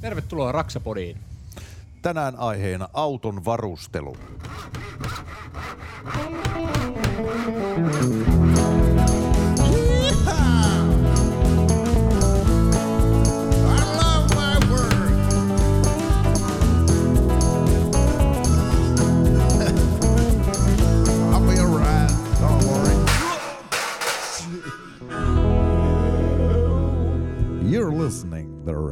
Tervetuloa 0.00 0.52
Raksapodiin. 0.52 1.16
Tänään 2.02 2.36
aiheena 2.36 2.88
auton 2.92 3.44
varustelu. 3.44 4.16
I'll 7.82 8.29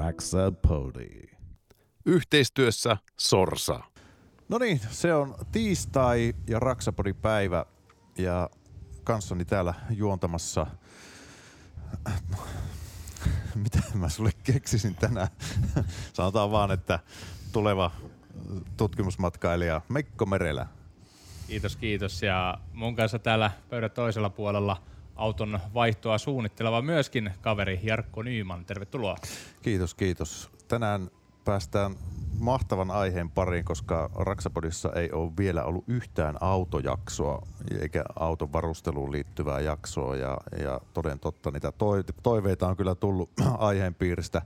to 0.08 0.38
Raxapodi. 0.38 1.28
Yhteistyössä 2.06 2.96
Sorsa. 3.20 3.80
No 4.48 4.58
niin, 4.58 4.80
se 4.90 5.14
on 5.14 5.34
tiistai 5.52 6.34
ja 6.46 6.58
Raksapodin 6.58 7.16
päivä 7.16 7.66
ja 8.18 8.50
kanssani 9.04 9.44
täällä 9.44 9.74
juontamassa. 9.90 10.66
Mitä 13.54 13.78
mä 13.94 14.08
sulle 14.08 14.30
keksisin 14.42 14.94
tänään? 14.94 15.28
Sanotaan 16.12 16.50
vaan, 16.50 16.70
että 16.70 16.98
tuleva 17.52 17.90
tutkimusmatkailija 18.76 19.80
Mekko 19.88 20.26
Merelä. 20.26 20.66
Kiitos, 21.46 21.76
kiitos. 21.76 22.22
Ja 22.22 22.58
mun 22.72 22.96
kanssa 22.96 23.18
täällä 23.18 23.50
pöydän 23.70 23.90
toisella 23.90 24.30
puolella 24.30 24.82
auton 25.18 25.60
vaihtoa 25.74 26.18
suunnitteleva 26.18 26.82
myöskin 26.82 27.30
kaveri 27.40 27.80
Jarkko 27.82 28.22
Nyyman. 28.22 28.64
Tervetuloa. 28.64 29.16
Kiitos, 29.62 29.94
kiitos. 29.94 30.50
Tänään 30.68 31.10
päästään 31.44 31.94
mahtavan 32.38 32.90
aiheen 32.90 33.30
pariin, 33.30 33.64
koska 33.64 34.10
Raksapodissa 34.14 34.92
ei 34.92 35.10
ole 35.12 35.32
vielä 35.38 35.64
ollut 35.64 35.84
yhtään 35.88 36.36
autojaksoa 36.40 37.46
eikä 37.80 38.04
auton 38.16 38.52
varusteluun 38.52 39.12
liittyvää 39.12 39.60
jaksoa 39.60 40.16
ja, 40.16 40.38
ja 40.62 40.80
toden 40.94 41.18
totta 41.18 41.50
niitä 41.50 41.72
toi- 41.72 42.04
toiveita 42.22 42.68
on 42.68 42.76
kyllä 42.76 42.94
tullut 42.94 43.30
aiheen 43.58 43.94
piiristä 43.94 44.42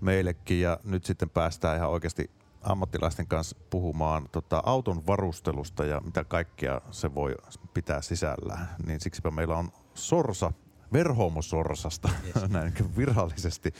meillekin 0.00 0.60
ja 0.60 0.78
nyt 0.84 1.04
sitten 1.04 1.30
päästään 1.30 1.76
ihan 1.76 1.90
oikeasti 1.90 2.30
ammattilaisten 2.62 3.26
kanssa 3.26 3.56
puhumaan 3.70 4.28
tota, 4.32 4.62
auton 4.66 5.06
varustelusta 5.06 5.84
ja 5.84 6.00
mitä 6.00 6.24
kaikkea 6.24 6.80
se 6.90 7.14
voi 7.14 7.34
pitää 7.74 8.02
sisällään. 8.02 8.68
Niin 8.86 9.00
siksipä 9.00 9.30
meillä 9.30 9.56
on 9.56 9.72
Sorsa, 9.94 10.52
Verhoomo 10.92 11.42
Sorsasta, 11.42 12.08
yes. 12.26 12.50
näin 12.50 12.72
virallisesti 12.96 13.74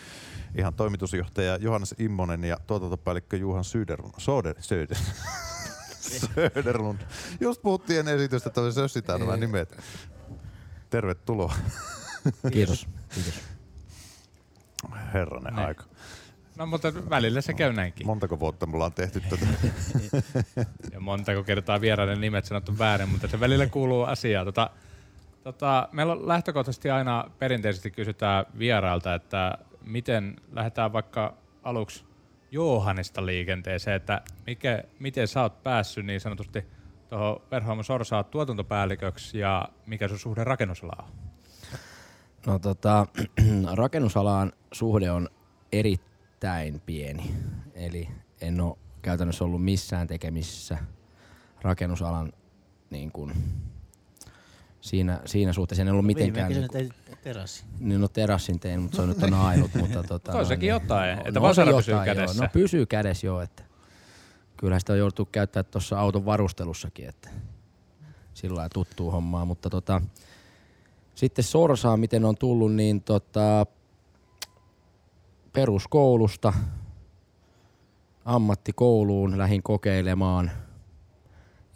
ihan 0.58 0.74
toimitusjohtaja 0.74 1.56
Johannes 1.56 1.94
Immonen 1.98 2.44
ja 2.44 2.56
tuotantopäällikkö 2.66 3.36
Juhan 3.36 3.64
Söderlund. 3.64 4.14
Söder, 4.18 4.54
Söder. 4.60 4.98
Söderlund. 6.54 7.00
Just 7.40 7.62
puhuttiin 7.62 7.98
ennen 7.98 8.16
esitystä, 8.16 8.48
että 8.48 8.60
me 8.60 8.72
sössitään 8.72 9.20
nämä 9.20 9.36
nimet. 9.36 9.78
Tervetuloa, 10.90 11.54
Kiitos. 12.52 12.88
Kiitos. 13.14 13.40
herranen 15.14 15.54
Näin. 15.54 15.68
aika. 15.68 15.84
No 16.59 16.67
mutta 16.67 16.92
välillä 17.11 17.41
se 17.41 17.55
käy 17.55 17.73
näinkin. 17.73 18.06
Montako 18.06 18.41
vuotta 18.41 18.67
me 18.67 18.75
ollaan 18.75 18.92
tehty 18.92 19.20
tätä? 19.20 19.47
Ja 20.92 21.01
montako 21.01 21.45
kertaa 21.45 21.81
vieraiden 21.81 22.20
nimet 22.20 22.45
sanottu 22.45 22.78
väärin, 22.78 23.09
mutta 23.09 23.28
se 23.28 23.41
välillä 23.41 23.67
kuuluu 23.67 24.03
asiaa. 24.03 24.45
Tota, 24.45 24.70
tota, 25.45 25.89
meillä 25.92 26.12
on 26.12 26.29
lähtökohtaisesti 26.29 26.91
aina 26.91 27.31
perinteisesti 27.39 27.91
kysytään 27.91 28.45
vierailta, 28.59 29.14
että 29.14 29.59
miten 29.84 30.36
lähdetään 30.53 30.92
vaikka 30.92 31.34
aluksi 31.62 32.05
Johannista 32.51 33.27
liikenteeseen, 33.27 33.97
että 33.97 34.20
mikä, 34.47 34.83
miten 34.98 35.29
sä 35.29 35.42
oot 35.42 35.62
päässyt 35.62 36.06
niin 36.06 36.20
sanotusti 36.20 36.64
tuohon 37.09 37.41
Verhoamo 37.51 37.83
Sorsaa 37.83 38.25
tuotantopäälliköksi 38.25 39.39
ja 39.39 39.68
mikä 39.86 40.08
sun 40.08 40.18
suhde 40.18 40.45
rakennusalaan 40.45 41.05
on? 41.05 41.11
No 42.47 42.58
tota, 42.58 43.07
rakennusalaan 43.74 44.52
suhde 44.73 45.11
on 45.11 45.29
erittäin 45.73 46.08
pieni. 46.86 47.34
Eli 47.74 48.08
en 48.40 48.60
ole 48.60 48.76
käytännössä 49.02 49.44
ollut 49.44 49.64
missään 49.64 50.06
tekemisissä 50.06 50.78
rakennusalan 51.62 52.32
niin 52.90 53.12
kuin, 53.12 53.32
siinä, 54.80 55.20
siinä 55.26 55.52
suhteessa. 55.52 55.82
En 55.82 55.88
ollut 55.88 56.06
mitenkään... 56.06 56.48
Viime 56.48 56.68
Niin 56.72 56.92
kuin, 57.06 57.16
terassi. 57.22 57.64
niin 57.80 58.00
no 58.00 58.08
terassin 58.08 58.60
tein, 58.60 58.80
mutta 58.80 58.96
se 58.96 59.02
on 59.02 59.08
nyt 59.08 59.22
on 59.22 59.34
ainut. 59.34 59.74
mutta 59.74 60.02
tota, 60.02 60.44
sekin 60.44 60.60
niin- 60.60 60.68
jotain, 60.68 61.18
että 61.18 61.40
on 61.40 61.42
vasara 61.42 61.72
pysyy 61.76 61.94
jotain, 61.94 62.06
kädessä. 62.06 62.36
Joo. 62.36 62.44
No 62.44 62.50
pysyy 62.52 62.86
kädessä 62.86 63.26
joo, 63.26 63.40
että 63.40 63.62
kyllähän 64.56 64.80
sitä 64.80 64.92
on 64.92 64.98
jouduttu 64.98 65.28
käyttää 65.32 65.62
tuossa 65.62 66.00
auton 66.00 66.24
varustelussakin, 66.24 67.08
että 67.08 67.30
sillä 68.34 68.56
lailla 68.56 68.70
tuttuu 68.74 69.10
hommaa, 69.10 69.44
mutta 69.44 69.70
tota, 69.70 70.02
sitten 71.14 71.44
Sorsaa, 71.44 71.96
miten 71.96 72.24
on 72.24 72.36
tullut, 72.36 72.74
niin 72.74 73.02
tota, 73.02 73.66
peruskoulusta 75.58 76.52
ammattikouluun 78.24 79.39
lähin 79.39 79.63
kokeilemaan 79.63 80.51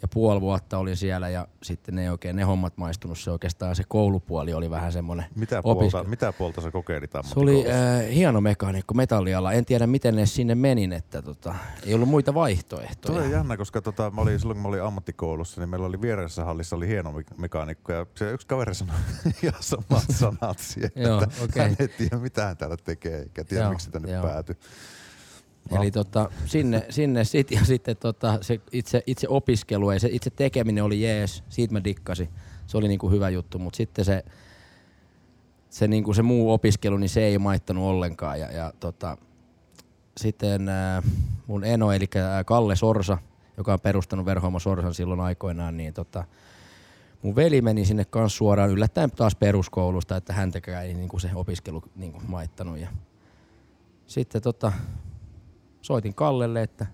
ja 0.03 0.07
puoli 0.07 0.41
vuotta 0.41 0.77
olin 0.77 0.97
siellä 0.97 1.29
ja 1.29 1.47
sitten 1.63 1.95
ne 1.95 2.01
ei 2.01 2.09
oikein 2.09 2.35
ne 2.35 2.43
hommat 2.43 2.77
maistunut. 2.77 3.19
Se 3.19 3.31
oikeastaan 3.31 3.75
se 3.75 3.83
koulupuoli 3.87 4.53
oli 4.53 4.69
vähän 4.69 4.91
semmoinen 4.91 5.25
Mitä 5.35 5.61
puolta, 5.63 6.03
mitä 6.03 6.33
puolta 6.33 6.61
sä 6.61 6.71
kokeilit 6.71 7.11
Se 7.11 7.39
oli 7.39 7.65
äh, 7.69 8.13
hieno 8.13 8.41
mekaanikko 8.41 8.93
metalliala. 8.93 9.53
En 9.53 9.65
tiedä 9.65 9.87
miten 9.87 10.15
ne 10.15 10.25
sinne 10.25 10.55
menin, 10.55 10.93
että 10.93 11.21
tota, 11.21 11.55
ei 11.85 11.93
ollut 11.93 12.09
muita 12.09 12.33
vaihtoehtoja. 12.33 13.15
Tuo 13.15 13.25
on 13.25 13.31
jännä, 13.31 13.57
koska 13.57 13.81
tota, 13.81 14.11
mä 14.11 14.21
olin, 14.21 14.39
silloin 14.39 14.55
kun 14.55 14.61
mä 14.61 14.67
olin 14.67 14.83
ammattikoulussa, 14.83 15.61
niin 15.61 15.69
meillä 15.69 15.87
oli 15.87 16.01
vieressä 16.01 16.45
hallissa 16.45 16.75
oli 16.75 16.87
hieno 16.87 17.11
me- 17.11 17.23
mekaanikko 17.37 17.91
ja 17.93 18.05
se 18.15 18.31
yksi 18.31 18.47
kaveri 18.47 18.75
sanoi 18.75 18.95
ihan 19.43 19.63
samat 19.63 20.05
sanat 20.11 20.59
siihen, 20.59 20.91
Joo, 20.95 21.23
että 21.23 21.43
okei. 21.43 21.63
hän 21.63 21.75
ei 21.79 21.87
tiedä 21.87 22.17
mitä 22.17 22.45
hän 22.45 22.57
täällä 22.57 22.77
tekee, 22.77 23.19
eikä 23.19 23.43
tiedä 23.43 23.63
Joo, 23.63 23.71
miksi 23.71 23.91
tänne 23.91 24.21
päätyi. 24.21 24.55
Eli 25.71 25.91
tota, 25.91 26.29
sinne, 26.45 26.85
sinne 26.89 27.23
sit, 27.23 27.51
ja 27.51 27.65
sitten 27.65 27.97
tota, 27.97 28.37
se 28.41 28.61
itse, 28.71 29.03
itse 29.07 29.27
opiskelu 29.29 29.91
ja 29.91 29.99
se 29.99 30.09
itse 30.11 30.29
tekeminen 30.29 30.83
oli 30.83 31.01
jees, 31.01 31.43
siitä 31.49 31.73
mä 31.73 31.83
dikkasin. 31.83 32.29
Se 32.67 32.77
oli 32.77 32.87
niinku 32.87 33.09
hyvä 33.09 33.29
juttu, 33.29 33.59
mutta 33.59 33.77
sitten 33.77 34.05
se, 34.05 34.25
se, 35.69 35.87
niinku 35.87 36.13
se 36.13 36.21
muu 36.21 36.53
opiskelu, 36.53 36.97
niin 36.97 37.09
se 37.09 37.23
ei 37.23 37.37
maittanut 37.37 37.83
ollenkaan. 37.83 38.39
Ja, 38.39 38.51
ja 38.51 38.73
tota, 38.79 39.17
sitten 40.17 40.69
äh, 40.69 41.03
mun 41.47 41.63
eno, 41.63 41.91
eli 41.91 42.05
äh, 42.15 42.45
Kalle 42.45 42.75
Sorsa, 42.75 43.17
joka 43.57 43.73
on 43.73 43.79
perustanut 43.79 44.25
Verhoimo 44.25 44.59
Sorsan 44.59 44.93
silloin 44.93 45.19
aikoinaan, 45.19 45.77
niin 45.77 45.93
tota, 45.93 46.23
mun 47.21 47.35
veli 47.35 47.61
meni 47.61 47.85
sinne 47.85 48.05
kanssa 48.05 48.37
suoraan 48.37 48.69
yllättäen 48.69 49.11
taas 49.11 49.35
peruskoulusta, 49.35 50.17
että 50.17 50.33
häntäkään 50.33 50.85
ei 50.85 50.93
niinku 50.93 51.19
se 51.19 51.29
opiskelu 51.35 51.83
niinku 51.95 52.21
maittanut. 52.27 52.77
Ja 52.77 52.87
sitten 54.07 54.41
tota, 54.41 54.71
soitin 55.83 56.15
Kallelle, 56.15 56.63
että 56.63 56.85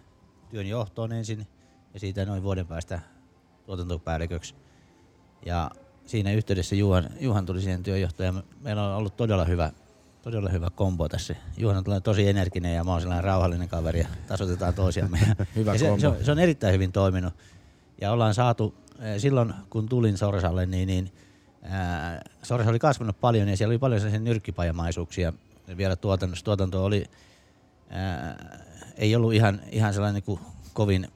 työn 0.51 0.67
johtoon 0.67 1.13
ensin 1.13 1.47
ja 1.95 2.01
siitä 2.01 2.25
noin 2.25 2.43
vuoden 2.43 2.67
päästä 2.67 3.01
tuotantopäälliköksi. 3.67 4.55
Ja 5.47 5.71
siinä 6.07 6.33
yhteydessä 6.33 6.75
Juhan, 6.75 7.11
Juhan 7.21 7.47
tuli 7.47 7.61
siihen 7.61 7.83
työnjohtaja. 7.83 8.35
Meillä 8.61 8.87
on 8.87 8.97
ollut 8.97 9.17
todella 9.17 9.45
hyvä, 9.45 9.73
todella 10.23 10.49
hyvä 10.49 10.71
kombo 10.71 11.09
tässä. 11.09 11.37
Juhan 11.57 11.77
on 11.77 12.03
tosi 12.03 12.29
energinen 12.29 12.75
ja 12.75 12.85
mä 12.85 12.91
oon 12.91 13.01
sellainen 13.01 13.25
rauhallinen 13.25 13.69
kaveri 13.69 14.01
ja 14.01 14.09
tasoitetaan 14.27 14.75
toisiamme. 14.75 15.19
Hyvä 15.57 15.73
ja 15.73 15.79
se, 15.79 15.85
kombo. 15.85 16.01
se, 16.01 16.09
on, 16.09 16.17
se 16.25 16.33
on 16.33 16.39
erittäin 16.39 16.75
hyvin 16.75 16.93
toiminut. 16.93 17.35
Ja 18.01 18.13
ollaan 18.13 18.35
saatu, 18.35 18.75
eh, 19.01 19.21
silloin 19.21 19.55
kun 19.71 19.89
tulin 19.89 20.19
Sorsalle, 20.19 20.67
niin, 20.67 20.87
niin 20.87 21.13
ää, 21.63 22.23
Sorsa 22.43 22.71
oli 22.71 22.79
kasvanut 22.79 23.21
paljon 23.21 23.49
ja 23.49 23.57
siellä 23.57 23.73
oli 23.73 23.79
paljon 23.79 24.01
sellaisia 24.01 24.21
nyrkkipajamaisuuksia 24.21 25.33
vielä 25.77 25.97
tuotannossa. 25.97 26.45
Tuotanto 26.45 26.85
oli, 26.85 27.05
ää, 27.91 28.59
ei 28.97 29.17
ollut 29.17 29.33
ihan, 29.33 29.61
ihan 29.71 29.95
sellainen 29.95 30.15
niin 30.15 30.25
kuin 30.25 30.41
kovin 30.73 31.09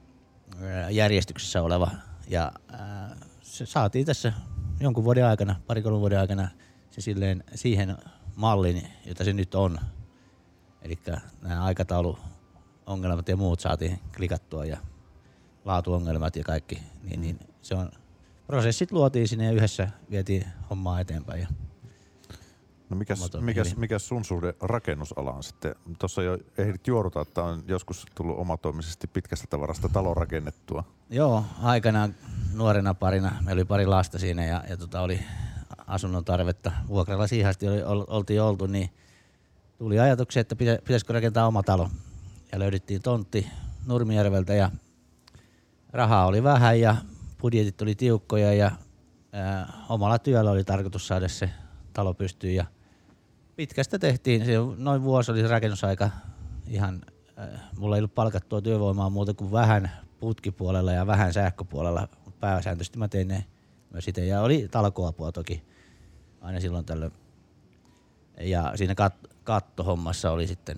järjestyksessä 0.91 1.63
oleva. 1.63 1.91
Ja 2.29 2.53
ää, 2.73 3.17
se 3.43 3.67
saatiin 3.67 4.07
tässä 4.07 4.33
jonkun 4.81 5.05
vuoden 5.05 5.27
aikana, 5.27 5.61
pari 5.67 5.83
kolmen 5.83 6.01
vuoden 6.01 6.21
aikana 6.21 6.49
se 6.91 7.01
silleen 7.01 7.45
siihen 7.55 7.97
malliin, 8.37 8.89
jota 9.07 9.25
se 9.25 9.33
nyt 9.33 9.55
on. 9.55 9.79
Eli 10.83 10.99
nämä 11.43 11.65
aikatauluongelmat 11.65 13.29
ja 13.29 13.37
muut 13.37 13.61
saatiin 13.61 14.01
klikattua 14.17 14.65
ja 14.65 14.79
laatuongelmat 15.65 16.37
ja 16.37 16.45
kaikki, 16.45 16.83
niin, 17.03 17.21
niin 17.21 17.39
se 17.63 17.75
on, 17.75 17.91
prosessit 18.47 18.93
luotiin 18.93 19.29
sinne 19.29 19.45
ja 19.45 19.53
yhdessä 19.53 19.89
vietiin 20.11 20.45
hommaa 20.71 21.01
eteenpäin. 21.01 21.41
Ja 21.41 21.49
No 22.91 22.97
mikäs, 22.97 23.31
mikäs, 23.41 23.77
mikäs 23.77 24.09
sun 24.09 24.25
suhde 24.25 24.55
rakennusalaan 24.61 25.43
sitten? 25.43 25.75
Tuossa 25.99 26.23
jo 26.23 26.39
ehdit 26.59 26.87
juoruta, 26.87 27.21
että 27.21 27.43
on 27.43 27.63
joskus 27.69 28.07
tullut 28.15 28.39
omatoimisesti 28.39 29.07
pitkästä 29.07 29.47
tavarasta 29.51 29.89
talo 29.89 30.15
rakennettua. 30.15 30.85
Joo, 31.11 31.45
aikanaan 31.63 32.15
nuorena 32.55 32.95
parina, 32.95 33.33
meillä 33.41 33.61
oli 33.61 33.65
pari 33.65 33.87
lasta 33.87 34.19
siinä 34.19 34.45
ja, 34.45 34.65
ja 34.69 34.77
tota 34.77 35.01
oli 35.01 35.21
asunnon 35.87 36.25
tarvetta. 36.25 36.73
Vuokralla 36.89 37.27
siihen 37.27 37.51
asti 37.51 37.69
oli, 37.69 37.83
ol, 37.83 38.05
oltiin 38.09 38.43
oltu, 38.43 38.67
niin 38.67 38.91
tuli 39.79 40.01
ajatuksia, 40.01 40.41
että 40.41 40.57
pitä, 40.57 40.79
pitäisikö 40.85 41.13
rakentaa 41.13 41.47
oma 41.47 41.63
talo. 41.63 41.91
Ja 42.53 42.59
löydettiin 42.59 43.03
tontti 43.03 43.47
Nurmijärveltä 43.87 44.55
ja 44.55 44.71
rahaa 45.91 46.27
oli 46.27 46.43
vähän 46.43 46.81
ja 46.81 46.97
budjetit 47.41 47.83
oli 47.83 47.95
tiukkoja 47.95 48.55
ja 48.55 48.71
ää, 49.33 49.73
omalla 49.89 50.19
työllä 50.19 50.51
oli 50.51 50.65
tarkoitus 50.65 51.07
saada 51.07 51.29
se 51.29 51.51
talo 51.93 52.15
pystyyn. 52.15 52.55
Ja 52.55 52.65
pitkästä 53.57 53.99
tehtiin, 53.99 54.45
se 54.45 54.53
noin 54.77 55.03
vuosi 55.03 55.33
oli 55.33 55.49
rakennusaika 55.49 56.11
ihan, 56.67 57.03
äh, 57.39 57.61
mulla 57.79 57.97
ei 57.97 58.01
ollut 58.01 58.15
palkattua 58.15 58.61
työvoimaa 58.61 59.11
muuta 59.11 59.35
kuin 59.35 59.53
vähän 59.53 59.91
putkipuolella 60.21 60.93
ja 60.93 61.07
vähän 61.07 61.33
sähköpuolella, 61.33 62.09
pääsääntöisesti 62.41 62.99
mä 62.99 63.09
tein 63.09 63.29
ne 63.29 63.45
myös 63.91 64.09
itse 64.09 64.27
ja 64.27 64.41
oli 64.41 64.69
talkoapua 64.71 65.33
toki 65.33 65.63
aina 66.41 66.61
silloin 66.61 66.85
tällöin. 66.85 67.13
Ja 68.41 68.73
siinä 68.75 68.95
kat- 68.95 69.29
kattohommassa 69.45 70.31
oli 70.31 70.47
sitten, 70.47 70.77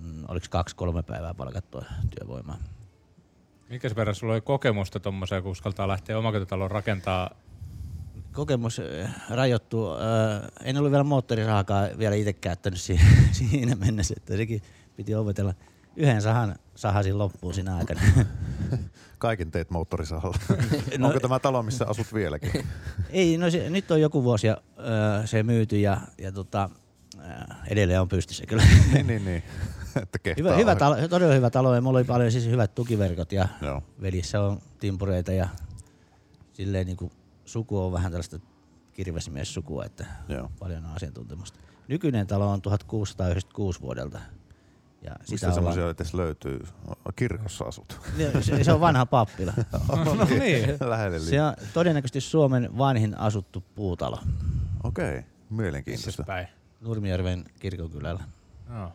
mm, 0.00 0.24
oliko 0.28 0.46
kaksi-kolme 0.50 1.02
päivää 1.02 1.34
palkattua 1.34 1.84
työvoimaa. 2.18 2.58
Minkä 3.68 3.90
verran 3.96 4.14
sulla 4.14 4.32
oli 4.32 4.40
kokemusta 4.40 5.00
tuommoiseen, 5.00 5.42
kun 5.42 5.52
uskaltaa 5.52 5.88
lähteä 5.88 6.18
omakotitalon 6.18 6.70
rakentaa? 6.70 7.30
Kokemus 8.32 8.80
äh, 9.04 9.14
rajoittuu. 9.30 9.92
Äh, 9.92 9.98
en 10.64 10.76
ollut 10.76 10.90
vielä 10.90 11.04
moottorisaakaan 11.04 11.88
vielä 11.98 12.14
itse 12.14 12.32
käyttänyt 12.32 12.80
si- 12.80 13.00
siinä 13.38 13.74
mennessä, 13.76 14.14
että 14.16 14.36
sekin 14.36 14.62
piti 14.96 15.14
opetella. 15.14 15.54
Yhden 15.96 16.22
sahan 16.22 16.56
sahasin 16.74 17.18
loppuun 17.18 17.54
siinä 17.54 17.76
aikana. 17.76 18.00
Kaiken 19.18 19.50
teet 19.50 19.70
moottorisahalla. 19.70 20.38
No- 20.98 21.06
Onko 21.06 21.20
tämä 21.20 21.38
talo, 21.38 21.62
missä 21.62 21.86
asut 21.88 22.14
vieläkin? 22.14 22.66
Ei, 23.10 23.38
no 23.38 23.50
se, 23.50 23.70
nyt 23.70 23.90
on 23.90 24.00
joku 24.00 24.24
vuosi 24.24 24.46
ja, 24.46 24.56
öö, 24.78 25.26
se 25.26 25.42
myyty 25.42 25.80
ja, 25.80 26.00
ja 26.18 26.32
tota, 26.32 26.70
edelleen 27.68 28.00
on 28.00 28.08
pystyssä 28.08 28.46
kyllä. 28.46 28.62
niin, 28.92 29.06
niin, 29.06 29.24
niin. 29.24 29.42
Että 30.02 30.18
hyvä, 30.38 30.56
hyvä 30.56 30.76
talo, 30.76 31.08
todella 31.08 31.34
hyvä 31.34 31.50
talo 31.50 31.74
ja 31.74 31.80
mulla 31.80 31.98
oli 31.98 32.04
paljon 32.04 32.32
siis 32.32 32.46
hyvät 32.46 32.74
tukiverkot 32.74 33.32
ja 33.32 33.48
Joo. 33.62 33.82
velissä 34.00 34.40
on 34.42 34.58
timpureita 34.80 35.32
ja 35.32 35.48
silleen 36.52 36.86
niin 36.86 36.96
kuin 36.96 37.12
suku 37.48 37.78
on 37.78 37.92
vähän 37.92 38.12
tällaista 38.12 38.38
kirvesmies-sukua, 38.92 39.84
että 39.84 40.06
Joo. 40.28 40.50
paljon 40.58 40.84
on 40.84 40.90
asiantuntemusta. 40.90 41.60
Nykyinen 41.88 42.26
talo 42.26 42.50
on 42.50 42.62
1696 42.62 43.80
vuodelta. 43.80 44.20
Ja 45.02 45.10
Mistä 45.18 45.36
sitä 45.36 45.46
ollaan, 45.46 45.54
semmoisia 45.54 45.90
edes 45.90 46.14
löytyy? 46.14 46.60
Kirkossa 47.16 47.64
asut. 47.64 48.00
se, 48.40 48.64
se 48.64 48.72
on 48.72 48.80
vanha 48.80 49.06
pappila. 49.06 49.52
No 50.04 50.24
niin. 50.24 50.76
Lähelle 50.88 51.20
Se 51.20 51.42
on 51.42 51.54
todennäköisesti 51.74 52.20
Suomen 52.20 52.78
vanhin 52.78 53.18
asuttu 53.18 53.64
puutalo 53.74 54.18
Okei, 54.84 55.18
okay. 55.18 55.22
Mielenkiintoista. 55.50 56.22
päin? 56.22 56.48
Nurmijärven 56.80 57.44
kirkonkylällä. 57.58 58.24
Joo. 58.74 58.92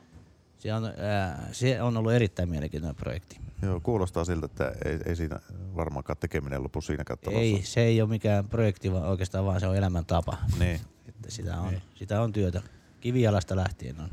Se 0.63 0.73
on, 0.73 0.85
ää, 0.85 1.47
se 1.51 1.81
on 1.81 1.97
ollut 1.97 2.11
erittäin 2.11 2.49
mielenkiintoinen 2.49 2.95
projekti. 2.95 3.39
Joo, 3.61 3.79
kuulostaa 3.79 4.25
siltä, 4.25 4.45
että 4.45 4.71
ei, 4.85 4.99
ei 5.05 5.15
siinä 5.15 5.39
varmaankaan 5.75 6.17
tekeminen 6.17 6.63
lopu 6.63 6.81
siinäkään 6.81 7.19
talossa. 7.19 7.41
Ei, 7.41 7.61
se 7.63 7.81
ei 7.81 8.01
ole 8.01 8.09
mikään 8.09 8.49
projekti, 8.49 8.91
vaan 8.91 9.03
oikeastaan 9.03 9.45
vaan 9.45 9.59
se 9.59 9.67
on 9.67 9.75
elämäntapa. 9.75 10.37
Niin. 10.59 10.79
Että 11.09 11.31
sitä, 11.31 11.57
on, 11.57 11.73
sitä 11.95 12.21
on 12.21 12.33
työtä. 12.33 12.61
Kivijalasta 12.99 13.55
lähtien 13.55 13.99
on. 13.99 14.09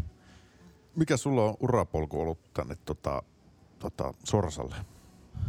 Mikä 0.96 1.16
sulla 1.16 1.44
on 1.44 1.56
urapolku 1.60 2.20
ollut 2.20 2.52
tänne 2.54 2.76
tota, 2.84 3.22
tota, 3.78 4.14
Sorsalle? 4.24 4.76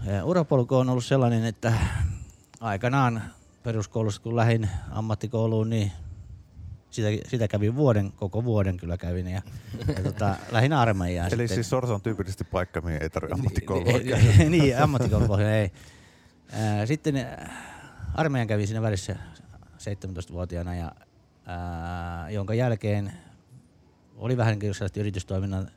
Ja 0.06 0.26
Urapolku 0.26 0.76
on 0.76 0.90
ollut 0.90 1.06
sellainen, 1.06 1.46
että 1.46 1.74
aikanaan 2.60 3.24
peruskoulussa 3.64 4.22
kun 4.22 4.36
lähdin 4.36 4.70
ammattikouluun, 4.92 5.70
niin 5.70 5.92
sitä, 6.92 7.08
sitä 7.28 7.48
kävin 7.48 7.76
vuoden, 7.76 8.12
koko 8.12 8.44
vuoden 8.44 8.78
kyllä 8.78 8.98
kävin 8.98 9.28
ja, 9.28 9.42
ja 9.88 10.04
tota, 10.04 10.36
lähdin 10.52 10.74
armeijaan. 10.74 11.28
Eli 11.34 11.42
sitten. 11.42 11.56
siis 11.56 11.70
Sorsa 11.70 11.94
on 11.94 12.02
tyypillisesti 12.02 12.44
paikka, 12.44 12.82
mihin 12.82 13.04
ei 13.04 13.10
tarvitse 13.10 13.34
ammattikoulua 13.34 13.98
Niin, 13.98 14.38
niin, 14.38 14.52
niin 14.52 14.78
ammattikoulupohja 14.78 15.56
ei. 15.56 15.72
Sitten 16.86 17.28
armeijan 18.14 18.48
kävin 18.48 18.68
siinä 18.68 18.82
välissä 18.82 19.16
17-vuotiaana, 19.78 20.76
ja, 20.76 20.92
ää, 21.46 22.30
jonka 22.30 22.54
jälkeen 22.54 23.14
oli 24.16 24.38
vähän 24.38 24.60
niin 24.60 24.74
sellaista 24.74 25.00
yritystoiminnan 25.00 25.72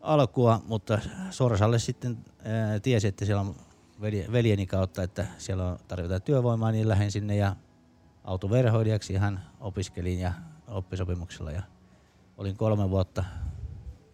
alkua, 0.00 0.62
mutta 0.66 0.98
Sorsalle 1.30 1.78
sitten 1.78 2.18
ää, 2.44 2.80
tiesi, 2.80 3.08
että 3.08 3.24
siellä 3.24 3.40
on 3.40 3.54
veljeni 4.32 4.66
kautta, 4.66 5.02
että 5.02 5.26
siellä 5.38 5.66
on, 5.66 5.78
tarvitaan 5.88 6.22
työvoimaa, 6.22 6.72
niin 6.72 6.88
lähdin 6.88 7.12
sinne 7.12 7.36
ja 7.36 7.56
autoverhoilijaksi 8.24 9.12
ihan 9.12 9.40
opiskelin 9.60 10.20
ja 10.20 10.32
oppisopimuksella 10.68 11.50
ja 11.50 11.62
olin 12.36 12.56
kolme 12.56 12.90
vuotta 12.90 13.24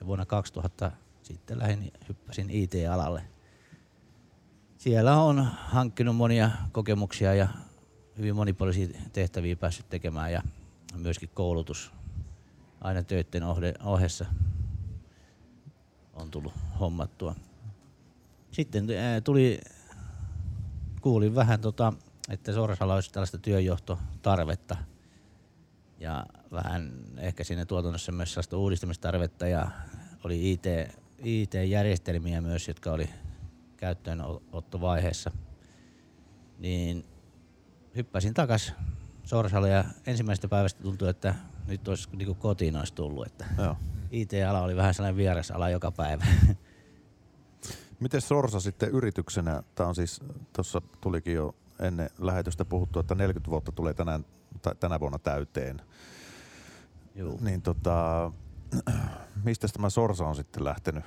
ja 0.00 0.06
vuonna 0.06 0.26
2000 0.26 0.92
sitten 1.22 1.58
lähdin 1.58 1.92
hyppäsin 2.08 2.50
IT-alalle. 2.50 3.22
Siellä 4.78 5.22
on 5.22 5.46
hankkinut 5.54 6.16
monia 6.16 6.50
kokemuksia 6.72 7.34
ja 7.34 7.48
hyvin 8.18 8.36
monipuolisia 8.36 8.88
tehtäviä 9.12 9.56
päässyt 9.56 9.88
tekemään 9.88 10.32
ja 10.32 10.42
myöskin 10.96 11.30
koulutus 11.34 11.92
aina 12.80 13.02
töiden 13.02 13.42
ohessa 13.82 14.26
on 16.14 16.30
tullut 16.30 16.52
hommattua. 16.80 17.34
Sitten 18.50 18.86
tuli, 19.24 19.60
kuulin 21.00 21.34
vähän, 21.34 21.60
tota, 21.60 21.92
että 22.28 22.52
Sorsalla 22.52 22.94
olisi 22.94 23.12
tällaista 23.12 23.38
työjohtotarvetta 23.38 24.76
ja 25.98 26.26
vähän 26.52 26.92
ehkä 27.18 27.44
siinä 27.44 27.64
tuotannossa 27.64 28.12
myös 28.12 28.32
sellaista 28.32 28.56
uudistamistarvetta 28.56 29.46
ja 29.46 29.70
oli 30.24 30.52
IT, 30.52 30.64
IT-järjestelmiä 31.24 32.40
myös, 32.40 32.68
jotka 32.68 32.92
oli 32.92 33.08
käyttöönottovaiheessa. 33.76 35.30
Niin 36.58 37.04
hyppäsin 37.96 38.34
takas 38.34 38.72
Sorsalle 39.24 39.68
ja 39.68 39.84
ensimmäisestä 40.06 40.48
päivästä 40.48 40.82
tuntui, 40.82 41.08
että 41.08 41.34
nyt 41.66 41.88
olisi 41.88 42.08
niin 42.12 42.26
kuin 42.26 42.38
kotiin 42.38 42.76
olisi 42.76 42.94
tullut. 42.94 43.26
Että 43.26 43.44
Joo. 43.58 43.76
IT-ala 44.10 44.62
oli 44.62 44.76
vähän 44.76 44.94
sellainen 44.94 45.16
vierasala 45.16 45.70
joka 45.70 45.90
päivä. 45.90 46.26
Miten 48.00 48.20
Sorsa 48.20 48.60
sitten 48.60 48.90
yrityksenä, 48.90 49.62
tämä 49.74 49.88
on 49.88 49.94
siis, 49.94 50.20
tuossa 50.52 50.82
tulikin 51.00 51.34
jo 51.34 51.54
ennen 51.80 52.10
lähetystä 52.18 52.64
puhuttu, 52.64 52.98
että 52.98 53.14
40 53.14 53.50
vuotta 53.50 53.72
tulee 53.72 53.94
tänään, 53.94 54.24
tänä 54.80 55.00
vuonna 55.00 55.18
täyteen. 55.18 55.80
Juu. 57.14 57.38
Niin 57.40 57.62
tota, 57.62 58.32
mistä 59.44 59.68
tämä 59.68 59.90
Sorsa 59.90 60.26
on 60.26 60.36
sitten 60.36 60.64
lähtenyt? 60.64 61.04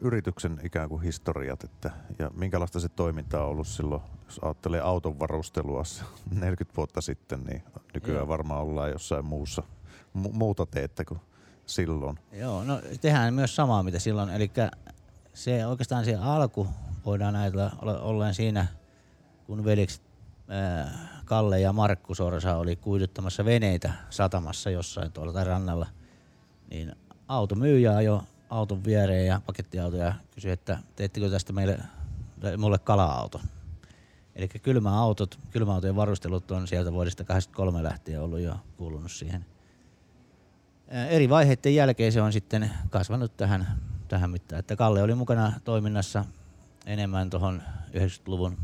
Yrityksen 0.00 0.60
ikään 0.62 0.88
kuin 0.88 1.02
historiat, 1.02 1.64
että, 1.64 1.90
ja 2.18 2.30
minkälaista 2.34 2.80
se 2.80 2.88
toiminta 2.88 3.44
on 3.44 3.48
ollut 3.48 3.66
silloin, 3.66 4.02
jos 4.24 4.40
ajattelee 4.42 4.80
auton 4.80 5.18
varustelua 5.18 5.84
se 5.94 6.04
40 6.30 6.76
vuotta 6.76 7.00
sitten, 7.00 7.44
niin 7.44 7.62
nykyään 7.94 8.18
Joo. 8.18 8.28
varmaan 8.28 8.62
ollaan 8.62 8.90
jossain 8.90 9.24
muussa, 9.24 9.62
mu- 10.18 10.32
muuta 10.32 10.66
teettä 10.66 11.04
kuin 11.04 11.20
silloin. 11.66 12.18
Joo, 12.32 12.64
no 12.64 12.80
tehdään 13.00 13.34
myös 13.34 13.56
samaa 13.56 13.82
mitä 13.82 13.98
silloin, 13.98 14.30
eli 14.30 14.50
se 15.34 15.66
oikeastaan 15.66 16.04
se 16.04 16.14
alku 16.14 16.66
voidaan 17.06 17.36
ajatella 17.36 17.72
olleen 18.00 18.34
siinä, 18.34 18.66
kun 19.46 19.64
veljekset 19.64 20.11
Kalle 21.24 21.60
ja 21.60 21.72
Markku 21.72 22.14
Sorsa 22.14 22.56
oli 22.56 22.76
kuiduttamassa 22.76 23.44
veneitä 23.44 23.92
satamassa 24.10 24.70
jossain 24.70 25.12
tuolla 25.12 25.32
tai 25.32 25.44
rannalla, 25.44 25.86
niin 26.70 26.96
automyyjä 27.28 27.96
ajoi 27.96 28.20
auton 28.50 28.84
viereen 28.84 29.26
ja 29.26 29.40
pakettiauto 29.46 29.96
ja 29.96 30.14
kysyi, 30.30 30.50
että 30.50 30.78
teettekö 30.96 31.30
tästä 31.30 31.52
meille, 31.52 31.78
mulle 32.58 32.78
kala-auto. 32.78 33.40
Eli 34.36 34.48
kylmäautot, 34.48 35.38
kylmäautojen 35.50 35.96
varustelut 35.96 36.50
on 36.50 36.68
sieltä 36.68 36.92
vuodesta 36.92 37.24
83 37.24 37.82
lähtien 37.82 38.22
ollut 38.22 38.40
jo 38.40 38.54
kuulunut 38.76 39.12
siihen 39.12 39.46
Ää, 40.94 41.06
eri 41.06 41.28
vaiheiden 41.28 41.74
jälkeen 41.74 42.12
se 42.12 42.22
on 42.22 42.32
sitten 42.32 42.70
kasvanut 42.90 43.36
tähän, 43.36 43.66
tähän 44.08 44.30
mittaan. 44.30 44.60
Että 44.60 44.76
Kalle 44.76 45.02
oli 45.02 45.14
mukana 45.14 45.52
toiminnassa 45.64 46.24
enemmän 46.86 47.30
tuohon 47.30 47.62
90-luvun 47.94 48.58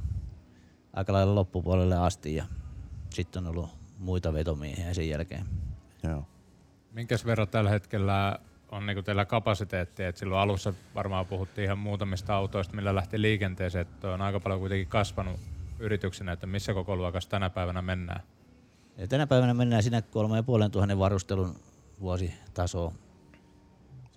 aika 0.98 1.12
lailla 1.12 1.34
loppupuolelle 1.34 1.96
asti 1.96 2.34
ja 2.34 2.44
sitten 3.10 3.46
on 3.46 3.50
ollut 3.50 3.68
muita 3.98 4.32
vetomiehiä 4.32 4.94
sen 4.94 5.08
jälkeen. 5.08 5.46
Joo. 6.02 6.24
Minkäs 6.92 7.26
verran 7.26 7.48
tällä 7.48 7.70
hetkellä 7.70 8.38
on 8.68 8.86
niinku 8.86 9.02
teillä 9.02 9.24
kapasiteettia? 9.24 10.08
Et 10.08 10.16
silloin 10.16 10.40
alussa 10.40 10.74
varmaan 10.94 11.26
puhuttiin 11.26 11.64
ihan 11.64 11.78
muutamista 11.78 12.34
autoista, 12.34 12.76
millä 12.76 12.94
lähti 12.94 13.22
liikenteeseen. 13.22 13.82
Et 13.82 14.00
toi 14.00 14.14
on 14.14 14.22
aika 14.22 14.40
paljon 14.40 14.60
kuitenkin 14.60 14.88
kasvanut 14.88 15.40
yrityksenä, 15.78 16.32
että 16.32 16.46
missä 16.46 16.74
koko 16.74 16.96
luokassa 16.96 17.30
tänä 17.30 17.50
päivänä 17.50 17.82
mennään. 17.82 18.20
Ja 18.96 19.08
tänä 19.08 19.26
päivänä 19.26 19.54
mennään 19.54 19.82
siinä 19.82 20.02
kolme 20.02 20.36
ja 20.36 20.42
puolen 20.42 20.70
tuhannen 20.70 20.98
varustelun 20.98 21.56
vuositasoa. 22.00 22.92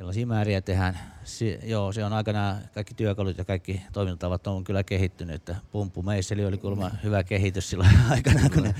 Sellaisia 0.02 0.28
määriä 0.28 0.62
tehdään. 0.62 1.00
Si- 1.24 1.60
joo, 1.64 1.92
se 1.92 2.06
on 2.06 2.14
aikanaan 2.14 2.58
kaikki 2.74 2.94
työkalut 2.94 3.38
ja 3.38 3.46
kaikki 3.46 3.82
toimintatavat 3.94 4.48
on 4.48 4.64
kyllä 4.64 4.84
kehittynyt. 4.84 5.36
Että 5.36 5.56
pumppumeisseli 5.72 6.46
oli 6.46 6.58
kuulemma 6.58 6.92
hyvä 7.04 7.24
kehitys 7.24 7.70
silloin 7.70 7.90
aikanaan, 8.12 8.52
kun 8.52 8.64
ne 8.64 8.76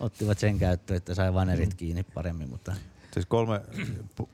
ottivat 0.00 0.38
sen 0.38 0.58
käyttöön, 0.58 0.96
että 0.96 1.14
sai 1.14 1.34
vanerit 1.34 1.74
kiinni 1.74 2.02
paremmin. 2.02 2.48
Mutta 2.48 2.72
Siis 3.12 3.26
kolme 3.26 3.60
pu- 4.22 4.28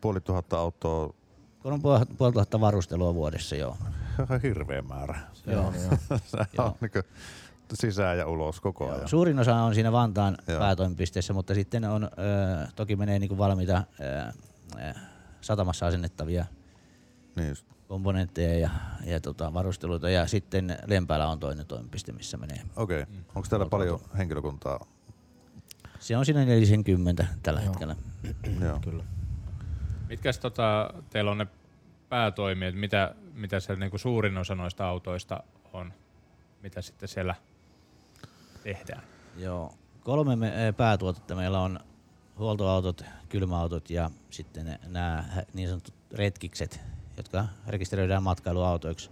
puoli 0.00 0.20
tuhatta 0.20 0.58
autoa, 0.58 1.14
kolme 1.58 1.78
puoli- 2.18 2.32
tuhatta 2.32 2.60
varustelua 2.60 3.14
vuodessa, 3.14 3.56
joo. 3.56 3.76
hirveä 4.42 4.82
määrä. 4.82 5.20
joo. 5.46 5.72
Se 6.24 6.38
on 6.58 6.74
niin 6.80 7.04
sisään 7.74 8.18
ja 8.18 8.26
ulos 8.26 8.60
koko 8.60 8.90
ajan. 8.90 9.08
Suurin 9.08 9.38
osa 9.38 9.56
on 9.56 9.74
siinä 9.74 9.92
Vantaan 9.92 10.36
Joo. 10.48 10.58
päätoimipisteessä, 10.58 11.32
mutta 11.32 11.54
sitten 11.54 11.84
on, 11.84 12.04
ö, 12.04 12.08
toki 12.76 12.96
menee 12.96 13.18
niin 13.18 13.28
kuin 13.28 13.38
valmiita 13.38 13.82
ö, 14.00 14.94
satamassa 15.42 15.86
asennettavia 15.86 16.44
Niin 17.36 17.48
just. 17.48 17.66
komponentteja 17.88 18.58
ja, 18.58 18.70
ja 19.04 19.20
tota, 19.20 19.54
varusteluita. 19.54 20.10
Ja 20.10 20.26
sitten 20.26 20.78
Lempäällä 20.86 21.28
on 21.28 21.40
toinen 21.40 21.66
toimipiste, 21.66 22.12
missä 22.12 22.36
menee. 22.36 22.62
Okei. 22.76 23.02
Okay. 23.02 23.14
Onko 23.34 23.48
täällä 23.50 23.66
paljon 23.66 24.00
henkilökuntaa? 24.18 24.86
Se 25.98 26.16
on 26.16 26.24
siinä 26.24 26.44
40 26.44 27.26
tällä 27.42 27.60
Joo. 27.60 27.68
hetkellä. 27.68 27.96
Joo. 28.60 28.78
Kyllä. 28.80 29.04
Mitkäs 30.08 30.38
tota, 30.38 30.94
teillä 31.10 31.30
on 31.30 31.38
ne 31.38 31.46
päätoimijat, 32.08 32.74
mitä, 32.74 33.14
mitä 33.34 33.60
se 33.60 33.76
niinku 33.76 33.98
suurin 33.98 34.36
osa 34.36 34.54
noista 34.54 34.86
autoista 34.88 35.42
on, 35.72 35.92
mitä 36.62 36.82
sitten 36.82 37.08
siellä 37.08 37.34
tehdään? 38.62 39.02
Joo. 39.36 39.74
Kolme 40.04 40.36
me, 40.36 40.74
päätuotetta 40.76 41.34
meillä 41.34 41.60
on 41.60 41.80
huoltoautot, 42.38 43.04
kylmäautot 43.28 43.90
ja 43.90 44.10
sitten 44.30 44.78
nämä 44.86 45.24
niin 45.54 45.68
sanotut 45.68 45.94
retkikset, 46.12 46.80
jotka 47.16 47.44
rekisteröidään 47.66 48.22
matkailuautoiksi. 48.22 49.10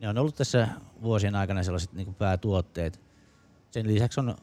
Ne 0.00 0.08
on 0.08 0.18
ollut 0.18 0.34
tässä 0.34 0.68
vuosien 1.02 1.34
aikana 1.34 1.62
sellaiset 1.62 1.92
niin 1.92 2.14
päätuotteet. 2.14 3.00
Sen 3.70 3.86
lisäksi 3.86 4.20
on 4.20 4.36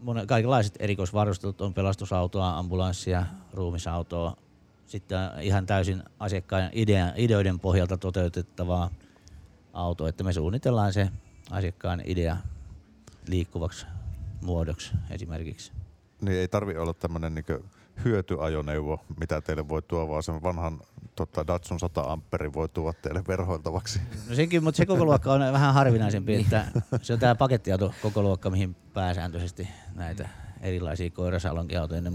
monen, 0.00 0.26
kaikenlaiset 0.26 0.74
erikoisvarustelut, 0.78 1.60
on 1.60 1.74
pelastusautoa, 1.74 2.58
ambulanssia, 2.58 3.26
ruumisautoa, 3.52 4.36
sitten 4.86 5.18
ihan 5.40 5.66
täysin 5.66 6.02
asiakkaan 6.18 6.70
idea, 6.72 7.12
ideoiden 7.16 7.60
pohjalta 7.60 7.98
toteutettavaa 7.98 8.90
auto, 9.72 10.06
että 10.06 10.24
me 10.24 10.32
suunnitellaan 10.32 10.92
se 10.92 11.10
asiakkaan 11.50 12.02
idea 12.04 12.36
liikkuvaksi 13.28 13.86
muodoksi 14.42 14.92
esimerkiksi. 15.10 15.72
Niin 16.20 16.38
ei 16.38 16.48
tarvi 16.48 16.76
olla 16.76 16.94
tämmöinen 16.94 17.34
niin 17.34 17.44
hyötyajoneuvo, 18.04 19.00
mitä 19.20 19.40
teille 19.40 19.68
voi 19.68 19.82
tuoda, 19.82 20.08
vaan 20.08 20.22
sen 20.22 20.42
vanhan 20.42 20.80
tota, 21.14 21.46
Datsun 21.46 21.80
100 21.80 22.00
amperi 22.12 22.52
voi 22.52 22.68
tuoda 22.68 22.98
teille 23.02 23.22
verhoiltavaksi. 23.28 24.00
No 24.28 24.34
senkin, 24.34 24.64
mutta 24.64 24.76
se 24.76 24.86
koko 24.86 25.04
luokka 25.04 25.32
on 25.32 25.40
vähän 25.40 25.74
harvinaisempi, 25.74 26.34
että 26.34 26.66
se 27.02 27.12
on 27.12 27.18
tämä 27.18 27.34
pakettiauto 27.34 27.94
koko 28.02 28.22
luokka, 28.22 28.50
mihin 28.50 28.76
pääsääntöisesti 28.94 29.68
näitä 29.94 30.28
erilaisia 30.60 31.10
koirasalonkiautoja 31.10 32.02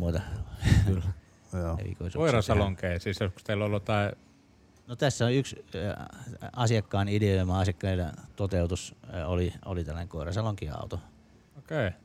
Joo. 1.53 1.77
erikoisuuksia 1.79 2.19
Koirasalonkeja, 2.19 2.99
siis 2.99 3.21
onko 3.21 3.39
teillä 3.43 3.65
ollut 3.65 3.75
jotain. 3.75 4.11
No 4.87 4.95
tässä 4.95 5.25
on 5.25 5.33
yksi 5.33 5.65
äh, 5.75 6.05
asiakkaan 6.53 7.09
ideoima 7.09 7.59
asiakkaiden 7.59 8.11
toteutus 8.35 8.95
äh, 9.13 9.29
oli, 9.29 9.53
oli 9.65 9.83
tällainen 9.83 10.09
koirasalonkiauto. 10.09 10.99
okei, 11.57 11.87
okay. 11.87 11.99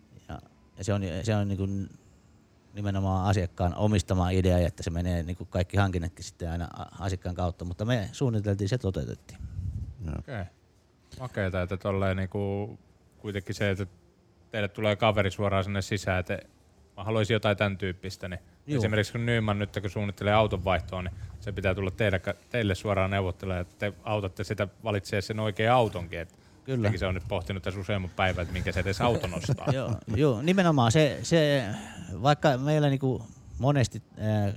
Ja, 0.78 0.84
se 0.84 0.92
on, 0.92 1.02
se 1.22 1.34
on 1.34 1.48
niin 1.48 1.58
kuin 1.58 1.88
nimenomaan 2.74 3.26
asiakkaan 3.26 3.74
omistama 3.74 4.30
idea, 4.30 4.58
että 4.58 4.82
se 4.82 4.90
menee 4.90 5.22
niin 5.22 5.36
kuin 5.36 5.48
kaikki 5.48 5.76
hankinnatkin 5.76 6.24
sitten 6.24 6.50
aina 6.50 6.68
asiakkaan 7.00 7.34
kautta, 7.34 7.64
mutta 7.64 7.84
me 7.84 8.08
suunniteltiin, 8.12 8.68
se 8.68 8.78
toteutettiin. 8.78 9.40
okei. 10.18 10.34
Okay. 10.40 10.44
Makeeta, 11.20 11.62
että 11.62 11.76
tolleen 11.76 12.16
niinku, 12.16 12.78
kuitenkin 13.18 13.54
se, 13.54 13.70
että 13.70 13.86
teille 14.50 14.68
tulee 14.68 14.96
kaveri 14.96 15.30
suoraan 15.30 15.64
sinne 15.64 15.82
sisään, 15.82 16.20
että 16.20 16.38
mä 16.96 17.04
haluaisin 17.04 17.34
jotain 17.34 17.56
tämän 17.56 17.78
tyyppistä, 17.78 18.28
niin 18.28 18.40
Juu. 18.66 18.78
esimerkiksi 18.78 19.12
kun 19.12 19.26
Nyman 19.26 19.58
nyt 19.58 19.78
kun 19.80 19.90
suunnittelee 19.90 20.34
auton 20.34 20.64
vaihtoa, 20.64 21.02
niin 21.02 21.14
se 21.40 21.52
pitää 21.52 21.74
tulla 21.74 21.90
teille, 21.90 22.20
teille 22.50 22.74
suoraan 22.74 23.10
neuvottelemaan, 23.10 23.60
että 23.62 23.74
te 23.78 23.92
autatte 24.04 24.44
sitä 24.44 24.68
valitsee 24.84 25.20
sen 25.20 25.40
oikean 25.40 25.76
autonkin. 25.76 26.18
Että 26.18 26.34
Kyllä. 26.68 26.88
Sekin 26.88 26.98
se 26.98 27.06
on 27.06 27.14
nyt 27.14 27.28
pohtinut 27.28 27.62
tässä 27.62 27.80
useamman 27.80 28.10
päivän, 28.16 28.42
että 28.42 28.52
minkä 28.52 28.72
se 28.72 28.80
edes 28.80 29.00
auton 29.00 29.34
ostaa. 29.34 29.66
joo, 29.74 29.96
joo, 30.16 30.42
nimenomaan 30.42 30.92
se, 30.92 31.18
se 31.22 31.64
vaikka 32.22 32.58
meillä 32.58 32.88
niinku 32.88 33.22
monesti 33.58 34.02
ää, 34.18 34.52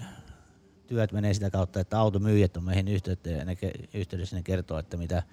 työt 0.88 1.12
menee 1.12 1.34
sitä 1.34 1.50
kautta, 1.50 1.80
että 1.80 2.00
automyyjät 2.00 2.58
on 2.58 2.64
meihin 2.64 2.88
yhteyttä 2.88 3.30
ja 3.30 3.46
ne, 3.46 3.54
ke- 3.54 3.88
yhteydessä 3.94 4.36
ne 4.36 4.44
kertoo, 4.44 4.80
että 4.80 4.98
mitä 4.98 5.24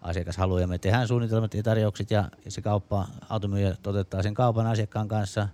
asiakas 0.00 0.36
haluaa. 0.36 0.60
Ja 0.60 0.66
me 0.66 0.78
tehdään 0.78 1.08
suunnitelmat 1.08 1.54
ja 1.54 1.62
tarjoukset 1.62 2.10
ja, 2.10 2.28
se 2.48 2.62
kauppa, 2.62 3.08
automyyjä 3.28 3.76
toteuttaa 3.82 4.22
sen 4.22 4.34
kaupan 4.34 4.66
asiakkaan 4.66 5.08
kanssa. 5.08 5.48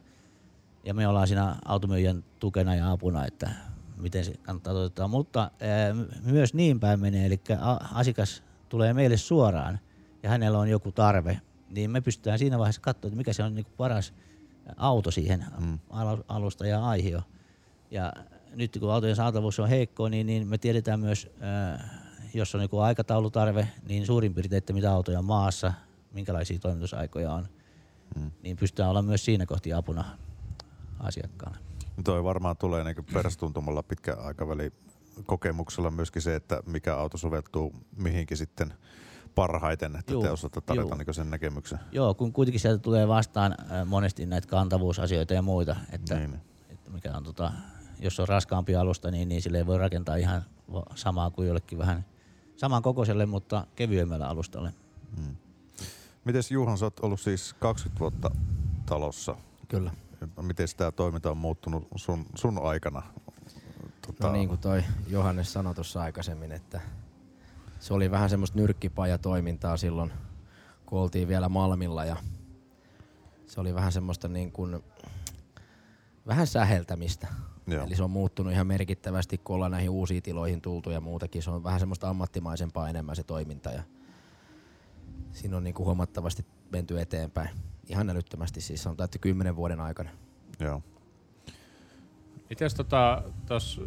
Ja 0.85 0.95
me 0.95 1.09
ollaan 1.09 1.26
siinä 1.26 1.57
automyyjän 1.64 2.25
tukena 2.38 2.75
ja 2.75 2.90
apuna, 2.90 3.26
että 3.26 3.50
miten 3.97 4.25
se 4.25 4.33
kannattaa 4.43 4.73
toteuttaa. 4.73 5.09
Mutta 5.09 5.50
ää, 5.61 5.95
my- 5.95 6.33
myös 6.33 6.54
niin 6.54 6.81
päin 6.81 7.00
menee, 7.00 7.26
eli 7.26 7.40
asiakas 7.93 8.43
tulee 8.69 8.95
meille 8.95 9.16
suoraan 9.16 9.78
ja 10.25 10.31
hänellä 10.31 10.59
on 10.59 10.69
joku 10.69 10.93
tarve, 10.93 11.40
niin 11.71 11.90
me 11.90 12.00
pystytään 12.00 12.38
siinä 12.38 12.59
vaiheessa 12.59 12.81
katsoa, 12.81 13.09
että 13.09 13.16
mikä 13.16 13.33
se 13.33 13.43
on 13.43 13.54
niin 13.54 13.66
paras 13.76 14.14
auto 14.76 15.11
siihen 15.11 15.45
Mm. 15.61 15.78
al- 15.90 16.23
alusta 16.28 16.66
ja 16.66 16.85
aihio. 16.87 17.23
Ja 17.90 18.12
nyt 18.54 18.76
kun 18.81 18.93
autojen 18.93 19.16
saatavuus 19.16 19.61
on 19.61 19.69
heikko, 19.69 20.09
niin, 20.09 20.26
niin 20.26 20.49
me 20.49 20.59
tiedetään 20.59 21.00
myös, 21.00 21.31
ää, 21.40 21.88
jos 22.35 22.54
on 22.54 22.62
joku 22.62 22.78
aikataulutarve, 22.78 23.69
niin 23.88 24.07
suurin 24.07 24.35
piirtein, 24.35 24.59
että 24.59 24.73
mitä 24.73 24.93
autoja 24.93 25.19
on 25.19 25.25
maassa, 25.25 25.73
minkälaisia 26.12 26.59
toimitusaikoja 26.59 27.33
on, 27.33 27.49
Mm. 28.16 28.31
niin 28.43 28.57
pystytään 28.57 28.90
olla 28.90 29.02
myös 29.02 29.25
siinä 29.25 29.47
kohti 29.47 29.73
apuna 29.73 30.04
asiakkaana. 31.00 31.59
Toi 32.04 32.25
varmaan 32.25 32.57
tulee 32.57 32.85
niin 32.85 33.04
perustuntumalla 33.12 33.83
pitkän 33.83 34.19
aikavälin 34.19 34.73
kokemuksella 35.26 35.90
myöskin 35.90 36.23
se, 36.23 36.35
että 36.35 36.62
mikä 36.66 36.97
auto 36.97 37.19
soveltuu 37.19 37.75
mihinkin 37.97 38.37
sitten 38.37 38.75
parhaiten, 39.35 39.97
että 39.97 40.12
Juu, 40.12 40.23
te 40.23 40.31
osaatte 40.31 40.61
tarjota 40.61 40.97
niin 40.97 41.14
sen 41.14 41.31
näkemyksen. 41.31 41.79
Joo, 41.93 42.14
kun 42.14 42.33
kuitenkin 42.33 42.61
sieltä 42.61 42.83
tulee 42.83 43.09
vastaan 43.09 43.57
monesti 43.87 44.26
näitä 44.26 44.49
kantavuusasioita 44.49 45.35
ja 45.35 45.43
muita, 45.43 45.76
että, 45.93 46.14
Niin. 46.14 46.41
että 46.71 46.91
mikä 46.91 47.17
on 47.17 47.25
tota, 47.25 47.53
jos 47.99 48.21
on 48.21 48.29
raskaampi 48.29 48.76
alusta, 48.76 49.11
niin, 49.11 49.29
niin 49.29 49.43
sille 49.43 49.59
ei 49.59 49.67
voi 49.67 49.79
rakentaa 49.79 50.17
ihan 50.17 50.43
samaa 50.95 51.31
kuin 51.31 51.49
jollekin 51.49 51.79
vähän 51.79 52.05
saman 52.57 52.83
kokoiselle, 52.83 53.26
mutta 53.26 53.67
kevyemmällä 53.76 54.29
alustalle. 54.29 54.75
Mites 56.25 56.50
Juhan, 56.50 56.79
sä 56.79 56.87
oot 56.87 57.00
ollut 57.00 57.21
siis 57.21 57.55
20 57.59 58.00
vuotta 58.00 58.31
talossa. 58.87 59.37
Kyllä. 59.69 59.91
Miten 60.43 60.69
tämä 60.76 60.93
toiminta 60.93 61.31
on 61.31 61.37
muuttunut 61.37 61.88
sun, 61.97 62.26
sun 62.35 62.67
aikana? 62.67 63.03
Tota, 63.03 63.93
tota, 64.07 64.26
No 64.26 64.33
niin 64.33 64.49
kuin 64.49 64.61
toi 64.61 64.85
Johannes 65.09 65.53
sanoi 65.53 65.75
tuossa 65.75 66.03
aikaisemmin, 66.03 66.53
että 66.53 66.81
se 67.85 67.95
oli 67.95 68.11
vähän 68.11 68.31
semmoista 68.31 68.59
nyrkkipajatoimintaa 68.59 69.76
silloin, 69.76 70.12
kun 70.87 71.00
oltiin 71.00 71.29
vielä 71.29 71.49
Malmilla 71.49 72.05
ja 72.05 72.17
se 73.47 73.61
oli 73.61 73.75
vähän 73.75 73.93
semmoista 73.93 74.29
niin 74.29 74.53
kuin, 74.53 74.83
vähän 76.26 76.47
säheltämistä. 76.47 77.26
Joo. 77.67 77.87
Eli 77.87 77.97
se 77.97 78.03
on 78.03 78.11
muuttunut 78.11 78.53
ihan 78.53 78.67
merkittävästi, 78.67 79.38
kun 79.38 79.55
ollaan 79.55 79.71
näihin 79.71 79.91
uusiin 79.91 80.23
tiloihin 80.23 80.61
tultu 80.61 80.91
ja 80.91 81.00
muutakin. 81.00 81.43
Se 81.43 81.50
on 81.50 81.64
vähän 81.64 81.81
semmoista 81.81 82.09
ammattimaisempaa 82.09 82.88
enemmän 82.88 83.17
se 83.17 83.23
toiminta 83.23 83.71
ja 83.71 83.83
siinä 85.33 85.57
on 85.57 85.64
niin 85.64 85.75
kuin 85.75 85.87
huomattavasti 85.87 86.47
menty 86.73 87.00
eteenpäin. 87.00 87.49
Ihan 87.88 88.11
älyttömästi 88.11 88.61
siis 88.61 88.83
sanotaan, 88.83 89.05
että 89.05 89.19
kymmenen 89.19 89.57
vuoden 89.57 89.81
aikana. 89.81 90.11
joo. 90.61 90.83
Mites 92.50 92.75
tota, 92.75 93.23
tos, 93.47 93.81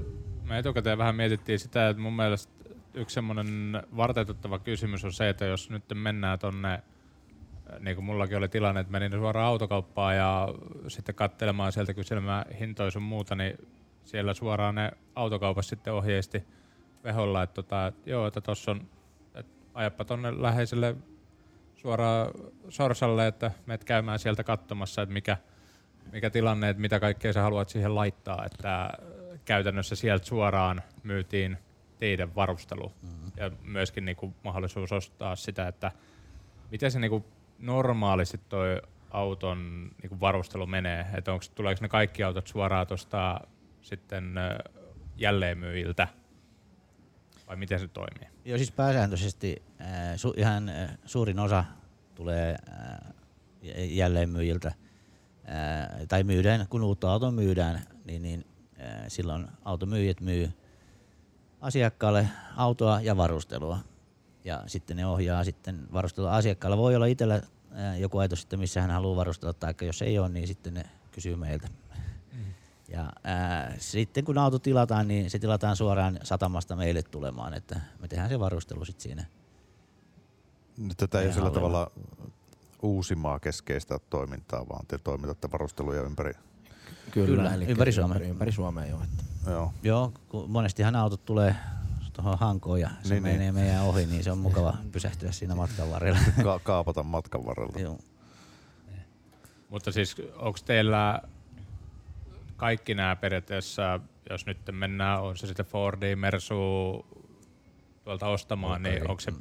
me 0.44 0.60
etukäteen 0.60 0.98
vähän 0.98 1.16
mietittiin 1.16 1.60
sitä, 1.60 1.90
että 1.90 2.02
mun 2.02 2.16
mielestä 2.16 2.57
yksi 2.98 3.14
semmoinen 3.14 3.84
varteetuttava 3.98 4.60
kysymys 4.60 5.06
on 5.06 5.14
se, 5.14 5.30
että 5.30 5.46
jos 5.46 5.70
nyt 5.70 5.84
mennään 5.94 6.40
tonne, 6.40 6.84
niin 7.80 7.96
kuin 7.96 8.06
mullakin 8.06 8.38
oli 8.38 8.50
tilanne, 8.50 8.82
että 8.82 8.92
menin 8.92 9.12
suoraan 9.12 9.48
autokauppaan 9.48 10.16
ja 10.16 10.48
sitten 10.88 11.16
katselemaan 11.16 11.72
sieltä 11.72 11.94
kyselemään 11.94 12.46
hintoja 12.60 12.92
sun 12.92 13.02
muuta, 13.02 13.36
niin 13.36 13.68
siellä 14.04 14.34
suoraan 14.34 14.76
ne 14.76 14.92
autokaupassa 15.16 15.70
sitten 15.70 15.94
ohjeisti 15.94 16.44
veholla, 17.04 17.44
että 17.44 17.54
tota, 17.54 17.88
että 17.88 18.10
joo, 18.10 18.28
että 18.28 18.42
tossa 18.42 18.72
on, 18.72 18.82
että 19.36 19.52
ajappa 19.74 20.06
tonne 20.06 20.42
läheiselle 20.42 20.96
suoraan 21.76 22.32
Sorsalle, 22.70 23.28
että 23.28 23.52
menet 23.66 23.84
käymään 23.84 24.20
sieltä 24.20 24.44
katsomassa, 24.44 25.02
että 25.02 25.14
mikä, 25.14 25.38
mikä 26.12 26.30
tilanne, 26.30 26.70
että 26.70 26.82
mitä 26.82 27.00
kaikkea 27.00 27.34
sä 27.34 27.42
haluat 27.42 27.70
siihen 27.70 27.96
laittaa, 27.96 28.46
että 28.46 28.90
käytännössä 29.46 29.96
sieltä 29.96 30.26
suoraan 30.26 30.82
myytiin 31.04 31.58
teidän 32.00 32.36
varustelu 32.36 32.92
mm-hmm. 33.02 33.32
ja 33.38 33.52
myöskin 33.64 34.06
niinku 34.06 34.34
mahdollisuus 34.44 34.92
ostaa 34.92 35.36
sitä, 35.36 35.68
että 35.68 35.92
miten 36.72 36.92
se 36.92 37.00
niinku 37.00 37.26
normaalisti 37.60 38.40
toi 38.50 38.82
auton 39.10 39.92
niinku 40.02 40.20
varustelu 40.20 40.66
menee, 40.66 41.06
että 41.14 41.34
onko, 41.34 41.46
tuleeko 41.56 41.82
ne 41.82 41.90
kaikki 41.90 42.24
autot 42.24 42.48
suoraan 42.48 42.88
tuosta 42.88 43.42
sitten 43.82 44.36
jälleenmyyjiltä 45.16 46.08
vai 47.48 47.56
miten 47.56 47.80
se 47.80 47.88
toimii? 47.88 48.30
Joo, 48.46 48.58
siis 48.58 48.72
pääsääntöisesti 48.72 49.64
äh, 49.82 49.88
su, 50.16 50.34
ihan 50.38 50.70
äh, 50.70 50.98
suurin 51.06 51.40
osa 51.40 51.66
tulee 52.16 52.56
äh, 52.72 53.14
jälleenmyyjiltä. 53.90 54.68
Äh, 54.68 56.08
tai 56.08 56.24
myydään, 56.24 56.68
kun 56.70 56.84
uutta 56.84 57.12
autoa 57.12 57.32
myydään, 57.32 57.82
niin, 58.06 58.22
niin 58.22 58.46
äh, 58.82 59.04
silloin 59.08 59.48
automyyjät 59.66 60.22
myy 60.22 60.52
asiakkaalle 61.62 62.30
autoa 62.56 63.02
ja 63.02 63.18
varustelua. 63.18 63.80
Ja 64.44 64.64
sitten 64.68 64.98
ne 64.98 65.06
ohjaa 65.06 65.44
sitten 65.44 65.88
varustelua 65.94 66.36
asiakkaalle. 66.36 66.78
Voi 66.78 66.96
olla 66.96 67.06
itsellä 67.06 67.42
joku 67.98 68.18
ajatus 68.18 68.42
sitten, 68.42 68.60
missä 68.60 68.82
hän 68.82 68.92
haluaa 68.92 69.16
varustella, 69.16 69.54
tai 69.54 69.74
jos 69.82 70.02
ei 70.02 70.20
ole, 70.20 70.30
niin 70.30 70.48
sitten 70.48 70.74
ne 70.74 70.86
kysyy 71.12 71.36
meiltä. 71.36 71.68
Ja 72.88 73.12
ää, 73.24 73.76
sitten 73.78 74.26
kun 74.26 74.38
auto 74.38 74.60
tilataan, 74.60 75.08
niin 75.08 75.30
se 75.30 75.40
tilataan 75.40 75.76
suoraan 75.76 76.20
satamasta 76.24 76.76
meille 76.76 77.04
tulemaan, 77.04 77.54
että 77.54 77.82
me 78.00 78.08
tehdään 78.08 78.30
se 78.30 78.40
varustelu 78.40 78.86
sitten 78.86 79.04
siinä. 79.04 79.26
Nyt 80.78 80.98
tätä 80.98 81.20
ei 81.20 81.26
ole 81.26 81.34
sillä 81.34 81.52
tavalla 81.52 81.92
uusimaa 82.82 83.40
keskeistä 83.40 84.00
toimintaa, 84.10 84.70
vaan 84.70 84.86
te 84.88 84.98
toimitatte 84.98 85.52
varusteluja 85.52 86.02
ympäri. 86.02 86.34
Kyllä, 87.12 87.28
Kyllä, 87.28 87.54
eli 87.54 87.66
ympäri 87.66 87.92
Suomea. 87.92 88.20
Ympäri, 88.20 88.52
Suomea 88.52 88.86
joo. 88.86 89.04
Että. 89.04 89.52
Joo. 89.52 89.74
Joo, 89.84 90.12
kun 90.30 90.52
monestihan 90.52 90.96
autot 90.96 91.26
tulee 91.26 91.56
tuohon 92.14 92.40
hankoon 92.40 92.82
ja 92.82 92.90
se 93.04 93.14
Niin, 93.14 93.24
niin, 93.24 93.40
niin. 93.40 93.54
menee 93.54 93.66
meidän 93.68 93.84
ohi, 93.84 94.06
niin 94.06 94.24
se 94.24 94.32
on 94.32 94.38
mukava 94.38 94.74
pysähtyä 94.92 95.32
siinä 95.32 95.56
matkan 95.56 95.90
varrella. 95.90 96.20
Ka- 96.44 96.60
kaapata 96.64 97.04
matkan 97.04 97.46
varrella. 97.46 97.80
Joo. 97.80 98.00
Mutta 99.70 99.92
siis 99.92 100.16
onko 100.36 100.60
teillä 100.66 101.22
kaikki 102.58 102.96
nämä 102.96 103.16
periaatteessa, 103.16 104.00
jos 104.30 104.46
nyt 104.46 104.58
mennään, 104.72 105.22
on 105.22 105.38
se 105.38 105.48
sitten 105.48 105.66
Fordi, 105.66 106.16
Mersu 106.16 106.56
tuolta 108.04 108.28
ostamaan, 108.28 108.84
niin 108.84 108.94
Volkari. 108.94 109.10
onko 109.12 109.20
se, 109.20 109.32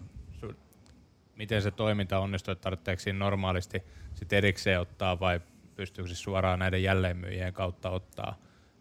miten 1.36 1.62
se 1.62 1.70
toiminta 1.70 2.18
onnistuu, 2.18 2.52
että 2.52 2.62
tarvitseeko 2.62 3.00
siinä 3.02 3.18
normaalisti 3.18 3.82
sit 4.14 4.32
erikseen 4.32 4.80
ottaa 4.80 5.20
vai 5.20 5.40
pystyykö 5.76 6.10
se 6.10 6.16
suoraan 6.16 6.58
näiden 6.58 6.82
jälleenmyyjien 6.82 7.52
kautta 7.52 7.90
ottaa 7.90 8.36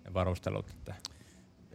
ne 0.05 0.13
varustelut? 0.13 0.69
Että 0.69 0.95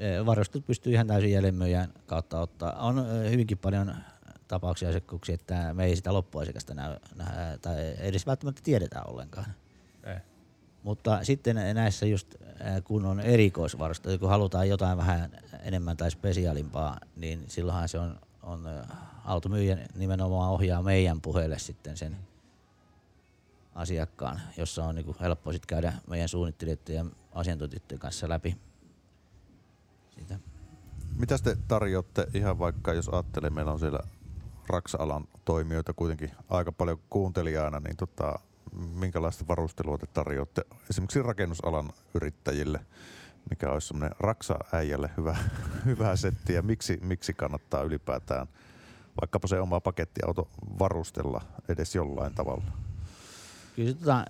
Ee, 0.00 0.26
Varustus 0.26 0.62
pystyy 0.62 0.92
ihan 0.92 1.06
täysin 1.06 1.32
jälleenmyyjän 1.32 1.92
kautta 2.06 2.40
ottaa. 2.40 2.72
On 2.72 3.06
hyvinkin 3.30 3.58
paljon 3.58 3.94
tapauksia 4.48 4.88
asiakkuuksia, 4.88 5.34
että 5.34 5.74
me 5.74 5.84
ei 5.84 5.96
sitä 5.96 6.12
loppuasiakasta 6.12 6.74
näy, 6.74 6.96
nähdä, 7.16 7.58
tai 7.62 7.94
edes 7.98 8.26
välttämättä 8.26 8.60
tiedetä 8.64 9.02
ollenkaan. 9.02 9.54
ei. 10.04 10.16
Mutta 10.82 11.24
sitten 11.24 11.56
näissä 11.74 12.06
just 12.06 12.34
kun 12.84 13.06
on 13.06 13.20
erikoisvarusteita, 13.20 14.18
kun 14.18 14.28
halutaan 14.28 14.68
jotain 14.68 14.98
vähän 14.98 15.30
enemmän 15.62 15.96
tai 15.96 16.10
spesiaalimpaa, 16.10 17.00
niin 17.16 17.44
silloinhan 17.48 17.88
se 17.88 17.98
on, 17.98 18.18
on 18.42 18.68
automyyjä 19.24 19.78
nimenomaan 19.94 20.50
ohjaa 20.50 20.82
meidän 20.82 21.20
puheelle 21.20 21.58
sitten 21.58 21.96
sen 21.96 22.16
asiakkaan, 23.74 24.40
jossa 24.56 24.84
on 24.84 24.94
niinku 24.94 25.16
helppo 25.20 25.52
sit 25.52 25.66
käydä 25.66 25.92
meidän 26.06 26.28
suunnittelijoiden 26.28 26.94
ja 26.94 27.04
asiantuntijoiden 27.32 27.98
kanssa 27.98 28.28
läpi 28.28 28.56
sitä. 30.18 30.38
Mitä 31.16 31.38
te 31.38 31.56
tarjoatte 31.68 32.26
ihan 32.34 32.58
vaikka, 32.58 32.92
jos 32.92 33.08
ajattelee, 33.08 33.50
meillä 33.50 33.72
on 33.72 33.78
siellä 33.78 34.00
Raksa-alan 34.66 35.28
toimijoita 35.44 35.92
kuitenkin 35.92 36.30
aika 36.48 36.72
paljon 36.72 37.00
kuuntelijana, 37.10 37.80
niin 37.80 37.96
tota, 37.96 38.38
minkälaista 38.94 39.44
varustelua 39.48 39.98
te 39.98 40.06
tarjoatte 40.06 40.64
esimerkiksi 40.90 41.22
rakennusalan 41.22 41.90
yrittäjille, 42.14 42.80
mikä 43.50 43.70
olisi 43.70 43.88
semmoinen 43.88 44.16
Raksa-äijälle 44.20 45.10
hyvä, 45.16 45.36
hyvä 45.86 46.16
setti 46.16 46.52
ja 46.52 46.62
miksi, 46.62 46.98
miksi 47.02 47.34
kannattaa 47.34 47.82
ylipäätään 47.82 48.46
vaikkapa 49.20 49.48
se 49.48 49.60
oma 49.60 49.80
pakettiauto 49.80 50.48
varustella 50.78 51.40
edes 51.68 51.94
jollain 51.94 52.34
tavalla? 52.34 52.89
Kyllä 53.76 53.94
tota, 53.94 54.24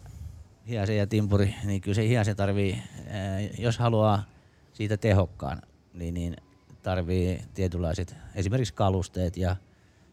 hiasen 0.68 0.96
ja 0.96 1.06
timpuri, 1.06 1.54
niin 1.64 1.80
kyllä 1.80 1.94
se 1.94 2.08
hiasen 2.08 2.36
tarvii, 2.36 2.82
ää, 3.08 3.40
jos 3.58 3.78
haluaa 3.78 4.24
siitä 4.72 4.96
tehokkaan, 4.96 5.62
niin, 5.94 6.14
niin 6.14 6.36
tarvii 6.82 7.42
tietynlaiset 7.54 8.16
esimerkiksi 8.34 8.74
kalusteet 8.74 9.36
ja 9.36 9.56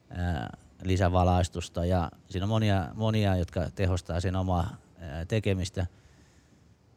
ää, 0.09 0.57
lisävalaistusta 0.83 1.85
ja 1.85 2.11
siinä 2.29 2.45
on 2.45 2.49
monia, 2.49 2.87
monia 2.95 3.35
jotka 3.35 3.69
tehostaa 3.75 4.19
sen 4.19 4.35
omaa 4.35 4.77
ää, 4.99 5.25
tekemistä. 5.25 5.85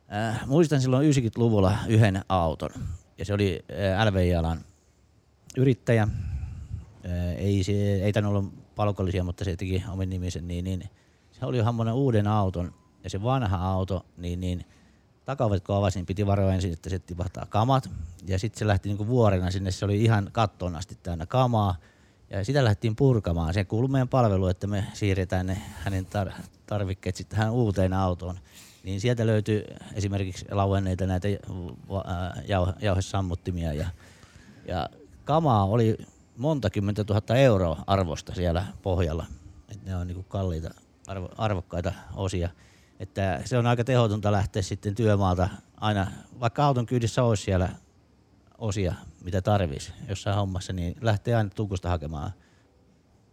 Ää, 0.08 0.40
muistan 0.46 0.80
silloin 0.80 1.12
90-luvulla 1.12 1.78
yhden 1.88 2.24
auton 2.28 2.70
ja 3.18 3.24
se 3.24 3.34
oli 3.34 3.64
LVI-alan 4.10 4.60
yrittäjä. 5.56 6.08
Ää, 7.08 7.32
ei, 7.32 7.64
se, 7.64 7.72
ei 7.72 8.12
tainnut 8.12 8.36
olla 8.36 8.50
palkollisia, 8.76 9.24
mutta 9.24 9.44
se 9.44 9.56
teki 9.56 9.84
omin 9.88 10.10
nimisen, 10.10 10.48
niin, 10.48 10.64
niin 10.64 10.90
se 11.40 11.46
oli 11.46 11.59
hammonen 11.59 11.94
uuden 11.94 12.26
auton 12.26 12.74
ja 13.05 13.11
se 13.11 13.22
vanha 13.22 13.72
auto, 13.72 14.07
niin, 14.16 14.40
niin 14.40 14.64
takaovet 15.24 15.64
kun 15.64 15.76
avasi, 15.76 15.98
niin 15.98 16.07
piti 16.07 16.26
varoa 16.26 16.55
ensin, 16.55 16.72
että 16.72 16.90
se 16.90 16.98
tipahtaa 16.98 17.46
kamat. 17.46 17.90
Ja 18.26 18.38
sitten 18.38 18.59
se 18.59 18.66
lähti 18.66 18.88
niinku 18.88 19.07
vuorena 19.07 19.50
sinne, 19.50 19.70
se 19.70 19.85
oli 19.85 20.05
ihan 20.05 20.29
kattoon 20.33 20.76
asti 20.76 20.98
täynnä 21.03 21.26
kamaa. 21.26 21.76
Ja 22.31 22.44
sitä 22.44 22.64
lähdettiin 22.64 22.96
purkamaan. 22.96 23.55
Se 23.55 23.64
kuului 23.64 23.88
meidän 23.88 24.09
palvelu, 24.09 24.46
että 24.46 24.66
me 24.66 24.87
siirretään 24.92 25.46
ne 25.46 25.62
hänen 25.74 26.07
tar- 26.07 26.42
tarvikkeet 26.66 27.16
sitten 27.16 27.38
tähän 27.38 27.53
uuteen 27.53 27.92
autoon. 27.92 28.38
Niin 28.85 29.00
sieltä 29.00 29.26
löytyi 29.26 29.64
esimerkiksi 29.94 30.46
lauenneita 30.50 31.07
näitä 31.07 31.29
jauhe- 32.48 32.74
jauhesammuttimia 32.81 33.72
ja, 33.72 33.88
ja 34.68 34.88
kamaa 35.24 35.64
oli 35.64 35.98
monta 36.37 36.70
kymmentä 36.70 37.05
tuhatta 37.05 37.37
euroa 37.37 37.85
arvosta 37.87 38.35
siellä 38.35 38.66
pohjalla. 38.83 39.26
Et 39.68 39.85
ne 39.85 39.96
on 39.96 40.07
niinku 40.07 40.22
kalliita, 40.22 40.70
arvo, 41.10 41.28
arvokkaita 41.38 41.92
osia. 42.16 42.48
Että 43.00 43.42
se 43.44 43.58
on 43.58 43.66
aika 43.66 43.84
tehotonta 43.84 44.32
lähteä 44.32 44.62
sitten 44.62 44.94
työmaalta 44.94 45.48
aina, 45.76 46.06
vaikka 46.40 46.64
auton 46.64 46.86
kyydissä 46.86 47.22
olisi 47.22 47.42
siellä 47.42 47.68
osia, 48.58 48.94
mitä 49.24 49.42
tarvisi 49.42 49.92
jossain 50.08 50.36
hommassa, 50.36 50.72
niin 50.72 50.96
lähtee 51.00 51.34
aina 51.34 51.50
tukusta 51.50 51.88
hakemaan 51.88 52.32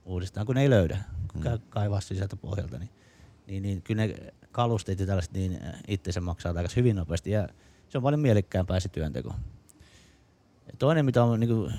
uudestaan, 0.05 0.45
kun 0.45 0.57
ei 0.57 0.69
löydä, 0.69 0.97
kun 1.31 1.41
käy 1.41 1.59
kaivaa 1.69 2.01
sisältä 2.01 2.35
pohjalta. 2.35 2.79
Niin, 2.79 2.89
niin, 3.47 3.63
niin 3.63 3.81
kyllä 3.81 4.07
ne 4.07 4.15
kalusteet 4.51 4.99
ja 4.99 5.05
tällaiset 5.05 5.33
niin 5.33 5.59
itsensä 5.87 6.21
maksaa 6.21 6.53
aika 6.57 6.69
hyvin 6.75 6.95
nopeasti 6.95 7.31
ja 7.31 7.49
se 7.89 7.97
on 7.97 8.01
paljon 8.03 8.19
mielekkäämpää 8.19 8.79
se 8.79 8.89
työnteko. 8.89 9.35
Ja 10.67 10.73
toinen, 10.79 11.05
mitä 11.05 11.23
on 11.23 11.39
niin 11.39 11.49
kuin, 11.49 11.73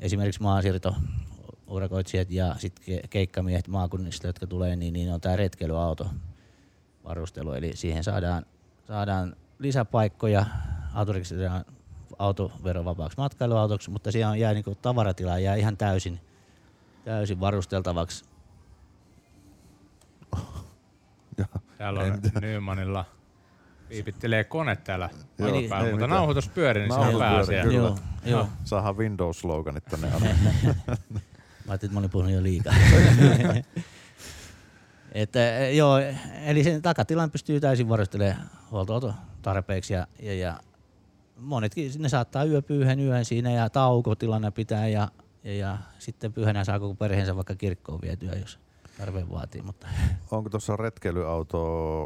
esimerkiksi 0.00 0.42
maansiirto 0.42 0.96
urakoitsijat 1.68 2.30
ja 2.30 2.54
sitten 2.58 3.00
keikkamiehet 3.10 3.68
maakunnista, 3.68 4.26
jotka 4.26 4.46
tulee, 4.46 4.76
niin, 4.76 4.92
niin 4.92 5.12
on 5.12 5.20
tämä 5.20 5.36
retkeilyauto 5.36 6.06
varustelu. 7.04 7.52
Eli 7.52 7.76
siihen 7.76 8.04
saadaan, 8.04 8.46
saadaan 8.86 9.36
lisäpaikkoja, 9.58 10.44
autorekisteröidään 10.94 11.64
autoverovapaaksi 12.18 13.18
matkailuautoksi, 13.18 13.90
mutta 13.90 14.12
siellä 14.12 14.30
on 14.30 14.38
jää 14.40 14.54
niinku 14.54 14.74
tavaratila 14.74 15.38
jää 15.38 15.54
ihan 15.54 15.76
täysin, 15.76 16.20
täysin 17.04 17.40
varusteltavaksi. 17.40 18.24
Täällä 21.78 22.00
on 22.00 22.20
Nymanilla 22.40 23.04
piipittelee 23.88 24.44
kone 24.44 24.76
täällä 24.76 25.10
Joo, 25.38 25.54
ei 25.54 25.68
päällä, 25.68 25.84
mutta 25.84 25.96
mitään. 25.96 26.10
nauhoitus 26.10 26.48
pyörii, 26.48 26.82
niin 26.82 26.94
se 26.94 27.00
on 27.00 27.18
pääasia. 27.18 27.64
Joo, 27.64 27.98
joo. 28.24 28.48
Saadaan 28.64 28.96
Windows-sloganit 28.96 29.84
tänne. 29.90 30.08
ajattelin, 31.72 31.90
että 31.90 31.94
mä 31.94 31.98
olin 31.98 32.10
puhunut 32.10 32.32
jo 32.32 32.42
liikaa. 32.42 32.74
että, 35.12 35.58
eh, 35.58 35.76
joo, 35.76 35.98
eli 36.44 36.64
sen 36.64 36.82
takatilan 36.82 37.30
pystyy 37.30 37.60
täysin 37.60 37.88
varustelemaan 37.88 38.50
huoltoauto 38.70 39.14
tarpeeksi 39.42 39.94
ja, 39.94 40.06
ja, 40.22 40.34
ja 40.34 40.60
monetkin 41.36 41.92
ne 41.98 42.08
saattaa 42.08 42.44
yöpyä 42.44 42.76
yhden 42.76 43.00
yön 43.00 43.24
siinä 43.24 43.50
ja 43.50 43.70
taukotilanne 43.70 44.50
pitää 44.50 44.88
ja, 44.88 45.08
ja, 45.44 45.54
ja 45.54 45.78
sitten 45.98 46.32
pyhänä 46.32 46.64
saa 46.64 46.80
koko 46.80 46.94
perheensä 46.94 47.36
vaikka 47.36 47.54
kirkkoon 47.54 48.00
vietyä, 48.02 48.32
jos 48.32 48.58
tarve 48.98 49.30
vaatii. 49.30 49.62
Mutta 49.62 49.86
Onko 50.30 50.50
tuossa 50.50 50.76
retkeilyauto, 50.76 52.02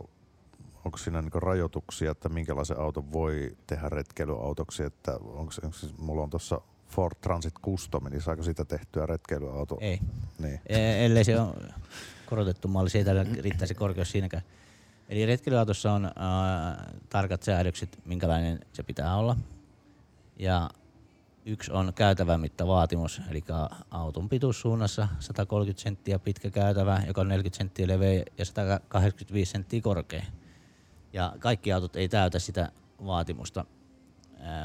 onko 0.84 0.98
siinä 0.98 1.22
niinku 1.22 1.40
rajoituksia, 1.40 2.10
että 2.10 2.28
minkälaisen 2.28 2.80
auton 2.80 3.12
voi 3.12 3.56
tehdä 3.66 3.88
retkeilyautoksi? 3.88 4.82
Että 4.82 5.12
onko, 5.16 5.52
onko 5.62 5.76
siis, 5.76 5.98
mulla 5.98 6.22
on 6.22 6.30
tuossa 6.30 6.60
Ford 6.92 7.16
Transit 7.20 7.54
Custom, 7.64 8.04
niin 8.10 8.22
saako 8.22 8.42
siitä 8.42 8.64
tehtyä 8.64 9.06
retkeilyauto? 9.06 9.78
ei. 9.80 10.00
Niin. 10.38 10.60
E- 10.66 11.06
ellei 11.06 11.24
se 11.24 11.40
on 11.40 11.54
korotettu 12.26 12.68
malli, 12.68 12.90
se 12.90 12.98
ei 12.98 13.04
tällä 13.04 13.24
se 13.64 13.74
korkeus 13.74 14.10
siinäkään. 14.10 14.42
Eli 15.08 15.26
retkeilyautossa 15.26 15.92
on 15.92 16.04
äh, 16.04 16.12
tarkat 17.08 17.42
säädökset, 17.42 17.98
minkälainen 18.04 18.60
se 18.72 18.82
pitää 18.82 19.16
olla. 19.16 19.36
Ja 20.36 20.70
yksi 21.46 21.72
on 21.72 21.92
käytävän 21.94 22.40
mittavaatimus, 22.40 23.20
eli 23.30 23.44
auton 23.90 24.28
pituussuunnassa 24.28 25.08
130 25.20 25.82
senttiä 25.82 26.18
pitkä 26.18 26.50
käytävä, 26.50 27.02
joka 27.06 27.20
on 27.20 27.28
40 27.28 27.58
senttiä 27.58 27.88
leveä 27.88 28.24
ja 28.38 28.44
185 28.44 29.52
senttiä 29.52 29.80
korkea. 29.80 30.22
Ja 31.12 31.32
kaikki 31.38 31.72
autot 31.72 31.96
ei 31.96 32.08
täytä 32.08 32.38
sitä 32.38 32.72
vaatimusta. 33.06 33.64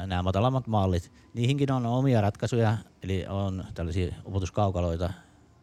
Nämä 0.06 0.22
matalammat 0.22 0.66
mallit, 0.66 1.12
niihinkin 1.34 1.72
on 1.72 1.86
omia 1.86 2.20
ratkaisuja, 2.20 2.76
eli 3.02 3.26
on 3.28 3.64
tällaisia 3.74 4.14
upotuskaukaloita, 4.26 5.12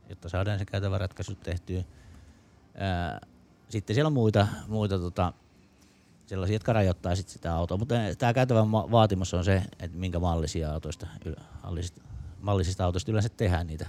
jotta 0.09 0.29
saadaan 0.29 0.59
se 0.59 0.65
käytävä 0.65 0.97
ratkaisu 0.97 1.35
tehtyä. 1.35 1.83
Sitten 3.69 3.93
siellä 3.93 4.07
on 4.07 4.13
muita, 4.13 4.47
muita 4.67 4.99
tota, 4.99 5.33
sellaisia, 6.25 6.55
jotka 6.55 6.73
rajoittaa 6.73 7.15
sit 7.15 7.29
sitä 7.29 7.55
autoa, 7.55 7.77
mutta 7.77 7.95
tämä 8.17 8.33
käytävän 8.33 8.71
vaatimus 8.71 9.33
on 9.33 9.43
se, 9.43 9.63
että 9.79 9.97
minkä 9.97 10.19
mallisia 10.19 10.73
autoista, 10.73 11.07
mallisista, 11.63 12.01
mallisista 12.41 12.85
autoista 12.85 13.11
yleensä 13.11 13.29
tehdään 13.29 13.67
niitä. 13.67 13.87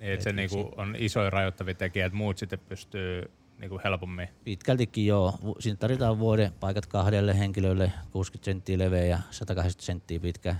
Niin, 0.00 0.12
että 0.12 0.24
se 0.24 0.32
niinku 0.32 0.72
on 0.76 0.96
isoja 0.98 1.30
rajoittavia 1.30 1.74
tekijä, 1.74 2.06
että 2.06 2.16
muut 2.16 2.38
sitten 2.38 2.58
pystyy 2.58 3.30
niinku 3.58 3.80
helpommin. 3.84 4.28
Pitkältikin 4.44 5.06
joo. 5.06 5.34
Siinä 5.60 5.76
tarvitaan 5.76 6.18
vuoden 6.18 6.52
paikat 6.60 6.86
kahdelle 6.86 7.38
henkilölle, 7.38 7.92
60 8.10 8.44
senttiä 8.44 8.78
leveä 8.78 9.04
ja 9.04 9.18
180 9.30 9.86
senttiä 9.86 10.20
pitkä. 10.20 10.56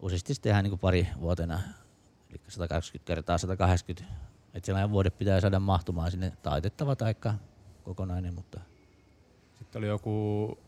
Useasti 0.00 0.34
se 0.34 0.40
tehdään 0.40 0.64
niin 0.64 0.78
pari 0.78 1.08
vuotena, 1.20 1.60
eli 2.30 2.40
120 2.48 3.06
kertaa 3.06 3.38
180. 3.38 4.14
Että 4.54 4.66
sellainen 4.66 4.90
vuode 4.90 5.10
pitää 5.10 5.40
saada 5.40 5.60
mahtumaan 5.60 6.10
sinne 6.10 6.32
taitettava 6.42 6.96
taikka 6.96 7.34
kokonainen, 7.84 8.34
mutta 8.34 8.60
Sitten 9.58 9.78
oli 9.78 9.86
joku 9.86 10.58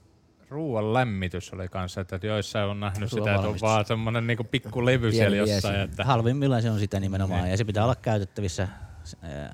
ruoan 0.51 0.95
lämmitys 0.95 1.53
oli 1.53 1.69
kanssa, 1.69 2.01
että 2.01 2.21
joissain 2.23 2.71
on 2.71 2.81
nähnyt 2.81 3.11
sitä, 3.11 3.35
että 3.35 3.49
on 3.49 3.57
vaan 3.61 3.85
semmoinen 3.85 4.27
niinku 4.27 4.45
pikku 4.45 4.85
levy 4.85 5.11
Pieni 5.11 5.17
siellä 5.17 5.37
jossain. 5.37 5.81
Että, 5.81 6.05
halvimmillaan 6.05 6.63
se 6.63 6.71
on 6.71 6.79
sitä 6.79 7.01
nimenomaan. 7.01 7.51
Ja 7.51 7.57
se 7.57 7.65
pitää 7.65 7.85
olla 7.85 7.95
käytettävissä 7.95 8.69
äh, 9.25 9.51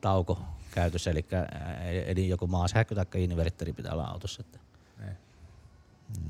tauko 0.00 0.55
käytössä, 0.76 1.10
eli, 1.10 1.24
äh, 1.32 1.46
eli 2.06 2.28
joko 2.28 2.46
maasähkö 2.46 2.94
tai 2.94 3.24
inverteri 3.24 3.72
pitää 3.72 3.92
olla 3.92 4.04
autossa. 4.04 4.42
Että. 4.46 4.58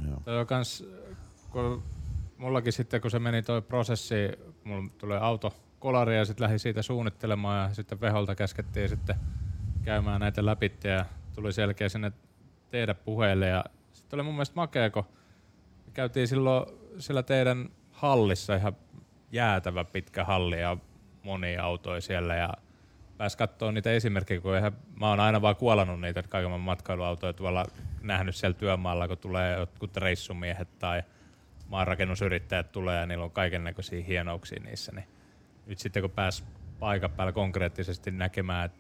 Joo. 0.09 0.21
Toi 0.25 0.41
on 0.41 0.47
kans, 0.47 0.85
kun 1.51 1.83
mullakin 2.39 2.73
sitten 2.73 3.01
kun 3.01 3.11
se 3.11 3.19
meni 3.19 3.43
toi 3.43 3.63
prosessi, 3.63 4.15
mulla 4.65 4.91
tulee 4.99 5.19
auto 5.19 5.55
kolari 5.79 6.17
ja 6.17 6.25
sitten 6.25 6.45
lähdin 6.45 6.59
siitä 6.59 6.83
suunnittelemaan 6.83 7.69
ja 7.69 7.75
sitten 7.75 8.01
Veholta 8.01 8.35
käskettiin 8.35 8.89
sitten 8.89 9.17
käymään 9.85 10.21
näitä 10.21 10.47
läpi 10.47 10.73
ja 10.85 11.05
tuli 11.35 11.53
selkeä 11.53 11.89
sinne 11.89 12.13
tehdä 12.71 12.95
puheelle 12.95 13.47
ja 13.47 13.65
sitten 13.93 14.17
oli 14.17 14.25
mun 14.25 14.35
mielestä 14.35 14.55
makea, 14.55 14.91
kun 14.91 15.05
me 15.87 15.93
käytiin 15.93 16.29
silloin 16.29 16.67
siellä 16.99 17.23
teidän 17.23 17.71
hallissa 17.91 18.55
ihan 18.55 18.77
jäätävä 19.33 19.85
pitkä 19.85 20.25
halli 20.25 20.61
ja 20.61 20.77
monia 21.23 21.63
autoja 21.63 22.01
siellä 22.01 22.35
ja 22.35 22.53
pääs 23.19 23.37
katsoa 23.37 23.73
niitä 23.73 23.93
esimerkkejä, 23.93 24.41
kun 24.41 24.57
eihän, 24.57 24.73
mä 25.01 25.09
oon 25.09 25.21
aina 25.21 25.43
vaan 25.43 25.57
kuolannut 25.57 26.01
niitä 26.01 26.23
kaiken 26.23 26.61
matkailuautoja 26.61 27.33
tuolla 27.33 27.65
nähnyt 28.03 28.37
siellä 28.37 28.59
työmaalla, 28.59 29.09
kun 29.09 29.19
tulee 29.19 29.59
jotkut 29.59 29.97
reissumiehet 29.97 30.79
tai 30.79 31.03
maanrakennusyrittäjät 31.69 32.73
tulee 32.73 33.01
ja 33.01 33.07
niillä 33.07 33.25
on 33.25 33.31
kaiken 33.31 33.65
näköisiä 33.65 34.05
hienouksia 34.05 34.63
niissä, 34.65 34.93
niin 34.93 35.09
nyt 35.67 35.79
sitten 35.79 36.03
kun 36.03 36.11
pääs 36.11 36.45
paikan 36.79 37.11
päällä 37.11 37.33
konkreettisesti 37.33 38.11
näkemään 38.11 38.71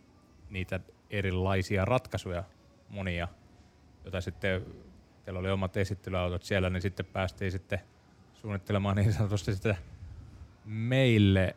niitä 0.50 0.80
erilaisia 1.10 1.84
ratkaisuja, 1.84 2.44
monia, 2.88 3.28
joita 4.04 4.20
sitten 4.20 4.66
teillä 5.24 5.40
oli 5.40 5.50
omat 5.50 5.76
esittelyautot 5.76 6.42
siellä, 6.42 6.70
niin 6.70 6.82
sitten 6.82 7.06
päästiin 7.06 7.52
sitten 7.52 7.80
suunnittelemaan 8.34 8.96
niin 8.96 9.12
sanotusti 9.12 9.54
sitä 9.54 9.76
meille 10.64 11.56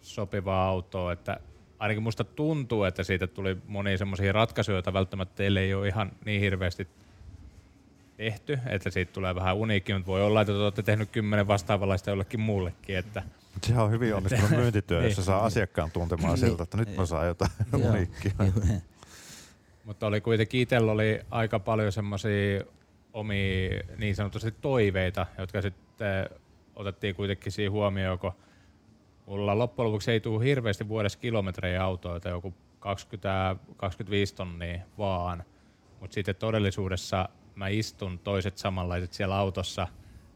sopivaa 0.00 0.68
autoa, 0.68 1.12
että 1.12 1.40
ainakin 1.78 2.02
musta 2.02 2.24
tuntuu, 2.24 2.84
että 2.84 3.02
siitä 3.04 3.26
tuli 3.26 3.56
monia 3.66 3.98
semmoisia 3.98 4.32
ratkaisuja, 4.32 4.76
joita 4.76 4.92
välttämättä 4.92 5.36
teille 5.36 5.60
ei 5.60 5.74
ole 5.74 5.88
ihan 5.88 6.12
niin 6.24 6.40
hirveästi 6.40 6.88
tehty, 8.16 8.58
että 8.66 8.90
siitä 8.90 9.12
tulee 9.12 9.34
vähän 9.34 9.56
uniikki, 9.56 9.92
mutta 9.94 10.06
voi 10.06 10.22
olla, 10.22 10.40
että 10.40 10.52
te 10.52 10.58
olette 10.58 10.82
tehnyt 10.82 11.10
kymmenen 11.10 11.46
vastaavanlaista 11.46 12.10
jollekin 12.10 12.40
muullekin, 12.40 12.96
että 12.98 13.22
Sehän 13.66 13.84
on 13.84 13.90
hyvin 13.90 14.14
onnistunut 14.14 14.50
myyntityö, 14.60 15.02
jos 15.04 15.16
se 15.16 15.22
saa 15.22 15.44
asiakkaan 15.44 15.90
tuntemaan 15.90 16.34
Niin. 16.34 16.48
siltä, 16.48 16.62
että 16.62 16.76
nyt 16.76 16.96
mä 16.96 17.06
saan 17.06 17.26
jotain 17.26 17.50
uniikkia. 17.74 18.32
Mutta 19.84 20.06
oli 20.06 20.20
kuitenkin 20.20 20.60
itsellä 20.60 20.92
oli 20.92 21.20
aika 21.30 21.58
paljon 21.58 21.92
semmoisia 21.92 22.60
omia 23.12 23.70
niin 23.98 24.16
sanotusti 24.16 24.54
toiveita, 24.60 25.26
jotka 25.38 25.62
sitten 25.62 26.30
otettiin 26.76 27.14
kuitenkin 27.14 27.52
siihen 27.52 27.72
huomioon, 27.72 28.18
kun 28.18 28.32
mulla 29.26 29.58
loppujen 29.58 29.86
lopuksi 29.86 30.10
ei 30.10 30.20
tule 30.20 30.44
hirveästi 30.44 30.88
vuodessa 30.88 31.18
kilometrejä 31.18 31.84
autoita, 31.84 32.28
joku 32.28 32.54
20-25 32.80 32.88
tonnia 34.36 34.80
vaan. 34.98 35.44
Mutta 36.00 36.14
sitten 36.14 36.36
todellisuudessa 36.36 37.28
mä 37.54 37.68
istun 37.68 38.18
toiset 38.18 38.58
samanlaiset 38.58 39.12
siellä 39.12 39.36
autossa 39.36 39.88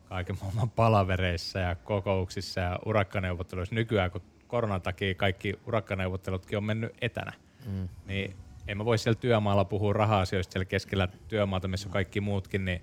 kaiken 0.09 0.37
maailman 0.43 0.71
palavereissa 0.71 1.59
ja 1.59 1.75
kokouksissa 1.75 2.61
ja 2.61 2.79
urakkaneuvotteluissa. 2.87 3.75
Nykyään, 3.75 4.11
kun 4.11 4.23
koronan 4.47 4.83
takia 4.83 5.15
kaikki 5.15 5.59
urakkaneuvottelutkin 5.67 6.59
on 6.59 6.65
mennyt 6.65 6.93
etänä, 7.01 7.33
mm. 7.67 7.89
niin 8.07 8.37
en 8.69 8.79
mä 8.79 8.85
voi 8.85 8.99
siellä 8.99 9.21
työmaalla 9.21 9.65
puhua 9.65 9.93
raha-asioista 9.93 10.53
siellä 10.53 10.65
keskellä 10.65 11.09
työmaata, 11.29 11.69
missä 11.69 11.89
on 11.89 11.93
kaikki 11.93 12.21
muutkin, 12.21 12.65
niin 12.65 12.83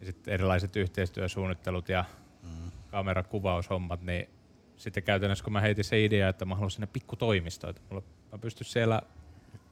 ja 0.00 0.06
sitten 0.06 0.34
erilaiset 0.34 0.76
yhteistyösuunnittelut 0.76 1.88
ja 1.88 2.04
mm. 2.42 2.70
kamerakuvaushommat, 2.90 4.02
niin 4.02 4.28
sitten 4.76 5.02
käytännössä 5.02 5.44
kun 5.44 5.52
mä 5.52 5.60
heitin 5.60 5.84
se 5.84 6.04
idea, 6.04 6.28
että 6.28 6.44
mä 6.44 6.54
haluan 6.54 6.70
sinne 6.70 6.86
pikku 6.86 7.16
toimisto, 7.16 7.70
että 7.70 7.82
mulla, 7.90 8.02
mä 8.32 8.38
pystyn 8.38 8.64
siellä 8.64 9.02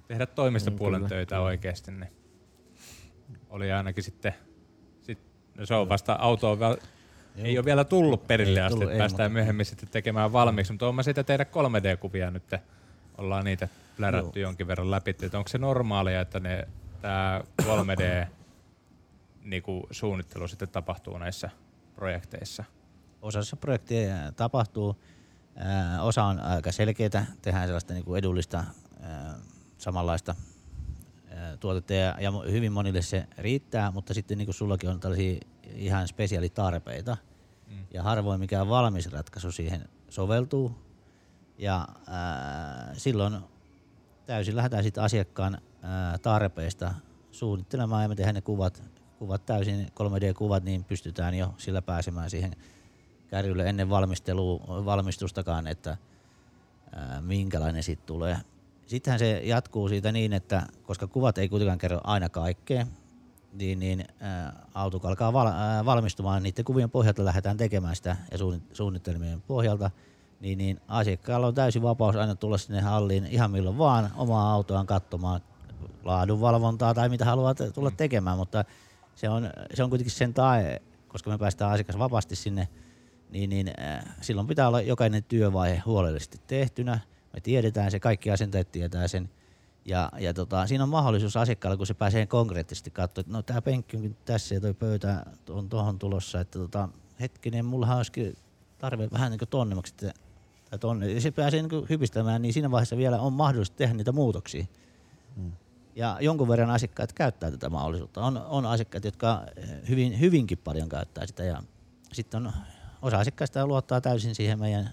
tehdä 0.09 0.27
toimistopuolen 0.27 1.01
kyllä, 1.01 1.09
töitä 1.09 1.41
oikeasti, 1.41 1.91
niin 1.91 2.11
oli 3.51 3.73
ainakin 3.73 4.05
sitten, 4.05 4.35
sit, 5.03 5.19
no 5.55 5.67
se 5.67 5.75
on 5.75 5.89
vasta 5.89 6.13
auto 6.13 6.51
on 6.51 6.59
vielä, 6.59 6.77
ei 7.37 7.59
ole 7.59 7.65
vielä 7.65 7.85
tullut 7.85 8.27
perille 8.27 8.61
Ei 8.61 8.67
asti, 8.67 8.75
tullut, 8.75 8.83
että 8.83 8.95
ei, 8.95 8.99
päästään 8.99 9.31
mutta- 9.31 9.39
myöhemmin 9.39 9.67
sitten 9.67 9.89
tekemään 9.89 10.33
valmiiksi, 10.33 10.73
mutta 10.73 10.93
mä 10.93 11.03
siitä 11.03 11.25
tehdä 11.25 11.45
3D-kuvia 11.45 12.31
nyt, 12.31 12.43
ollaan 13.19 13.45
niitä 13.45 13.69
plärätty 13.97 14.41
jonkin 14.41 14.67
verran 14.67 14.91
läpi, 14.91 15.11
että 15.11 15.39
onko 15.39 15.49
se 15.49 15.59
normaalia, 15.59 16.21
että 16.21 16.41
ne, 16.41 16.69
tämä 17.01 17.41
3D 17.63 18.27
niinku, 19.45 19.87
suunnittelu 19.91 20.49
sitten 20.49 20.69
tapahtuu 20.69 21.19
näissä 21.19 21.51
projekteissa? 21.97 22.65
Osassa 23.23 23.57
projekteja 23.57 24.33
tapahtuu. 24.33 24.97
Osa 26.01 26.25
on 26.25 26.41
aika 26.41 26.73
selkeitä, 26.73 27.27
tehdään 27.43 27.69
sellaista 27.69 27.95
niin 27.95 28.05
kuin 28.05 28.19
edullista 28.19 28.65
samanlaista 29.79 30.35
tuotetta 31.61 31.95
ja, 31.95 32.33
hyvin 32.51 32.73
monille 32.73 33.03
se 33.03 33.27
riittää, 33.39 33.91
mutta 33.91 34.15
sitten 34.15 34.39
niin 34.39 34.47
kuin 34.47 34.55
sullakin 34.55 34.91
on 34.91 35.01
tällaisia 35.01 35.41
ihan 35.75 36.09
spesiaalitarpeita 36.09 37.17
mm. 37.69 37.87
ja 37.95 38.03
harvoin 38.03 38.41
mikään 38.41 38.69
valmis 38.69 39.13
ratkaisu 39.13 39.53
siihen 39.53 39.89
soveltuu. 40.09 40.73
Ja 41.59 41.89
ää, 42.07 42.91
silloin 42.93 43.39
täysin 44.27 44.57
lähdetään 44.57 44.83
sitten 44.83 45.05
asiakkaan 45.05 45.59
ää, 45.83 46.19
tarpeista 46.19 46.95
suunnittelemaan 47.31 48.03
ja 48.03 48.09
me 48.09 48.15
tehdään 48.15 48.35
ne 48.35 48.41
kuvat, 48.41 48.83
kuvat 49.19 49.47
täysin 49.47 49.87
3D-kuvat, 49.87 50.65
niin 50.65 50.85
pystytään 50.85 51.35
jo 51.35 51.55
sillä 51.59 51.83
pääsemään 51.83 52.31
siihen 52.31 52.57
kärrylle 53.33 53.69
ennen 53.69 53.91
valmistelua, 53.91 54.85
valmistustakaan, 54.85 55.67
että 55.67 55.97
ää, 56.93 57.21
minkälainen 57.21 57.83
siitä 57.83 58.03
tulee. 58.07 58.37
Sittenhän 58.87 59.19
se 59.19 59.41
jatkuu 59.45 59.89
siitä 59.89 60.13
niin, 60.13 60.33
että 60.33 60.63
koska 60.83 61.07
kuvat 61.07 61.39
ei 61.39 61.49
kuitenkaan 61.49 61.79
kerro 61.79 62.01
aina 62.05 62.29
kaikkea, 62.29 62.87
niin, 63.53 63.79
niin 63.79 64.05
ää, 64.21 64.67
auto 64.75 65.01
alkaa 65.09 65.33
val, 65.33 65.47
ää, 65.47 65.85
valmistumaan, 65.85 66.43
niiden 66.43 66.65
kuvien 66.65 66.91
pohjalta 66.91 67.25
lähdetään 67.25 67.57
tekemään 67.57 67.97
sitä 67.97 68.17
ja 68.33 68.39
suunnit- 68.39 68.75
suunnitelmien 68.75 69.43
pohjalta, 69.43 69.91
niin, 70.41 70.59
niin 70.59 70.81
asiakkaalla 70.89 71.47
on 71.47 71.55
täysin 71.55 71.83
vapaus 71.83 72.17
aina 72.17 72.35
tulla 72.35 72.59
sinne 72.59 72.81
halliin 72.81 73.27
ihan 73.27 73.51
milloin 73.51 73.79
vaan 73.79 74.11
omaa 74.17 74.53
autoaan 74.53 74.87
katsomaan 74.87 75.41
laadunvalvontaa 76.05 76.95
tai 76.95 77.09
mitä 77.09 77.25
haluaa 77.25 77.55
tulla 77.55 77.91
tekemään, 77.91 78.39
mutta 78.39 78.65
se 79.15 79.29
on, 79.29 79.51
se 79.75 79.83
on 79.83 79.91
kuitenkin 79.91 80.15
sen 80.15 80.35
tae, 80.35 80.83
koska 81.09 81.31
me 81.31 81.39
päästään 81.39 81.73
asiakas 81.73 81.99
vapaasti 81.99 82.37
sinne, 82.37 82.69
niin, 83.33 83.51
niin 83.51 83.71
äh, 83.81 84.05
silloin 84.21 84.47
pitää 84.47 84.69
olla 84.69 84.81
jokainen 84.81 85.25
työvaihe 85.25 85.83
huolellisesti 85.87 86.41
tehtynä. 86.47 87.01
Me 87.33 87.41
tiedetään 87.41 87.91
se, 87.91 88.01
kaikki 88.01 88.31
asentajat 88.31 88.73
tietää 88.73 89.09
sen. 89.09 89.31
Ja, 89.85 90.11
ja 90.19 90.35
tota, 90.35 90.67
siinä 90.67 90.85
on 90.85 90.91
mahdollisuus 90.91 91.37
asiakkaalle, 91.37 91.77
kun 91.77 91.87
se 91.87 91.95
pääsee 91.95 92.27
konkreettisesti 92.27 92.91
katsoa, 92.91 93.21
että 93.21 93.33
no 93.33 93.43
tämä 93.43 93.63
penkki 93.63 93.97
on 93.97 94.17
tässä 94.25 94.55
ja 94.55 94.61
toi 94.61 94.75
pöytä 94.75 95.27
on 95.51 95.69
tuohon 95.69 95.99
tulossa, 95.99 96.41
että 96.41 96.59
tota, 96.59 96.89
hetkinen, 97.21 97.65
mullahan 97.65 97.97
olisikin 97.97 98.37
tarve 98.79 99.09
vähän 99.13 99.31
niin 99.31 99.39
kuin 99.39 99.49
tonnemmaksi 99.49 99.95
että- 99.95 100.23
tai 100.71 100.79
tonne. 100.79 101.13
Ja 101.13 101.21
se 101.21 101.31
pääsee 101.31 101.63
niin 101.63 101.87
hypistämään, 101.89 102.43
niin 102.43 102.53
siinä 102.53 102.71
vaiheessa 102.71 102.97
vielä 102.97 103.21
on 103.21 103.33
mahdollista 103.33 103.77
tehdä 103.77 103.95
niitä 103.95 104.13
muutoksia. 104.13 104.65
Ja 105.95 106.19
jonkun 106.21 106.49
verran 106.49 106.71
asiakkaat 106.71 107.13
käyttää 107.13 107.51
tätä 107.51 107.71
mahdollisuutta. 107.71 108.25
On, 108.25 108.37
on 108.37 108.67
asiakkaat, 108.67 109.05
jotka 109.05 109.43
eh, 109.57 109.69
hyvin, 109.89 110.21
hyvinkin 110.21 110.59
paljon 110.59 110.89
käyttää 110.89 111.27
sitä 111.27 111.45
ja 111.45 111.63
sitten 112.13 112.47
on 112.47 112.53
osa 113.03 113.19
asiakkaista 113.19 113.67
luottaa 113.67 114.01
täysin 114.01 114.35
siihen 114.35 114.59
meidän 114.59 114.91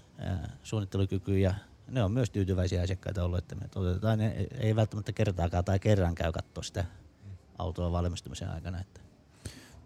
suunnittelukykyyn 0.62 1.42
ja 1.42 1.54
ne 1.88 2.02
on 2.02 2.12
myös 2.12 2.30
tyytyväisiä 2.30 2.82
asiakkaita 2.82 3.24
ollut, 3.24 3.38
että 3.38 3.54
me 3.54 3.68
toteutetaan. 3.68 4.18
Ne 4.18 4.46
ei- 4.60 4.76
välttämättä 4.76 5.12
kertaakaan 5.12 5.64
tai 5.64 5.78
kerran 5.78 6.14
käy 6.14 6.32
katsoa 6.32 6.62
sitä 6.62 6.84
autoa 7.58 7.92
valmistumisen 7.92 8.48
aikana. 8.48 8.80
Että. 8.80 9.00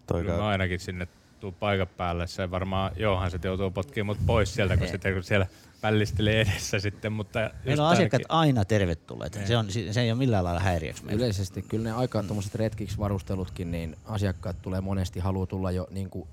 Toi 0.07 0.21
Kyllä 0.21 0.37
mä 0.37 0.47
ainakin 0.47 0.79
sinne 0.79 1.07
tuu 1.39 1.51
paikan 1.51 1.87
päälle. 1.87 2.27
Se 2.27 2.51
varmaan 2.51 2.91
Johan 2.97 3.31
se 3.31 3.39
joutuu 3.43 3.71
potkimaan 3.71 4.17
mut 4.17 4.25
pois 4.27 4.53
sieltä, 4.53 4.77
kun, 4.77 4.87
sitten, 4.87 5.13
kun 5.13 5.23
siellä 5.23 5.47
pällistelee 5.81 6.41
edessä 6.41 6.79
sitten. 6.79 7.13
Mutta 7.13 7.51
Meillä 7.65 7.83
on 7.83 7.89
asiakkaat 7.89 8.21
ainakin- 8.29 8.35
aina 8.57 8.65
tervetulleet. 8.65 9.39
Se, 9.47 9.57
on, 9.57 9.67
se 9.91 10.01
ei 10.01 10.11
ole 10.11 10.17
millään 10.19 10.43
lailla 10.43 10.59
häiriöksi 10.59 11.05
meille. 11.05 11.23
Yleisesti 11.23 11.61
kyllä 11.61 11.83
ne 11.83 11.91
aika 11.95 12.23
tuommoiset 12.23 12.55
retkiksi 12.55 12.97
varustelutkin, 12.97 13.71
niin 13.71 13.95
asiakkaat 14.05 14.61
tulee 14.61 14.81
monesti, 14.81 15.19
haluaa 15.19 15.45
tulla 15.45 15.71
jo 15.71 15.87
niin 15.91 16.09
kuin 16.09 16.27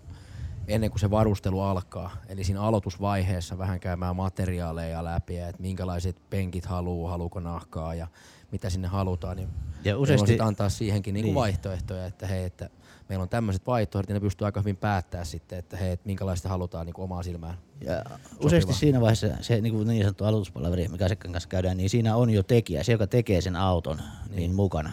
ennen 0.69 0.91
kuin 0.91 1.01
se 1.01 1.11
varustelu 1.11 1.61
alkaa. 1.61 2.11
Eli 2.29 2.45
siinä 2.45 2.63
aloitusvaiheessa 2.63 3.59
vähän 3.59 3.81
käymään 3.81 4.17
materiaaleja 4.17 5.05
läpi, 5.05 5.39
että 5.39 5.63
minkälaiset 5.63 6.17
penkit 6.31 6.67
haluaa, 6.67 7.11
haluuko 7.11 7.41
nahkaa 7.41 7.95
ja 7.95 8.07
mitä 8.53 8.71
sinne 8.71 8.89
halutaan. 8.89 9.37
Niin 9.37 9.49
Ja 9.85 9.99
useasti 9.99 10.41
antaa 10.41 10.69
siihenkin 10.69 11.15
niin. 11.15 11.25
Niin. 11.25 11.35
vaihtoehtoja, 11.35 12.07
että 12.07 12.27
hei, 12.27 12.45
että 12.45 12.71
meillä 13.09 13.23
on 13.23 13.29
tämmöiset 13.29 13.67
vaihtoehdot, 13.67 14.09
ja 14.09 14.15
ne 14.15 14.21
pystyy 14.21 14.45
aika 14.45 14.61
hyvin 14.61 14.77
päättämään 14.77 15.27
sitten, 15.27 15.59
että 15.59 15.77
hei, 15.77 15.93
että 15.93 16.07
minkälaista 16.07 16.49
halutaan 16.49 16.87
niin 16.87 17.01
omaa 17.01 17.23
silmään. 17.23 17.55
ja 17.81 18.05
useasti 18.45 18.73
siinä 18.73 19.01
vaiheessa 19.01 19.29
se 19.41 19.61
niin, 19.61 19.75
kuin 19.75 19.89
niin 19.89 20.03
sanottu 20.03 20.25
aloituspalaveri, 20.25 20.89
mikä 20.89 21.05
asiakkaan 21.05 21.33
kanssa 21.33 21.49
käydään, 21.49 21.77
niin 21.77 21.91
siinä 21.91 22.17
on 22.17 22.31
jo 22.31 22.43
tekijä, 22.43 22.83
se 22.83 22.93
joka 22.93 23.07
tekee 23.07 23.41
sen 23.41 23.57
auton 23.57 24.01
niin, 24.31 24.55
mukana. 24.55 24.93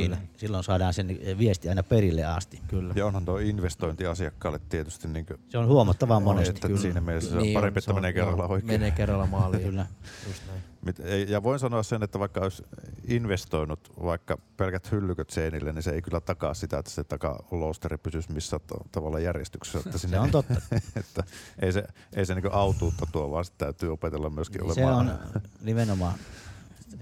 Niin, 0.00 0.16
silloin 0.36 0.64
saadaan 0.64 0.94
sen 0.94 1.18
viesti 1.38 1.68
aina 1.68 1.82
perille 1.82 2.24
asti. 2.24 2.60
Kyllä. 2.68 2.94
Ja 2.96 3.06
onhan 3.06 3.24
tuo 3.24 3.38
investointi 3.38 4.06
asiakkaalle 4.06 4.60
tietysti 4.68 5.08
niin 5.08 5.26
kuin, 5.26 5.40
Se 5.48 5.58
on 5.58 5.66
huomattavan 5.66 6.22
monesti. 6.22 6.60
että 6.66 6.80
siinä 6.80 7.00
mielessä 7.00 7.30
se 7.30 7.36
on 7.38 7.46
parempi, 7.54 7.78
että 7.78 7.84
se 7.84 7.90
on- 7.90 7.96
menee 7.96 8.12
kerralla 8.12 8.42
joo, 8.44 8.52
oikein. 8.52 8.66
Menee 8.66 8.90
kerralla 8.90 9.26
maaliin. 9.26 9.62
Kyllä. 9.62 9.86
Just 10.26 10.42
näin. 10.46 10.60
Mit- 10.82 11.00
ei- 11.00 11.26
Ja 11.30 11.42
voin 11.42 11.58
sanoa 11.58 11.82
sen, 11.82 12.02
että 12.02 12.18
vaikka 12.18 12.40
olisi 12.40 12.62
investoinut 13.08 13.92
vaikka 14.04 14.38
pelkät 14.56 14.92
hyllyköt 14.92 15.30
seinille, 15.30 15.72
niin 15.72 15.82
se 15.82 15.90
ei 15.90 16.02
kyllä 16.02 16.20
takaa 16.20 16.54
sitä, 16.54 16.78
että 16.78 16.90
se 16.90 17.04
takaloosteri 17.04 17.98
pysyisi 17.98 18.32
missä 18.32 18.60
tavalla 18.92 19.20
järjestyksessä. 19.20 19.78
Että 19.78 19.98
sinne, 19.98 20.16
Se 20.16 20.20
on 20.20 20.30
totta. 20.30 20.54
että 21.00 21.24
ei 21.58 21.72
se, 21.72 21.84
ei 22.16 22.26
se 22.26 22.34
niin 22.34 22.52
autuutta 22.52 23.06
tuo, 23.12 23.30
vaan 23.30 23.44
sitä 23.44 23.56
täytyy 23.58 23.92
opetella 23.92 24.30
myöskin 24.30 24.60
Se 24.74 24.84
olemaan. 24.86 25.08
on 25.34 25.40
nimenomaan, 25.62 26.14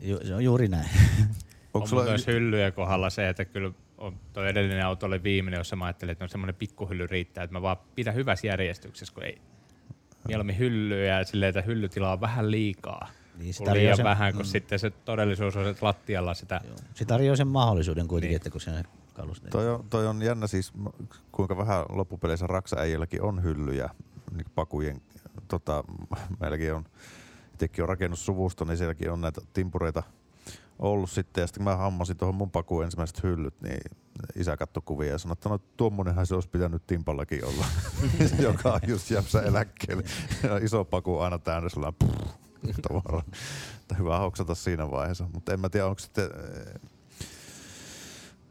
ju, 0.02 0.18
se 0.26 0.34
on 0.34 0.44
juuri 0.44 0.68
näin. 0.68 0.88
Onko 1.74 1.84
on 1.84 1.88
sulla 1.88 2.04
myös 2.04 2.26
hyllyjen 2.26 2.72
kohdalla 2.72 3.10
se, 3.10 3.28
että 3.28 3.44
kyllä 3.44 3.72
on, 3.98 4.20
toi 4.32 4.48
edellinen 4.48 4.86
auto 4.86 5.06
oli 5.06 5.22
viimeinen, 5.22 5.58
jossa 5.58 5.76
mä 5.76 5.84
ajattelin, 5.84 6.12
että 6.12 6.24
no 6.24 6.28
semmoinen 6.28 6.54
pikkuhylly 6.54 7.06
riittää, 7.06 7.44
että 7.44 7.52
mä 7.54 7.62
vaan 7.62 7.76
pidän 7.94 8.14
hyvässä 8.14 8.46
järjestyksessä, 8.46 9.14
kun 9.14 9.22
ei 9.24 9.38
mieluummin 10.28 10.58
hyllyjä 10.58 11.18
ja 11.18 11.24
silleen, 11.24 11.48
että 11.48 11.62
hyllytila 11.62 12.12
on 12.12 12.20
vähän 12.20 12.50
liikaa. 12.50 13.08
Niin, 13.38 13.54
se 13.54 13.72
liian 13.72 13.96
sen- 13.96 14.04
vähän, 14.04 14.32
kun 14.32 14.42
mm. 14.42 14.46
sitten 14.46 14.78
se 14.78 14.90
todellisuus 14.90 15.56
on, 15.56 15.66
että 15.68 15.86
lattialla 15.86 16.34
sitä 16.34 16.60
Se 16.94 17.04
tarjoaa 17.04 17.36
sen 17.36 17.48
mahdollisuuden 17.48 18.08
kuitenkin, 18.08 18.30
Niin. 18.30 18.36
että 18.36 18.50
kun 18.50 18.60
se 18.60 18.70
kalusteet. 19.14 19.50
Toi 19.50 19.68
on, 19.68 19.84
toi 19.90 20.06
on 20.06 20.22
jännä 20.22 20.46
siis, 20.46 20.72
kuinka 21.32 21.56
vähän 21.56 21.84
loppupeleissä 21.88 22.46
raksaäijilläkin 22.46 23.22
on 23.22 23.42
hyllyjä 23.42 23.90
niin 24.36 24.46
pakujen. 24.54 25.00
Tota, 25.48 25.84
meilläkin 26.40 26.74
on, 26.74 26.84
itsekin 27.52 27.82
on 27.82 27.88
rakennussuvusto, 27.88 28.64
niin 28.64 28.76
sielläkin 28.76 29.10
on 29.10 29.20
näitä 29.20 29.40
timpureita 29.52 30.02
ollut 30.78 31.10
sitten. 31.10 31.42
Ja 31.42 31.46
sitten 31.46 31.64
kun 31.64 31.72
mä 31.72 31.76
hammasin 31.76 32.16
tuohon 32.16 32.34
mun 32.34 32.50
pakuun 32.50 32.84
ensimmäiset 32.84 33.22
hyllyt, 33.22 33.60
niin 33.60 33.80
isä 34.36 34.56
katsoi 34.56 34.82
kuvia 34.86 35.10
ja 35.10 35.18
sanoi, 35.18 35.32
että 35.32 35.48
no 35.48 35.58
tuommoinenhan 35.76 36.26
se 36.26 36.34
olisi 36.34 36.48
pitänyt 36.48 36.86
timpallakin 36.86 37.44
olla, 37.44 37.66
joka 38.48 38.72
on 38.72 38.80
just 38.86 39.10
jäpsä 39.10 39.42
eläkkeelle. 39.42 40.04
Iso 40.62 40.84
paku 40.84 41.18
aina 41.18 41.38
täynnä 41.38 41.68
pff, 42.04 42.34
tavaraa. 42.88 43.22
Että 43.80 43.94
hyvä 43.94 44.18
hoksata 44.18 44.54
siinä 44.54 44.90
vaiheessa. 44.90 45.28
Mutta 45.32 45.52
en 45.52 45.60
mä 45.60 45.68
tiedä, 45.68 45.86
onko 45.86 45.98
sitten 45.98 46.24
eh, 46.24 46.80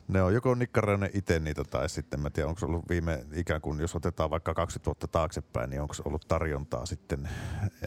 ne 0.07 0.21
on 0.21 0.33
joko 0.33 0.55
nikkareinen 0.55 1.09
itse 1.13 1.39
niitä 1.39 1.63
tai 1.63 1.89
sitten 1.89 2.19
mä 2.19 2.29
tiedän, 2.29 2.49
onko 2.49 2.65
ollut 2.65 2.89
viime 2.89 3.25
ikään 3.33 3.61
kuin, 3.61 3.79
jos 3.79 3.95
otetaan 3.95 4.29
vaikka 4.29 4.53
20 4.53 4.85
vuotta 4.85 5.07
taaksepäin, 5.07 5.69
niin 5.69 5.81
onko 5.81 5.93
ollut 6.05 6.27
tarjontaa 6.27 6.85
sitten. 6.85 7.29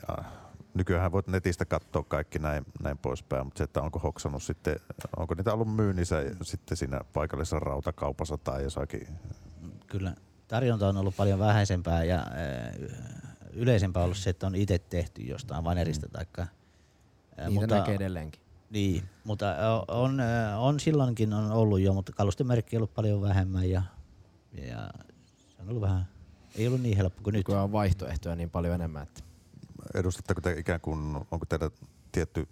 Ja 0.08 0.24
nykyään 0.76 1.12
voit 1.12 1.26
netistä 1.26 1.64
katsoa 1.64 2.02
kaikki 2.02 2.38
näin, 2.38 2.64
näin 2.82 2.98
poispäin, 2.98 3.46
mutta 3.46 3.58
se, 3.58 3.64
että 3.64 3.82
onko 3.82 3.98
hoksannut 3.98 4.42
sitten, 4.42 4.76
onko 5.16 5.34
niitä 5.34 5.52
ollut 5.52 5.76
myynnissä 5.76 6.16
sitten 6.42 6.76
siinä 6.76 7.00
paikallisessa 7.12 7.58
rautakaupassa 7.58 8.38
tai 8.38 8.62
jossakin. 8.62 9.08
Kyllä 9.86 10.14
tarjonta 10.48 10.88
on 10.88 10.96
ollut 10.96 11.16
paljon 11.16 11.38
vähäisempää 11.38 12.04
ja 12.04 12.18
äh, 12.18 12.26
yleisempää 13.52 14.02
ollut 14.02 14.16
se, 14.16 14.30
että 14.30 14.46
on 14.46 14.54
itse 14.54 14.78
tehty 14.78 15.22
jostain 15.22 15.64
vanerista 15.64 16.08
taikka, 16.08 16.42
äh, 16.42 16.48
Niitä 17.36 17.60
mutta, 17.60 17.76
näkee 17.76 17.94
edelleenkin. 17.94 18.42
Niin, 18.70 19.02
mutta 19.24 19.50
äh, 19.50 19.56
on, 19.88 20.20
on 20.58 20.80
silloinkin 20.80 21.32
on 21.32 21.52
ollut 21.52 21.80
jo, 21.80 21.92
mutta 21.92 22.12
kalustemerkki 22.12 22.76
on 22.76 22.78
ollut 22.78 22.94
paljon 22.94 23.22
vähemmän 23.22 23.70
ja, 23.70 23.82
ja 24.52 24.90
se 25.48 25.62
on 25.62 25.68
ollut 25.68 25.82
vähän, 25.82 26.08
ei 26.54 26.66
ollut 26.66 26.80
niin 26.80 26.96
helppo 26.96 27.22
kuin 27.22 27.32
nyt. 27.32 27.40
Nykyään 27.40 27.64
on 27.64 27.72
vaihtoehtoja 27.72 28.36
niin 28.36 28.50
paljon 28.50 28.74
enemmän, 28.74 29.02
että 29.02 29.25
Edustatteko 29.94 30.40
te 30.40 30.52
ikään 30.52 30.80
kuin, 30.80 31.16
onko 31.30 31.46
teillä 31.48 31.70
tietty 32.12 32.48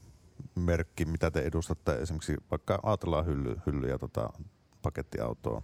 merkki, 0.54 1.04
mitä 1.04 1.30
te 1.30 1.40
edustatte 1.40 1.92
esimerkiksi 1.94 2.36
vaikka 2.50 2.78
ajatellaan 2.82 3.26
hylly, 3.26 3.56
hyllyjä 3.66 3.98
tota, 3.98 4.28
pakettiautoon, 4.82 5.62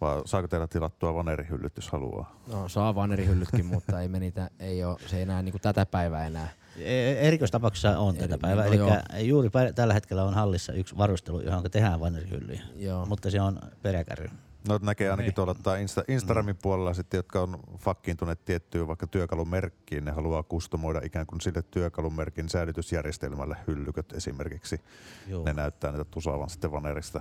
vai 0.00 0.22
saako 0.24 0.48
teillä 0.48 0.66
tilattua 0.66 1.14
vanerihyllyt, 1.14 1.76
jos 1.76 1.90
haluaa? 1.90 2.40
no, 2.46 2.68
saa 2.68 2.94
vanerihyllytkin, 2.94 3.66
mutta 3.74 4.00
ei 4.00 4.08
me 4.08 4.20
niitä, 4.20 4.50
ei 4.58 4.84
ole, 4.84 4.98
se 5.06 5.16
ei 5.16 5.22
enää 5.22 5.42
niin 5.42 5.52
kuin 5.52 5.62
tätä 5.62 5.86
päivää 5.86 6.26
enää. 6.26 6.48
E- 6.76 7.12
Erikoistapauksessa 7.28 7.98
on 7.98 8.16
tätä 8.16 8.34
Eri- 8.34 8.40
päivää, 8.40 8.64
no 8.64 8.68
eli 8.70 8.76
joo. 8.76 8.90
juuri 9.20 9.48
pä- 9.48 9.72
tällä 9.74 9.94
hetkellä 9.94 10.24
on 10.24 10.34
hallissa 10.34 10.72
yksi 10.72 10.96
varustelu, 10.96 11.40
johon 11.40 11.70
tehdään 11.70 12.00
vanerihyllyjä, 12.00 12.62
Joo. 12.76 13.06
mutta 13.06 13.30
se 13.30 13.40
on 13.40 13.58
peräkärry. 13.82 14.30
No 14.68 14.78
näkee 14.82 15.10
ainakin 15.10 15.26
Niin. 15.28 15.34
tuolla 15.34 15.76
Insta, 15.76 16.04
Instagramin 16.08 16.54
Mm. 16.54 16.58
puolella 16.62 16.94
sitten, 16.94 17.18
jotka 17.18 17.40
on 17.40 17.60
fakkiintuneet 17.78 18.44
tiettyyn 18.44 18.88
vaikka 18.88 19.06
työkalumerkkiin, 19.06 20.04
ne 20.04 20.10
haluaa 20.10 20.42
kustomoida 20.42 21.00
ikään 21.04 21.26
kuin 21.26 21.40
sille 21.40 21.62
työkalumerkin 21.62 22.48
säilytysjärjestelmälle 22.48 23.56
hyllyköt 23.66 24.12
esimerkiksi. 24.12 24.80
Joo. 25.26 25.44
Ne 25.44 25.52
näyttää 25.52 25.92
niitä 25.92 26.04
tusaavan 26.04 26.50
sitten 26.50 26.72
vanerista 26.72 27.20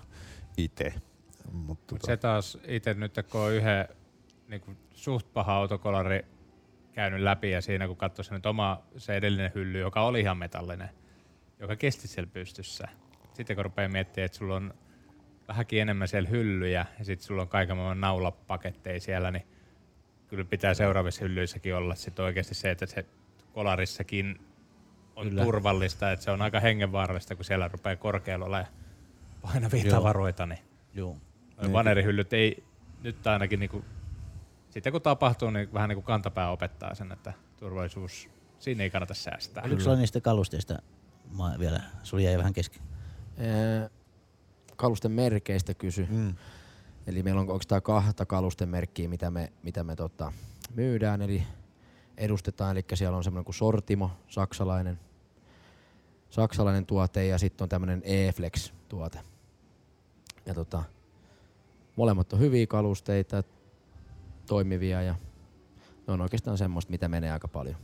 itse. 0.57 0.93
Mutta 1.51 1.95
Mut 1.95 2.01
se 2.01 2.17
taas 2.17 2.57
itse 2.67 2.93
nyt 2.93 3.13
kun 3.31 3.41
on 3.41 3.53
yhden 3.53 3.87
niin 4.47 4.61
kuin 4.61 4.77
suht 4.91 5.33
paha 5.33 5.53
autokolari 5.53 6.25
käynyt 6.93 7.21
läpi 7.21 7.51
ja 7.51 7.61
siinä 7.61 7.87
kun 7.87 7.97
katsoi 7.97 8.25
se 8.25 8.33
nyt 8.33 8.45
oma 8.45 8.81
se 8.97 9.15
edellinen 9.15 9.51
hylly, 9.55 9.79
joka 9.79 10.01
oli 10.01 10.19
ihan 10.19 10.37
metallinen, 10.37 10.89
joka 11.59 11.75
kesti 11.75 12.07
siellä 12.07 12.29
pystyssä. 12.33 12.87
Sitten 13.33 13.55
kun 13.55 13.65
rupeaa 13.65 13.89
miettimään, 13.89 14.25
että 14.25 14.37
sulla 14.37 14.55
on 14.55 14.73
vähänkin 15.47 15.81
enemmän 15.81 16.07
siellä 16.07 16.29
hyllyjä 16.29 16.85
ja 16.99 17.05
sitten 17.05 17.27
sulla 17.27 17.41
on 17.41 17.47
kaiken 17.47 17.77
maailman 17.77 18.01
naulapaketteja 18.01 18.99
siellä, 18.99 19.31
niin 19.31 19.47
kyllä 20.27 20.45
pitää 20.45 20.73
seuraavissa 20.73 21.25
hyllyissäkin 21.25 21.75
olla 21.75 21.95
sit 21.95 22.19
oikeasti 22.19 22.55
se, 22.55 22.71
että 22.71 22.85
se 22.85 23.05
kolarissakin 23.53 24.39
on 25.15 25.27
Kyllä. 25.27 25.43
turvallista, 25.43 26.11
että 26.11 26.23
se 26.25 26.31
on 26.31 26.41
aika 26.41 26.59
hengenvaarallista, 26.59 27.35
kun 27.35 27.45
siellä 27.45 27.67
rupeaa 27.67 27.95
korkealla 27.95 28.45
olemaan 28.45 28.73
painavia 29.41 29.83
Joo. 29.83 29.95
tavaroita, 29.95 30.45
niin 30.45 30.59
Joo. 30.93 31.17
Noi 31.61 31.73
vanerihyllyt 31.73 32.33
ei 32.33 32.63
nyt 33.03 33.27
ainakin 33.27 33.59
niinku, 33.59 33.85
sitten 34.69 34.91
kun 34.91 35.01
tapahtuu, 35.01 35.49
niin 35.49 35.73
vähän 35.73 35.89
niin 35.89 35.95
kuin 35.95 36.05
kantapää 36.05 36.51
opettaa 36.51 36.95
sen, 36.95 37.11
että 37.11 37.33
turvallisuus, 37.59 38.29
siinä 38.59 38.83
ei 38.83 38.89
kannata 38.89 39.13
säästää. 39.13 39.63
Oliko 39.63 39.81
sulla 39.81 39.97
niistä 39.97 40.21
kalusteista 40.21 40.81
mä 41.37 41.55
vielä, 41.59 41.81
sulla 42.03 42.23
jäi 42.23 42.37
vähän 42.37 42.53
kesken? 42.53 42.81
Ee, 43.37 43.89
kalusten 44.77 45.11
merkeistä 45.11 45.73
kysy. 45.73 46.07
Mm. 46.09 46.35
Eli 47.07 47.23
meillä 47.23 47.41
on 47.41 47.49
oikeastaan 47.49 47.81
kahta 47.81 48.25
kalusten 48.25 48.69
merkkiä, 48.69 49.09
mitä 49.09 49.31
me, 49.31 49.53
mitä 49.63 49.83
me 49.83 49.95
tota, 49.95 50.33
myydään, 50.75 51.21
eli 51.21 51.43
edustetaan. 52.17 52.77
Eli 52.77 52.85
siellä 52.93 53.17
on 53.17 53.23
semmoinen 53.23 53.45
kuin 53.45 53.55
Sortimo, 53.55 54.11
saksalainen, 54.27 54.99
saksalainen 56.29 56.85
tuote, 56.85 57.25
ja 57.25 57.37
sitten 57.37 57.65
on 57.65 57.69
tämmöinen 57.69 58.01
E-Flex-tuote. 58.05 59.19
Ja 60.45 60.53
tota, 60.53 60.83
molemmat 61.95 62.33
on 62.33 62.39
hyviä 62.39 62.67
kalusteita, 62.67 63.43
toimivia, 64.45 65.01
ja 65.01 65.15
ne 66.07 66.13
on 66.13 66.21
oikeastaan 66.21 66.57
semmoista, 66.57 66.91
mitä 66.91 67.07
menee 67.07 67.31
aika 67.31 67.47
paljon. 67.47 67.75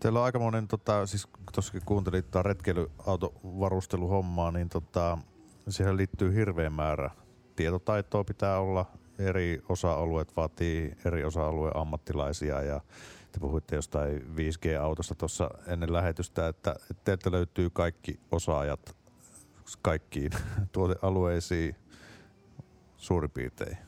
Teillä 0.00 0.18
on 0.18 0.24
aika 0.24 0.38
monen, 0.38 0.68
tota, 0.68 1.06
siis 1.06 1.28
tuossakin 1.52 1.82
kuuntelit 1.84 2.30
tota 2.30 2.42
retkeilyautovarusteluhommaa, 2.42 4.50
niin 4.50 4.68
tota, 4.68 5.18
siihen 5.68 5.96
liittyy 5.96 6.34
hirveän 6.34 6.72
määrä 6.72 7.10
tietotaitoa 7.56 8.24
pitää 8.24 8.58
olla. 8.58 8.86
Eri 9.18 9.62
osa-alueet 9.68 10.36
vaatii 10.36 10.96
eri 11.04 11.24
osa-alueen 11.24 11.76
ammattilaisia 11.76 12.62
ja 12.62 12.80
te 13.32 13.40
puhuitte 13.40 13.76
jostain 13.76 14.20
5G-autosta 14.36 15.14
tuossa 15.14 15.50
ennen 15.66 15.92
lähetystä, 15.92 16.48
että, 16.48 16.76
että 16.90 17.02
teiltä 17.04 17.30
löytyy 17.30 17.70
kaikki 17.70 18.20
osaajat 18.32 18.96
kaikkiin 19.82 20.32
tuotealueisiin 20.72 21.76
suurin 22.96 23.30
piirtein. 23.30 23.78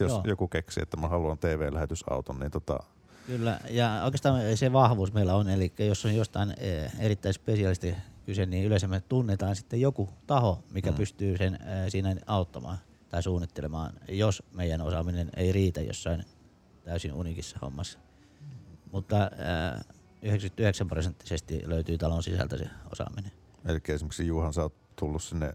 Jos 0.00 0.12
Joo. 0.12 0.22
joku 0.24 0.48
keksii, 0.48 0.82
että 0.82 0.96
mä 0.96 1.08
haluan 1.08 1.38
TV-lähetysauton, 1.38 2.38
niin 2.38 2.50
tota, 2.50 2.78
Kyllä, 3.26 3.60
ja 3.70 4.00
oikeastaan 4.04 4.56
se 4.56 4.72
vahvuus 4.72 5.12
meillä 5.12 5.34
on, 5.34 5.48
eli 5.48 5.72
jos 5.78 6.04
on 6.04 6.16
jostain 6.16 6.54
eh, 6.58 6.92
erittäin 6.98 7.34
spesiaalisti 7.34 7.94
kyse, 8.26 8.46
niin 8.46 8.64
yleensä 8.64 8.88
me 8.88 9.00
tunnetaan 9.00 9.56
sitten 9.56 9.80
joku 9.80 10.08
taho, 10.26 10.64
mikä 10.70 10.90
Mm. 10.90 10.94
mm. 10.94 10.98
pystyy 10.98 11.36
sen 11.36 11.54
eh, 11.54 11.60
siinä 11.88 12.16
auttamaan 12.26 12.78
tai 13.08 13.22
suunnittelemaan, 13.22 13.92
jos 14.08 14.42
meidän 14.52 14.80
osaaminen 14.80 15.30
ei 15.36 15.52
riitä 15.52 15.80
jossain 15.80 16.24
täysin 16.84 17.12
unikissa 17.12 17.58
hommassa. 17.62 17.98
Mutta 18.92 19.16
eh, 19.24 19.84
99 20.22 20.88
prosenttisesti 20.88 21.62
löytyy 21.64 21.98
talon 21.98 22.22
sisältä 22.22 22.58
se 22.58 22.66
osaaminen. 22.92 23.32
Eli 23.64 23.78
esimerkiksi 23.88 24.26
Juhan, 24.26 24.54
sä 24.54 24.62
oot 24.62 24.74
tullut 24.96 25.22
sinne 25.22 25.52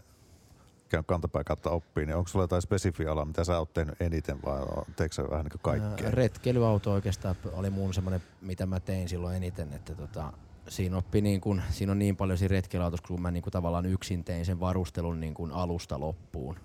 käyn 0.88 1.04
kantapään 1.04 1.44
kautta 1.44 1.70
oppiin, 1.70 2.06
niin 2.06 2.16
onko 2.16 2.28
sulla 2.28 2.42
jotain 2.42 2.62
spesifialaa, 2.62 3.24
mitä 3.24 3.44
sä 3.44 3.58
oot 3.58 3.72
tehnyt 3.72 4.02
eniten 4.02 4.42
vai 4.44 4.60
teekö 4.96 5.14
sä 5.14 5.22
vähän 5.30 5.44
niin 5.44 5.50
kuin 5.50 5.60
kaikkea? 5.62 6.06
Ää, 6.06 6.14
Retkeilyauto 6.14 6.92
oikeastaan 6.92 7.36
oli 7.52 7.70
mun 7.70 7.94
semmoinen, 7.94 8.22
mitä 8.40 8.66
mä 8.66 8.80
tein 8.80 9.08
silloin 9.08 9.36
eniten, 9.36 9.72
että 9.72 9.94
tota, 9.94 10.32
siinä, 10.68 10.96
oppi 10.96 11.20
niin 11.20 11.40
kun, 11.40 11.62
siinä 11.70 11.92
on 11.92 11.98
niin 11.98 12.16
paljon 12.16 12.38
siinä 12.38 12.52
retkeilyautossa, 12.52 13.06
kun 13.08 13.22
mä 13.22 13.30
niin 13.30 13.42
kun 13.42 13.52
tavallaan 13.52 13.86
yksin 13.86 14.24
tein 14.24 14.46
sen 14.46 14.60
varustelun 14.60 15.20
niin 15.20 15.34
kun 15.34 15.52
alusta 15.52 16.00
loppuun. 16.00 16.56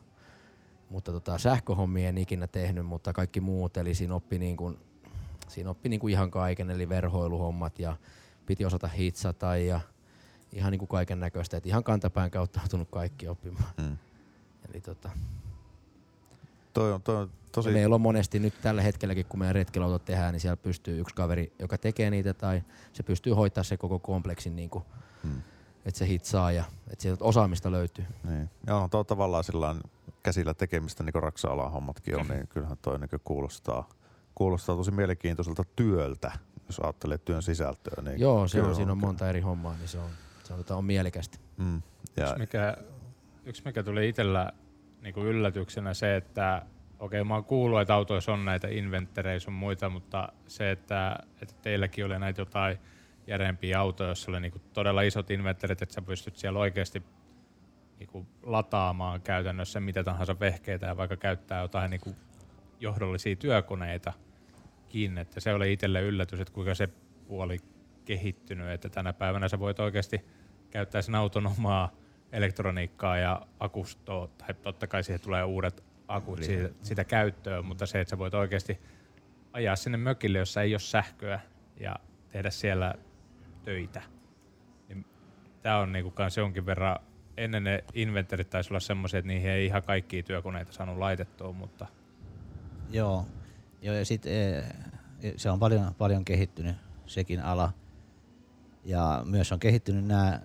Mutta 0.90 1.12
tota, 1.12 1.38
sähköhommia 1.38 2.10
en 2.10 2.18
ikinä 2.18 2.48
tehnyt, 2.48 2.86
mutta 2.86 3.14
kaikki 3.14 3.42
muut, 3.42 3.78
eli 3.78 3.96
siinä 3.96 4.16
oppi, 4.16 4.40
niin 4.40 4.58
kun, 4.58 4.78
siinä 5.48 5.70
oppi 5.70 5.90
niin 5.90 6.00
kun 6.00 6.10
ihan 6.10 6.32
kaiken, 6.32 6.70
eli 6.70 6.90
verhoiluhommat 6.90 7.80
ja 7.80 7.98
piti 8.46 8.66
osata 8.66 8.88
hitsata 8.88 9.58
ja 9.58 9.80
ihan 10.54 10.72
niin 10.72 10.80
kuin 10.80 10.90
kaiken 10.90 11.20
näköistä, 11.20 11.58
että 11.58 11.70
ihan 11.70 11.84
kantapään 11.84 12.32
kautta 12.32 12.62
on 12.64 12.70
tullut 12.70 12.90
kaikki 12.92 13.28
oppimaan. 13.28 13.74
Mm. 13.78 13.98
Eli 14.70 14.82
tota, 14.82 15.10
Toi 16.76 16.94
on, 16.94 17.02
toi 17.02 17.16
on 17.16 17.30
Tosi. 17.56 17.70
Ja 17.70 17.74
meillä 17.74 17.96
on 17.96 18.02
monesti 18.02 18.40
nyt 18.40 18.54
tällä 18.62 18.82
hetkelläkin, 18.82 19.26
kun 19.26 19.40
meidän 19.40 19.56
retkelautot 19.56 20.06
tehdään, 20.06 20.34
niin 20.34 20.42
siellä 20.42 20.58
pystyy 20.58 21.00
yksi 21.00 21.16
kaveri, 21.16 21.54
joka 21.60 21.78
tekee 21.78 22.10
niitä, 22.10 22.34
tai 22.34 22.62
se 22.94 23.04
pystyy 23.04 23.34
hoitaa 23.34 23.64
se 23.64 23.78
koko 23.78 24.00
kompleksin, 24.00 24.56
niin 24.56 24.70
kuin, 24.70 24.84
Hmm. 25.24 25.42
että 25.86 25.98
se 25.98 26.08
hitsaa 26.08 26.52
ja 26.52 26.64
että 26.92 27.02
sieltä 27.02 27.24
osaamista 27.24 27.72
löytyy. 27.72 28.06
Niin. 28.24 28.50
Joo, 28.68 28.88
tuo 28.88 29.04
tavallaan 29.04 29.44
sillä 29.44 29.76
käsillä 30.24 30.54
tekemistä, 30.54 31.04
niin 31.04 31.14
kuin 31.14 31.24
raksa-alan 31.24 31.72
hommatkin 31.72 32.20
on, 32.20 32.28
niin 32.28 32.48
kyllähän 32.48 32.78
toi 32.82 33.00
niin 33.00 33.10
kuulostaa, 33.24 33.90
kuulostaa 34.36 34.76
tosi 34.76 34.92
mielenkiintoiselta 34.92 35.64
työltä, 35.76 36.32
jos 36.68 36.80
ajattelee 36.80 37.18
työn 37.18 37.42
sisältöä. 37.44 38.04
Niin 38.04 38.20
Joo, 38.20 38.48
se 38.48 38.62
on, 38.62 38.76
siinä 38.76 38.92
on 38.92 38.98
monta 38.98 39.30
eri 39.30 39.42
hommaa, 39.42 39.76
niin 39.78 39.88
se 39.88 39.98
on, 40.00 40.10
se 40.44 40.54
on, 40.54 40.60
tota, 40.60 40.76
on 40.76 40.86
mielekästä. 40.86 41.38
Mm. 41.58 41.82
Ja, 42.18 42.24
Yksi 42.26 42.40
mikä, 42.40 42.78
yksi 43.46 43.62
mikä 43.66 43.84
tuli 43.84 44.10
itsellä 44.10 44.52
niinku 45.02 45.22
yllätyksenä 45.24 45.94
se, 45.94 46.16
että 46.16 46.66
okei 47.00 47.24
mä 47.24 47.34
oon 47.34 47.46
kuullut, 47.46 47.82
että 47.82 47.94
autoissa 47.94 48.34
on 48.34 48.46
näitä 48.46 48.68
inventtereitä 48.68 49.40
sun 49.40 49.54
muita, 49.54 49.90
mutta 49.90 50.30
se, 50.48 50.72
että, 50.72 51.20
että 51.42 51.56
teilläkin 51.62 52.06
oli 52.06 52.20
näitä 52.20 52.42
jotain 52.42 52.78
järempiä 53.28 53.80
autoja, 53.80 54.08
joissa 54.08 54.32
oli 54.32 54.40
niinku 54.40 54.60
todella 54.74 55.02
isot 55.02 55.32
inventterit, 55.32 55.82
että 55.82 55.96
sä 55.96 56.02
pystyt 56.02 56.38
siellä 56.38 56.60
oikeasti 56.60 57.04
niinku 58.00 58.28
lataamaan 58.44 59.22
käytännössä 59.22 59.80
mitä 59.80 60.04
tahansa 60.04 60.40
vehkeitä 60.40 60.86
ja 60.86 60.98
vaikka 60.98 61.18
käyttää 61.18 61.62
jotain 61.62 61.92
niinku 61.92 62.16
johdollisia 62.80 63.36
työkoneita 63.36 64.14
kiinni, 64.90 65.22
että 65.22 65.40
se 65.40 65.54
oli 65.54 65.74
itselle 65.74 66.02
yllätys, 66.02 66.40
että 66.40 66.54
kuinka 66.54 66.76
se 66.76 66.90
puoli 67.28 67.58
kehittynyt, 68.06 68.70
että 68.70 68.90
tänä 68.90 69.14
päivänä 69.14 69.48
sä 69.48 69.60
voit 69.60 69.80
oikeasti 69.80 70.22
käyttää 70.70 71.02
sen 71.02 71.16
auton 71.16 71.48
omaa 71.48 71.92
elektroniikkaa 72.32 73.18
ja 73.18 73.42
akustoa, 73.60 74.28
tai 74.28 74.54
totta 74.54 74.88
kai 74.88 75.04
siihen 75.04 75.22
tulee 75.22 75.44
uudet 75.44 75.84
akut 76.08 76.44
siitä, 76.44 76.70
sitä 76.82 77.04
käyttöön, 77.04 77.66
mutta 77.66 77.86
se, 77.86 78.02
että 78.02 78.10
sä 78.10 78.18
voit 78.18 78.34
oikeasti 78.34 78.80
ajaa 79.54 79.76
sinne 79.76 79.98
mökille, 79.98 80.38
jossa 80.38 80.62
ei 80.62 80.74
ole 80.74 80.80
sähköä 80.80 81.40
ja 81.80 81.96
tehdä 82.32 82.50
siellä 82.50 82.94
töitä. 83.64 84.02
Niin 84.90 85.06
Tämä 85.62 85.78
on 85.78 85.92
niinku 85.92 86.12
kans 86.12 86.38
jonkin 86.38 86.66
verran, 86.66 87.00
ennen 87.38 87.64
ne 87.64 87.84
inventorit 87.94 88.50
taisi 88.50 88.70
olla 88.70 88.80
semmoisia, 88.80 89.18
että 89.18 89.28
niihin 89.28 89.50
ei 89.50 89.66
ihan 89.66 89.84
kaikkia 89.84 90.24
työkoneita 90.24 90.72
saanut 90.72 90.98
laitettua, 90.98 91.52
mutta 91.52 91.88
Joo, 92.90 93.28
Joo 93.82 93.96
ja 93.96 94.06
sit, 94.06 94.26
eh, 94.26 94.64
se 95.38 95.50
on 95.50 95.60
paljon, 95.60 95.96
paljon 95.98 96.26
kehittynyt 96.26 96.76
sekin 97.06 97.42
ala. 97.42 97.74
Ja 98.84 99.22
myös 99.26 99.52
on 99.52 99.60
kehittynyt 99.60 100.06
nämä 100.06 100.40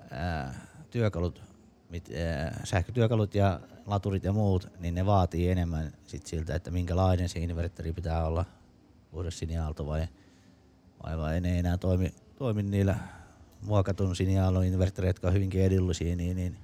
työkalut, 0.90 1.42
mit, 1.90 2.10
ää, 2.10 2.60
sähkötyökalut 2.64 3.34
ja 3.34 3.60
laturit 3.86 4.24
ja 4.24 4.32
muut, 4.32 4.68
niin 4.80 4.94
ne 4.94 5.06
vaatii 5.06 5.50
enemmän 5.50 5.92
sit 6.06 6.26
siltä, 6.26 6.54
että 6.54 6.70
minkälainen 6.70 7.28
se 7.28 7.40
inverteri 7.40 7.92
pitää 7.92 8.26
olla, 8.26 8.44
puhdas 9.10 9.38
siniaalto 9.38 9.86
vai, 9.86 10.08
vai, 11.02 11.18
vai 11.18 11.40
ne 11.40 11.52
ei 11.52 11.58
enää 11.58 11.78
toimi, 11.78 12.14
toimi 12.38 12.62
niillä 12.62 12.96
muokatun 13.62 14.16
siniaalon 14.16 14.64
invertereillä, 14.64 15.10
jotka 15.10 15.28
on 15.28 15.34
hyvinkin 15.34 15.62
edullisia, 15.62 16.16
niin, 16.16 16.36
niin 16.36 16.56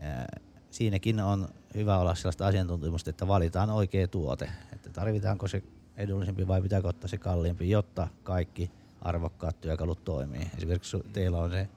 ää, 0.00 0.26
siinäkin 0.70 1.20
on 1.20 1.48
hyvä 1.74 1.98
olla 1.98 2.14
sellaista 2.14 2.46
asiantuntemusta, 2.46 3.10
että 3.10 3.28
valitaan 3.28 3.70
oikea 3.70 4.08
tuote, 4.08 4.48
että 4.72 4.90
tarvitaanko 4.90 5.48
se 5.48 5.62
edullisempi 5.96 6.48
vai 6.48 6.62
pitääkö 6.62 6.88
ottaa 6.88 7.08
se 7.08 7.18
kalliimpi, 7.18 7.70
jotta 7.70 8.08
kaikki 8.22 8.70
arvokkaat 9.00 9.60
työkalut 9.60 10.04
toimii. 10.04 10.50
Esimerkiksi 10.56 10.96
teillä 11.12 11.38
on 11.38 11.50
se 11.50 11.68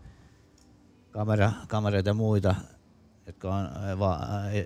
kamera, 1.12 1.52
kameroita 1.68 2.10
ja 2.10 2.14
muita, 2.14 2.56
jotka 3.28 3.56
on, 3.56 3.70
va, 4.00 4.20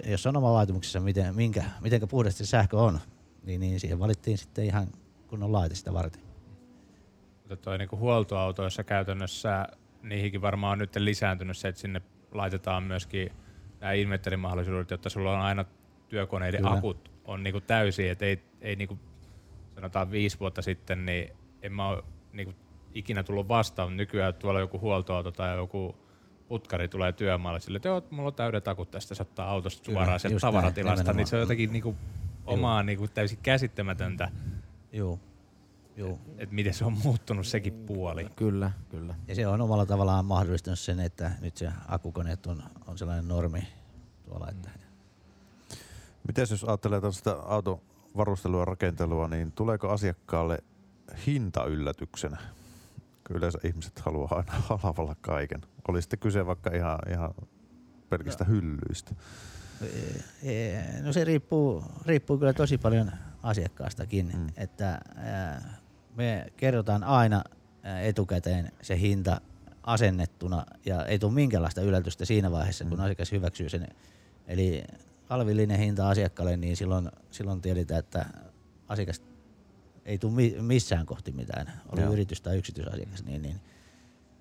jos 0.06 0.26
on 0.26 0.38
oma 0.38 0.54
vaatimuksessa, 0.54 1.00
miten, 1.00 1.36
minkä, 1.36 1.64
miten 1.82 2.08
puhdasta 2.08 2.38
se 2.38 2.46
sähkö 2.46 2.78
on, 2.78 3.00
niin, 3.44 3.62
niin 3.62 3.80
siihen 3.80 4.00
valittiin 4.00 4.38
sitten 4.38 4.66
ihan 4.66 4.88
kunnon 5.28 5.52
laite 5.52 5.76
sitä 5.76 5.94
varten. 5.94 6.22
Mutta 7.40 7.56
toi 7.56 7.78
niinku 7.78 7.98
huoltoautoissa 7.98 8.84
käytännössä 8.84 9.68
niihinkin 10.04 10.42
varmaan 10.42 10.72
on 10.72 10.80
nyt 10.80 10.96
lisääntynyt 10.96 11.58
se, 11.58 11.68
että 11.68 11.82
sinne 11.82 12.02
laitetaan 12.32 12.84
myöskin 12.84 13.32
nämä 13.80 13.94
inventorimahdollisuudet, 13.94 14.92
jotta 14.92 15.10
sulla 15.10 15.34
on 15.34 15.42
aina 15.42 15.66
työkoneiden 16.10 16.62
Kyllä. 16.62 16.78
akut 16.78 17.12
on 17.26 17.44
niinku 17.44 17.62
täysiä, 17.62 18.12
että 18.12 18.26
ei, 18.26 18.44
ei 18.62 18.76
niinku, 18.76 19.00
sanotaan 19.76 20.12
viisi 20.12 20.40
vuotta 20.40 20.62
sitten, 20.62 21.06
niin 21.06 21.34
en 21.62 21.74
mä 21.74 21.88
ole 21.88 22.04
niinku 22.34 22.54
ikinä 22.94 23.24
tullut 23.24 23.48
vastaan, 23.48 23.90
mutta 23.90 23.98
nykyään 23.98 24.34
tuolla 24.34 24.60
joku 24.60 24.80
huoltoauto 24.80 25.32
tai 25.32 25.58
joku 25.58 25.96
putkari 26.52 26.88
tulee 26.88 27.14
työmaalle 27.14 27.60
sille, 27.60 27.76
että 27.76 27.90
joo, 27.90 28.04
mulla 28.10 28.28
on 28.28 28.34
täydet 28.34 28.68
akut 28.68 28.92
tästä, 28.92 29.16
se 29.16 29.22
ottaa 29.22 29.50
autosta 29.52 29.86
suoraan 29.86 30.20
sieltä 30.20 30.36
just 30.36 30.44
näin, 30.44 30.54
tavaratilasta, 30.54 31.14
niin 31.14 31.28
se 31.28 31.36
on 31.36 31.40
jotenkin 31.40 31.72
niinku 31.72 31.96
omaa 32.46 32.84
niinku 32.84 33.08
täysin 33.08 33.38
käsittämätöntä, 33.44 34.32
Joo. 34.92 35.20
Joo. 35.98 36.20
että 36.38 36.56
miten 36.56 36.74
se 36.74 36.86
on 36.86 36.98
muuttunut 37.04 37.48
sekin 37.48 37.74
puoli. 37.74 38.28
Kyllä, 38.36 38.72
kyllä. 38.90 39.16
Ja 39.28 39.36
se 39.36 39.48
on 39.48 39.62
omalla 39.62 39.86
tavallaan 39.86 40.26
mahdollistanut 40.26 40.80
sen, 40.80 41.00
että 41.00 41.32
nyt 41.42 41.58
se 41.58 41.72
akukoneet 41.88 42.46
on, 42.46 42.64
on 42.88 42.98
sellainen 42.98 43.28
normi 43.28 43.68
tuolla, 44.26 44.50
että 44.50 44.70
Miten 46.28 46.48
jos 46.50 46.64
ajattelee 46.64 47.00
tällaista 47.00 47.32
auton 47.32 47.82
varustelua 48.18 48.60
ja 48.62 48.66
rakentelua, 48.66 49.28
niin 49.28 49.52
tuleeko 49.52 49.90
asiakkaalle 49.90 50.64
hinta 51.28 51.66
yllätyksenä? 51.66 52.38
Yleensä 53.36 53.60
ihmiset 53.64 54.00
haluaa 54.00 54.36
aina 54.36 54.54
halvalla 54.84 55.16
kaiken. 55.22 55.62
Oli 55.88 56.02
sitten 56.02 56.20
kyse 56.20 56.46
vaikka 56.46 56.70
ihan, 56.76 57.00
ihan 57.10 57.34
pelkistä 58.10 58.44
hyllyistä. 58.46 59.16
Ee, 60.44 61.02
No 61.02 61.14
se 61.14 61.24
riippuu, 61.24 61.84
riippuu 62.06 62.38
kyllä 62.38 62.54
tosi 62.54 62.78
paljon, 62.78 63.12
asiakkaastakin, 63.44 64.32
Mm. 64.38 64.48
että 64.58 65.00
me 66.16 66.46
kerrotaan 66.58 67.04
aina 67.04 67.44
etukäteen 68.02 68.72
se 68.82 69.00
hinta 69.00 69.42
asennettuna 69.84 70.66
ja 70.86 71.06
ei 71.06 71.20
tule 71.20 71.32
minkäänlaista 71.34 71.82
yllätystä 71.82 72.26
siinä 72.26 72.52
vaiheessa, 72.52 72.86
kun 72.86 72.98
Mm. 72.98 73.04
asiakas 73.04 73.32
hyväksyy 73.32 73.70
sen. 73.70 73.88
Eli 74.48 74.84
alvillinen 75.30 75.80
hinta 75.80 76.10
asiakkaalle, 76.10 76.58
niin 76.58 76.78
silloin, 76.78 77.10
silloin 77.32 77.62
tiedetään, 77.62 78.00
että 78.00 78.26
asiakas 78.88 79.22
ei 80.06 80.18
tule 80.18 80.32
mi- 80.34 80.56
missään 80.62 81.06
kohti 81.06 81.32
mitään, 81.32 81.82
oli 81.92 82.02
Joo. 82.02 82.14
yritys 82.14 82.42
tai 82.42 82.58
yksityisasiakas, 82.58 83.24
niin, 83.24 83.42
niin 83.42 83.62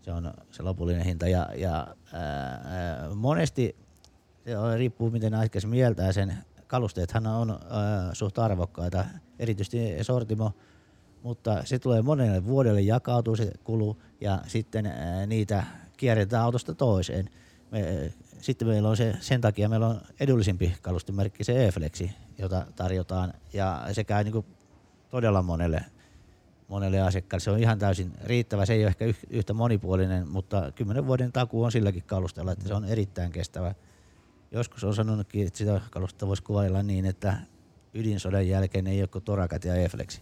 se 0.02 0.12
on 0.12 0.34
se 0.50 0.62
lopullinen 0.62 1.04
hinta. 1.04 1.28
Ja, 1.28 1.48
ja 1.56 1.86
ää, 2.12 2.22
ää, 2.64 3.14
monesti 3.14 3.76
se 4.44 4.58
on- 4.58 4.78
riippuu, 4.78 5.10
miten 5.10 5.34
asiakas 5.34 5.66
mieltää 5.66 6.12
sen. 6.12 6.34
Kalusteethan 6.66 7.26
on 7.26 7.50
ää, 7.50 8.14
suht 8.14 8.38
arvokkaita, 8.38 9.04
erityisesti 9.38 9.78
Sortimo, 10.04 10.52
mutta 11.22 11.64
se 11.64 11.78
tulee 11.78 12.02
monelle 12.02 12.44
vuodelle 12.44 12.80
jakautuu 12.80 13.36
se 13.36 13.52
kulu 13.64 13.96
ja 14.20 14.42
sitten 14.46 14.86
ää, 14.86 15.26
niitä 15.26 15.64
kierretään 15.96 16.42
autosta 16.44 16.74
toiseen. 16.74 17.30
Me, 17.70 18.12
sitten 18.40 18.68
meillä 18.68 18.88
on 18.88 18.96
se, 18.96 19.14
sen 19.20 19.40
takia 19.40 19.68
meillä 19.68 19.86
on 19.86 20.00
edullisempi 20.20 20.74
kalustemerkki, 20.82 21.44
se 21.44 21.66
E-Flexi, 21.66 22.10
jota 22.38 22.66
tarjotaan 22.76 23.32
ja 23.52 23.86
se 23.92 24.04
käy 24.04 24.24
niin 24.24 24.44
todella 25.10 25.42
monelle, 25.42 25.84
monelle 26.68 27.00
asiakkaalle. 27.00 27.44
Se 27.44 27.50
on 27.50 27.58
ihan 27.58 27.78
täysin 27.78 28.12
riittävä. 28.24 28.66
Se 28.66 28.72
ei 28.72 28.82
ole 28.82 28.88
ehkä 28.88 29.04
yh- 29.04 29.26
yhtä 29.30 29.54
monipuolinen, 29.54 30.28
mutta 30.28 30.72
kymmenen 30.74 31.06
vuoden 31.06 31.32
takuu 31.32 31.62
on 31.62 31.72
silläkin 31.72 32.02
kalustella, 32.02 32.52
että 32.52 32.68
se 32.68 32.74
on 32.74 32.84
erittäin 32.84 33.32
kestävä. 33.32 33.74
Joskus 34.52 34.84
on 34.84 34.94
sanonutkin, 34.94 35.46
että 35.46 35.58
sitä 35.58 35.80
kalusta 35.90 36.26
voisi 36.26 36.42
kuvailla 36.42 36.82
niin, 36.82 37.06
että 37.06 37.36
ydinsodan 37.94 38.48
jälkeen 38.48 38.86
ei 38.86 39.00
ole 39.00 39.08
kuin 39.08 39.24
torakat 39.24 39.64
ja 39.64 39.74
E-Flexi. 39.74 40.20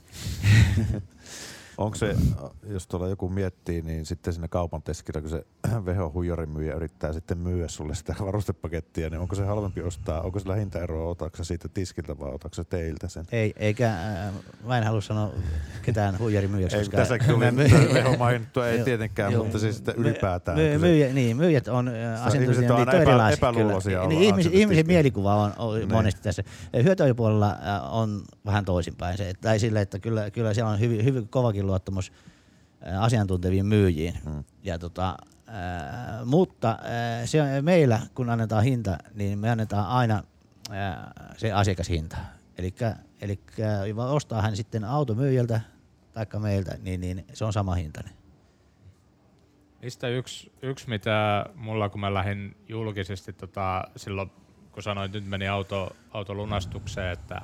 Onko 1.79 1.97
se, 1.97 2.17
jos 2.67 2.87
tuolla 2.87 3.09
joku 3.09 3.29
miettii, 3.29 3.83
niin 3.83 4.07
sitten 4.07 4.33
siinä 4.33 4.49
kaupan 4.49 4.83
teskillä, 4.83 5.21
kun 5.21 5.31
se 5.31 5.45
veho 5.87 6.11
huijarin 6.15 6.51
myyjä 6.51 6.75
yrittää 6.75 7.13
sitten 7.13 7.39
myyä 7.39 7.69
sulle 7.69 7.95
sitä 7.95 8.15
varustepakettia, 8.21 9.11
niin 9.11 9.21
onko 9.21 9.35
se 9.35 9.45
halvempi 9.45 9.83
ostaa, 9.83 10.21
onko 10.21 10.39
sillä 10.39 10.55
hintaeroa, 10.55 11.11
otatko 11.11 11.37
sä 11.37 11.45
siitä 11.45 11.69
tiskiltä 11.69 12.19
vai 12.19 12.29
otatko 12.29 12.55
sä 12.55 12.65
teiltä 12.65 13.09
sen? 13.09 13.25
Ei, 13.33 13.53
eikä, 13.57 13.89
äh, 14.27 14.33
mä 14.67 14.79
en 14.79 14.85
halua 14.85 15.01
sanoa 15.01 15.31
ketään 15.83 16.19
huijarimyyjäksi. 16.19 16.77
Ei, 16.77 16.83
koska 16.83 16.97
tässä 16.97 17.15
myy- 17.53 17.95
veho 17.95 18.17
mainittua, 18.17 18.69
ei 18.69 18.85
tietenkään, 18.85 19.33
joo. 19.33 19.43
mutta 19.43 19.59
siis 19.59 19.83
ylipäätään. 19.97 20.59
My, 20.59 20.65
kun 20.71 20.81
se- 20.81 20.87
myyjä, 20.87 21.13
niin, 21.13 21.37
myyjät 21.37 21.69
on 21.69 21.89
äh, 21.89 22.27
asiantuntijan 22.27 22.71
on 22.73 22.77
liitto 22.79 22.97
epä- 22.97 23.03
erilaiset. 23.03 23.39
epäluuloisia 23.39 23.99
kyllä. 23.99 24.09
Niin, 24.09 24.23
ihmis, 24.23 24.29
asiantuntijat. 24.33 24.61
ihmisen 24.63 24.87
mielikuva 24.87 25.35
on, 25.35 25.53
on 25.59 25.79
Niin. 25.79 25.93
monesti 25.93 26.23
tässä. 26.23 26.43
Hyötyöpuolella 26.85 27.51
äh, 27.51 27.95
on 27.95 28.23
vähän 28.47 28.65
toisinpäin. 28.65 29.19
Se, 29.19 29.33
tai 29.41 29.59
sille, 29.59 29.81
että 29.81 29.99
kyllä, 29.99 30.31
kyllä 30.31 30.55
siellä 30.55 30.71
on 30.71 30.81
hyvin, 30.81 31.05
hyvin 31.05 31.29
kovakin 31.29 31.68
luottamus 31.69 32.13
äh, 32.87 33.03
asiantunteviin 33.03 33.67
myyjiin. 33.67 34.19
Mm. 34.25 34.45
Ja 34.63 34.79
tota, 34.79 35.17
äh, 35.49 36.25
mutta 36.25 36.71
äh, 36.71 37.25
se 37.25 37.43
on 37.43 37.49
meillä, 37.65 38.01
kun 38.15 38.31
annetaan 38.31 38.65
hinta, 38.65 38.99
niin 39.15 39.39
me 39.39 39.51
annetaan 39.51 39.87
aina 39.87 40.23
äh, 40.73 40.97
se 41.37 41.53
asiakashinta. 41.53 42.17
Eli 43.21 43.41
ostaa 43.97 44.43
hän 44.43 44.57
sitten 44.57 44.85
automyyjältä 44.85 45.61
tai 46.13 46.41
meiltä, 46.41 46.79
niin, 46.83 47.01
niin 47.01 47.25
se 47.33 47.45
on 47.45 47.53
sama 47.53 47.75
hintainen. 47.75 48.13
Niistä 49.83 50.09
yksi, 50.09 50.53
yksi, 50.63 50.89
mitä 50.89 51.47
mulla, 51.55 51.89
kun 51.89 52.01
mä 52.01 52.15
lähdin 52.15 52.57
julkisesti 52.69 53.33
tota, 53.33 53.85
silloin, 53.97 54.31
kun 54.73 54.83
sanoin, 54.83 55.07
että 55.07 55.19
nyt 55.19 55.29
meni 55.29 55.49
auto, 55.49 55.97
autolunastukseen, 56.11 57.13
että 57.13 57.41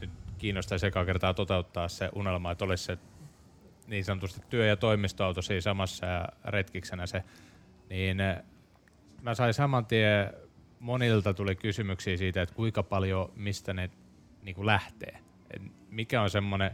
nyt 0.00 0.10
kiinnostaisi 0.38 0.86
ekaa 0.86 1.04
kertaa 1.04 1.34
toteuttaa 1.34 1.88
se 1.88 2.10
unelma, 2.14 2.50
että 2.50 2.64
olisi 2.64 2.84
se 2.84 2.98
niin 3.86 4.04
sanotusti 4.04 4.40
työ- 4.50 4.66
ja 4.66 4.76
toimistoauto 4.76 5.42
siinä 5.42 5.60
samassa 5.60 6.06
ja 6.06 6.28
retkiksenä 6.44 7.06
se, 7.06 7.24
niin 7.90 8.20
eh, 8.20 8.36
mä 9.22 9.34
sain 9.34 9.54
saman 9.54 9.86
tien, 9.86 10.32
monilta 10.80 11.34
tuli 11.34 11.56
kysymyksiä 11.56 12.16
siitä, 12.16 12.42
että 12.42 12.54
kuinka 12.54 12.82
paljon, 12.82 13.32
mistä 13.36 13.74
ne 13.74 13.90
niin 14.42 14.54
kuin 14.54 14.66
lähtee. 14.66 15.18
Et 15.50 15.62
mikä 15.90 16.22
on 16.22 16.30
semmoinen, 16.30 16.70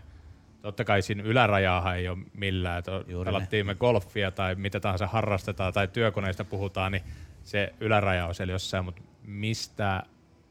totta 0.63 0.85
kai 0.85 1.03
siinä 1.03 1.23
ylärajaahan 1.23 1.97
ei 1.97 2.09
ole 2.09 2.19
millään, 2.35 2.79
että 2.79 2.93
pelattiin 3.25 3.67
me 3.67 3.75
golfia 3.75 4.31
tai 4.31 4.55
mitä 4.55 4.81
tahansa 4.81 5.07
harrastetaan 5.07 5.73
tai 5.73 5.89
työkoneista 5.89 6.45
puhutaan, 6.45 6.93
niin 6.93 7.03
se 7.43 7.75
yläraja 7.81 8.27
on 8.27 8.35
siellä 8.35 8.53
jossain, 8.53 8.85
mutta 8.85 9.03
mistä 9.23 10.03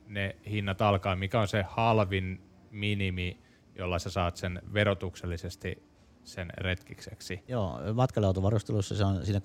ne 0.07 0.35
hinnat 0.49 0.81
alkaa, 0.81 1.15
mikä 1.15 1.39
on 1.39 1.47
se 1.47 1.65
halvin 1.69 2.41
minimi, 2.71 3.37
jolla 3.75 3.99
sä 3.99 4.09
saat 4.09 4.37
sen 4.37 4.61
verotuksellisesti 4.73 5.88
sen 6.23 6.47
retkikseksi. 6.57 7.43
Joo, 7.47 7.79
matkailuautovarustelussa 7.93 8.95
se 8.95 9.05
on 9.05 9.25
siinä 9.25 9.41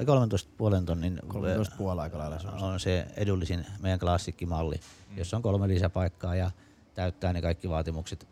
3,5 0.00 0.04
13 0.04 0.50
puolen 0.56 0.86
tonnin 0.86 1.20
13 1.28 1.76
puolella 1.76 2.02
aika 2.02 2.18
lailla 2.18 2.38
se 2.38 2.48
on. 2.48 2.62
on 2.62 2.80
se 2.80 3.06
edullisin 3.16 3.66
meidän 3.80 3.98
klassikkimalli, 3.98 4.76
mm. 4.76 5.18
jossa 5.18 5.36
on 5.36 5.42
kolme 5.42 5.68
lisäpaikkaa 5.68 6.34
ja 6.34 6.50
täyttää 6.94 7.32
ne 7.32 7.42
kaikki 7.42 7.68
vaatimukset. 7.68 8.28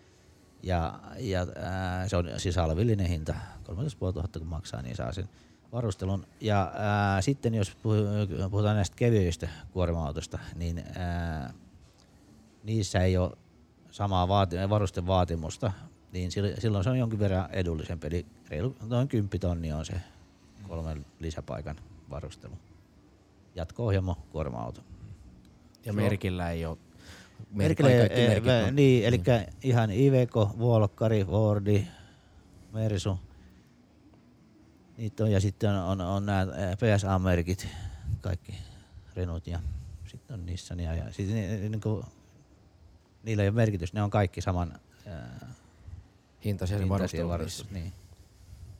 Ja, 0.62 1.00
ja 1.18 1.46
ää, 1.56 2.08
se 2.08 2.16
on 2.16 2.30
siis 2.36 2.56
halvillinen 2.56 3.06
hinta, 3.06 3.34
13 3.64 4.00
500 4.00 4.40
kun 4.40 4.48
maksaa, 4.48 4.82
niin 4.82 4.96
saa 4.96 5.12
sen 5.12 5.28
varustelun. 5.72 6.26
Ja 6.40 6.72
ää, 6.74 7.22
sitten 7.22 7.54
jos 7.54 7.70
puhu- 7.70 8.48
puhutaan 8.50 8.76
näistä 8.76 8.96
kevyistä 8.96 9.48
kuorma-autosta, 9.72 10.38
niin 10.54 10.84
ää, 10.94 11.52
niissä 12.64 12.98
ei 13.00 13.16
ole 13.16 13.32
samaa 13.90 14.28
vaati- 14.28 14.70
varustevaatimusta, 14.70 15.72
niin 16.12 16.30
sil- 16.34 16.60
silloin 16.60 16.84
se 16.84 16.90
on 16.90 16.98
jonkin 16.98 17.18
verran 17.18 17.50
edullisempi. 17.50 18.06
Eli 18.06 18.26
reilu 18.48 18.76
noin 18.86 19.08
10 19.08 19.40
tonni 19.40 19.72
on 19.72 19.84
se 19.86 19.94
kolmen 20.68 21.06
lisäpaikan 21.18 21.76
varustelu. 22.10 22.58
Jatko-ohjelmo, 23.54 24.16
kuorma-auto. 24.30 24.80
Ja 25.84 25.92
merkillä 25.92 26.50
ei 26.50 26.66
ole. 26.66 26.78
Merkille, 27.50 28.08
vä- 28.40 28.68
on. 28.68 28.76
niin, 28.76 29.04
eli 29.04 29.20
ihan 29.62 29.90
Iveco, 29.90 30.54
Volkari, 30.58 31.24
Fordi, 31.24 31.86
Mersu. 32.72 33.18
Niitä 34.96 35.24
on, 35.24 35.32
ja 35.32 35.40
sitten 35.40 35.70
on, 35.70 36.00
on, 36.00 36.00
on 36.00 36.26
nämä 36.26 36.46
PSA-merkit, 36.76 37.68
kaikki 38.20 38.54
Renault 39.16 39.46
ja 39.46 39.60
sitten 40.06 40.34
on 40.34 40.46
Nissania. 40.46 40.94
Ja 40.94 41.12
sitten 41.12 41.36
ni, 41.36 41.68
niin 41.68 41.80
kuin, 41.80 42.04
niillä 43.22 43.42
ei 43.42 43.48
ole 43.48 43.54
merkitys, 43.54 43.92
ne 43.92 44.02
on 44.02 44.10
kaikki 44.10 44.40
saman 44.40 44.80
ää, 45.06 45.52
Hintaisia 46.44 46.88
varustelu. 46.88 47.28
varustus. 47.28 47.70
Niin. 47.70 47.92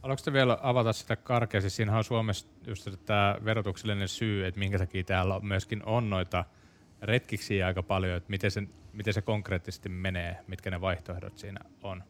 Haluatko 0.03 0.25
te 0.25 0.33
vielä 0.33 0.59
avata 0.63 0.93
sitä 0.93 1.17
karkeasti? 1.17 1.71
Siinähän 1.71 1.99
on 1.99 2.05
Suomessa 2.05 2.47
just 2.67 2.89
tämä 3.07 3.37
verotuksellinen 3.45 4.09
syy, 4.09 4.47
että 4.47 4.59
minkä 4.59 4.79
takia 4.79 5.05
täällä 5.05 5.41
myöskin 5.41 5.83
on 5.87 6.11
noita 6.11 6.45
retkiksiä 7.03 7.67
aika 7.67 7.83
paljon, 7.83 8.17
että 8.17 8.31
miten 8.31 8.51
se, 8.51 8.63
miten 8.93 9.15
se 9.15 9.23
konkreettisesti 9.23 9.89
menee, 9.89 10.39
mitkä 10.47 10.71
ne 10.71 10.81
vaihtoehdot 10.81 11.39
siinä 11.39 11.61
on. 11.83 12.03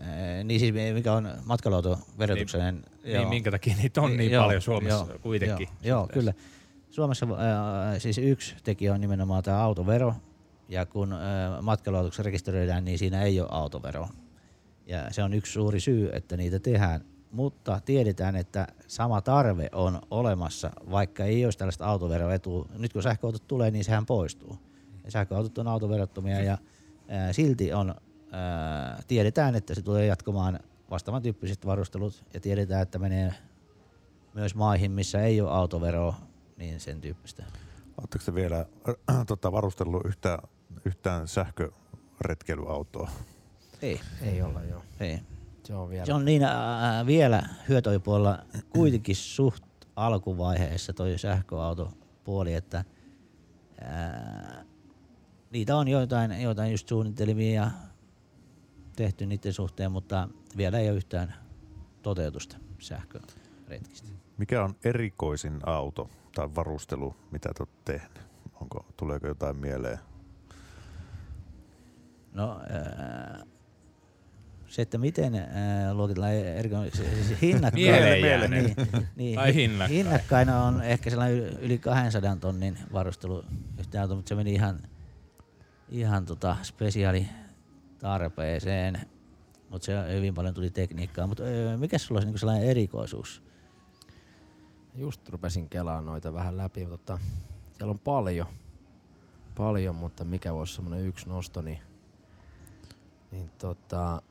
Ää, 0.00 0.44
niin 0.44 0.60
siis 0.60 0.74
mikä 0.94 1.12
on 1.12 1.30
matkailuauto 1.44 1.98
verotuksellinen. 2.18 2.84
Niin 3.04 3.28
minkä 3.28 3.50
takia 3.50 3.76
niitä 3.76 4.02
on 4.02 4.16
niin 4.16 4.32
Joo, 4.32 4.44
paljon 4.44 4.62
Suomessa 4.62 5.06
joo, 5.08 5.18
kuitenkin. 5.18 5.68
Joo, 5.82 5.98
joo 5.98 6.08
kyllä. 6.12 6.34
Suomessa 6.90 7.26
ää, 7.38 7.98
siis 7.98 8.18
yksi 8.18 8.56
tekijä 8.64 8.94
on 8.94 9.00
nimenomaan 9.00 9.42
tämä 9.42 9.62
autovero, 9.62 10.14
ja 10.68 10.86
kun 10.86 11.14
matkailuautoksi 11.62 12.22
rekisteröidään, 12.22 12.84
niin 12.84 12.98
siinä 12.98 13.22
ei 13.22 13.40
ole 13.40 13.48
autovero. 13.50 14.08
Ja 14.86 15.12
se 15.12 15.22
on 15.22 15.34
yksi 15.34 15.52
suuri 15.52 15.80
syy, 15.80 16.10
että 16.12 16.36
niitä 16.36 16.58
tehdään. 16.58 17.04
Mutta 17.30 17.80
tiedetään, 17.84 18.36
että 18.36 18.66
sama 18.86 19.20
tarve 19.20 19.68
on 19.72 20.00
olemassa, 20.10 20.70
vaikka 20.90 21.24
ei 21.24 21.44
olisi 21.44 21.58
tällaista 21.58 21.86
autoveroetua. 21.86 22.68
Nyt 22.78 22.92
kun 22.92 23.02
sähköautot 23.02 23.46
tulee, 23.46 23.70
niin 23.70 23.84
sehän 23.84 24.06
poistuu. 24.06 24.58
Ja 25.04 25.10
sähköautot 25.10 25.58
on 25.58 25.68
autoverottomia 25.68 26.42
ja 26.42 26.58
ää, 27.08 27.32
silti 27.32 27.72
on, 27.72 27.94
ää, 28.32 29.02
tiedetään, 29.08 29.54
että 29.54 29.74
se 29.74 29.82
tulee 29.82 30.06
jatkumaan 30.06 30.60
vastaavan 30.90 31.22
tyyppiset 31.22 31.66
varustelut 31.66 32.24
ja 32.34 32.40
tiedetään, 32.40 32.82
että 32.82 32.98
menee 32.98 33.34
myös 34.34 34.54
maihin, 34.54 34.90
missä 34.92 35.22
ei 35.22 35.40
ole 35.40 35.50
autoveroa, 35.50 36.14
niin 36.56 36.80
sen 36.80 37.00
tyyppistä. 37.00 37.44
Oletteko 37.98 38.24
te 38.24 38.34
vielä 38.34 38.66
tota, 39.26 39.52
varustellut 39.52 40.06
yhtään, 40.06 40.48
yhtään 40.86 41.28
sähköretkeilyautoa? 41.28 43.10
Ei, 43.82 44.00
Ei 44.22 44.42
olla 44.42 44.62
joo. 44.62 44.82
ei. 45.00 45.20
Se 45.64 45.74
on 45.74 45.90
vielä. 45.90 46.06
Se 46.06 46.12
on 46.14 46.24
niin 46.24 46.42
ää, 46.42 47.06
vielä 47.06 47.42
hyötypuolella 47.68 48.38
kuitenkin 48.70 49.16
suht 49.16 49.64
alkuvaiheessa 49.96 50.92
toi 50.92 51.18
sähköautopuoli, 51.18 52.54
että 52.54 52.84
ää, 53.80 54.64
niitä 55.50 55.76
on 55.76 55.88
joitain, 55.88 56.42
joitain 56.42 56.70
just 56.70 56.88
suunnitelmia 56.88 57.70
tehty 58.96 59.26
niiden 59.26 59.52
suhteen, 59.52 59.92
mutta 59.92 60.28
vielä 60.56 60.78
ei 60.78 60.88
ole 60.88 60.96
yhtään 60.96 61.34
toteutusta 62.02 62.56
sähköretkistä. 62.78 64.08
Mikä 64.38 64.64
on 64.64 64.76
erikoisin 64.84 65.60
auto 65.66 66.10
tai 66.34 66.48
varustelu, 66.54 67.16
mitä 67.30 67.48
te 67.54 67.62
olette 67.62 67.92
tehnyt? 67.92 68.26
Onko, 68.60 68.86
tuleeko 68.96 69.26
jotain 69.26 69.56
mieleen? 69.56 69.98
No, 72.36 72.60
ää, 72.70 73.42
se, 74.66 74.82
että 74.82 74.98
miten 74.98 75.34
ää, 75.34 75.94
luokitellaan 75.94 76.34
ergonomiksi, 76.34 77.02
siis 77.24 77.42
hinnakkaina, 77.42 78.46
niin, 78.56 78.74
niin, 79.16 79.34
Tai 79.34 79.54
hinnakkain. 79.54 79.90
hinnakkaina 79.90 80.62
on 80.64 80.82
ehkä 80.82 81.10
sellainen 81.10 81.38
yli 81.58 81.78
200 81.78 82.36
tonnin 82.36 82.78
varustelu 82.92 83.44
autoon, 84.00 84.18
mutta 84.18 84.28
se 84.28 84.34
meni 84.34 84.52
ihan, 84.52 84.80
ihan 85.88 86.26
tota 86.26 86.56
spesiaali 86.62 87.26
tarpeeseen. 87.98 89.00
Mutta 89.70 89.86
se 89.86 89.92
hyvin 90.16 90.34
paljon 90.34 90.54
tuli 90.54 90.70
tekniikkaa. 90.70 91.26
Mutta 91.26 91.42
mikä 91.76 91.98
sulla 91.98 92.18
olisi 92.18 92.26
niinku 92.26 92.38
sellainen 92.38 92.68
erikoisuus? 92.68 93.42
Just 94.94 95.28
rupesin 95.28 95.68
kelaamaan 95.68 96.06
noita 96.06 96.32
vähän 96.34 96.56
läpi, 96.56 96.86
mutta 96.86 97.18
siellä 97.76 97.90
on 97.90 97.98
paljon, 97.98 98.46
paljon, 99.56 99.94
mutta 99.94 100.24
mikä 100.24 100.54
voisi 100.54 100.74
semmonen 100.74 101.06
yksi 101.06 101.28
nosto, 101.28 101.62
niin, 101.62 101.78
niin 103.30 103.50
tota, 103.58 104.22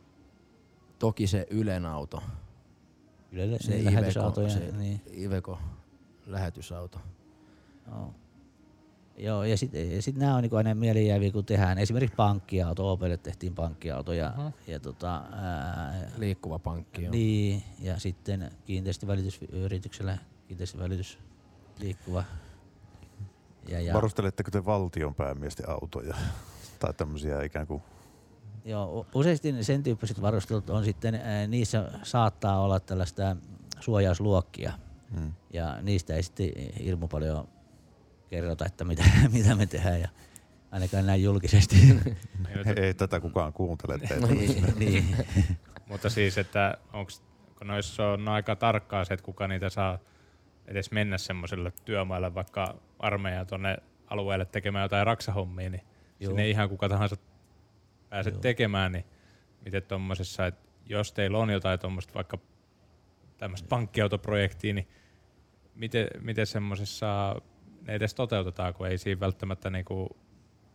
toki 1.00 1.28
se 1.28 1.48
Ylen 1.50 1.86
auto, 1.86 2.24
Ylelle, 3.32 3.58
se 3.60 3.72
niin 3.72 3.82
Iveco, 3.82 3.96
lähetysautoja, 3.96 4.50
se 4.50 4.72
niin. 4.72 5.02
Iveco 5.12 5.60
lähetysauto. 6.26 7.00
Joo. 7.88 8.14
Joo, 9.18 9.43
ja 9.43 9.58
sitten 9.58 9.96
ja 9.96 10.02
sit 10.02 10.16
nämä 10.16 10.36
on 10.36 10.41
niinku 10.41 10.56
aina 10.56 10.76
mieleenjääviä, 10.76 11.32
kun 11.32 11.46
tehdään 11.46 11.78
esimerkiksi 11.78 12.16
pankkiauto, 12.16 12.91
Opelle 12.91 13.18
tehtiin 13.18 13.56
pankkiauto 13.56 14.14
ja, 14.14 14.28
Aha. 14.28 14.52
ja 14.68 14.80
tota, 14.80 15.16
ää, 15.16 16.12
Liikkuva 16.18 16.60
pankki 16.60 17.06
on. 17.06 17.12
niin, 17.12 17.64
ja 17.80 18.00
sitten 18.00 18.52
kiinteistövälitysyrityksellä 18.66 20.18
kiinteistövälitys 20.48 21.20
liikkuva. 21.80 22.24
Ja, 23.68 23.82
ja, 23.82 23.93
Varusteletteko 23.93 24.52
te 24.52 24.66
valtion 24.66 25.16
päämiesten 25.16 25.70
autoja? 25.70 26.16
Tai 26.80 26.93
tämmöisiä 26.93 27.43
ikään 27.43 27.68
kuin... 27.68 27.82
joo, 28.66 29.05
useasti 29.13 29.63
sen 29.63 29.84
tyyppiset 29.84 30.22
varustelut 30.22 30.70
on 30.70 30.86
sitten, 30.86 31.22
niissä 31.47 31.91
saattaa 32.03 32.61
olla 32.61 32.80
tällaista 32.80 33.36
suojausluokkia, 33.80 34.74
Mm. 35.11 35.34
ja 35.53 35.82
niistä 35.82 36.16
ei 36.16 36.24
sitten 36.24 36.51
hirmu 36.84 37.07
paljon 37.07 37.47
kerrota, 38.30 38.66
että 38.66 38.84
mitä, 38.86 39.03
mitä 39.34 39.55
me 39.55 39.66
tehdään, 39.66 40.01
ja 40.01 40.07
ainakaan 40.72 41.05
näin 41.05 41.24
julkisesti. 41.24 41.76
Ei, 42.66 42.84
ei 42.84 42.93
tätä 42.93 43.20
kukaan 43.20 43.53
kuuntele 43.53 43.97
teitä. 43.97 44.28
niin, 44.34 44.63
niin. 44.78 45.16
Mutta 45.88 46.09
siis, 46.09 46.38
että 46.38 46.78
onks, 46.93 47.22
kun 47.57 47.68
noissa 47.68 48.07
on 48.07 48.28
aika 48.28 48.55
tarkkaa 48.55 49.05
se, 49.05 49.13
että 49.13 49.24
kuka 49.26 49.47
niitä 49.47 49.70
saa 49.70 49.99
edes 50.68 50.91
mennä 50.91 51.18
semmoiselle 51.18 51.74
työmaalle, 51.86 52.34
vaikka 52.34 52.76
armeija 52.99 53.45
tuonne 53.45 53.78
alueelle 54.07 54.45
tekemään 54.45 54.84
jotain 54.84 55.05
raksahommia, 55.07 55.70
niin 55.70 55.82
Joo. 56.20 56.30
sinne 56.30 56.43
ei 56.43 56.49
ihan 56.51 56.70
kuka 56.70 56.89
tahansa 56.89 57.16
pääse 58.10 58.30
Joo. 58.30 58.39
tekemään, 58.39 58.91
niin 58.91 59.06
miten 59.66 59.84
tuommoisessa, 59.84 60.45
että 60.45 60.70
jos 60.86 61.14
teillä 61.14 61.38
on 61.38 61.49
jotain 61.49 61.80
tuommoista 61.80 62.14
vaikka 62.14 62.38
tämmöistä 63.38 63.68
pankkiautoprojektia, 63.68 64.74
niin 64.74 64.88
miten, 65.76 66.08
miten 66.22 66.47
semmoisessa 66.47 67.36
ne 67.82 67.93
edes 67.93 68.14
toteutetaan, 68.14 68.74
kun 68.74 68.88
ei 68.88 68.97
siinä 68.97 69.20
välttämättä 69.20 69.70
niinku, 69.70 70.18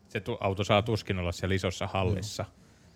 se 0.09 0.21
tu- 0.21 0.39
auto 0.41 0.65
saa 0.65 0.83
tuskin 0.83 1.19
olla 1.19 1.33
siellä 1.33 1.55
isossa 1.55 1.87
hallissa. 1.87 2.45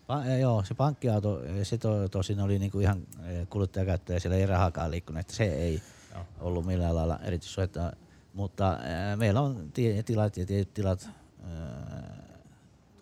Pa- 0.08 0.26
eh, 0.28 0.40
joo, 0.40 0.62
se 0.64 0.74
pankkiauto, 0.74 1.44
eh, 1.44 1.54
se 1.62 1.78
to, 1.78 2.08
tosin 2.08 2.40
oli 2.40 2.58
niinku 2.58 2.80
ihan 2.80 3.06
eh, 3.26 3.48
kuluttajakäyttäjä, 3.48 4.18
siellä 4.18 4.36
ei 4.36 4.46
rahakaan 4.46 4.90
liikkunut, 4.90 5.20
että 5.20 5.32
se 5.32 5.44
ei 5.44 5.82
Joo. 6.14 6.24
ollut 6.40 6.66
millään 6.66 6.94
lailla 6.94 7.18
erityissuojata. 7.22 7.92
Mutta 8.34 8.72
äh, 8.72 9.16
meillä 9.16 9.40
on 9.40 9.70
tie- 9.72 10.02
tilat 10.02 10.36
ja 10.36 10.46
tietyt 10.46 10.74
tilat, 10.74 11.08
äh, 11.08 12.23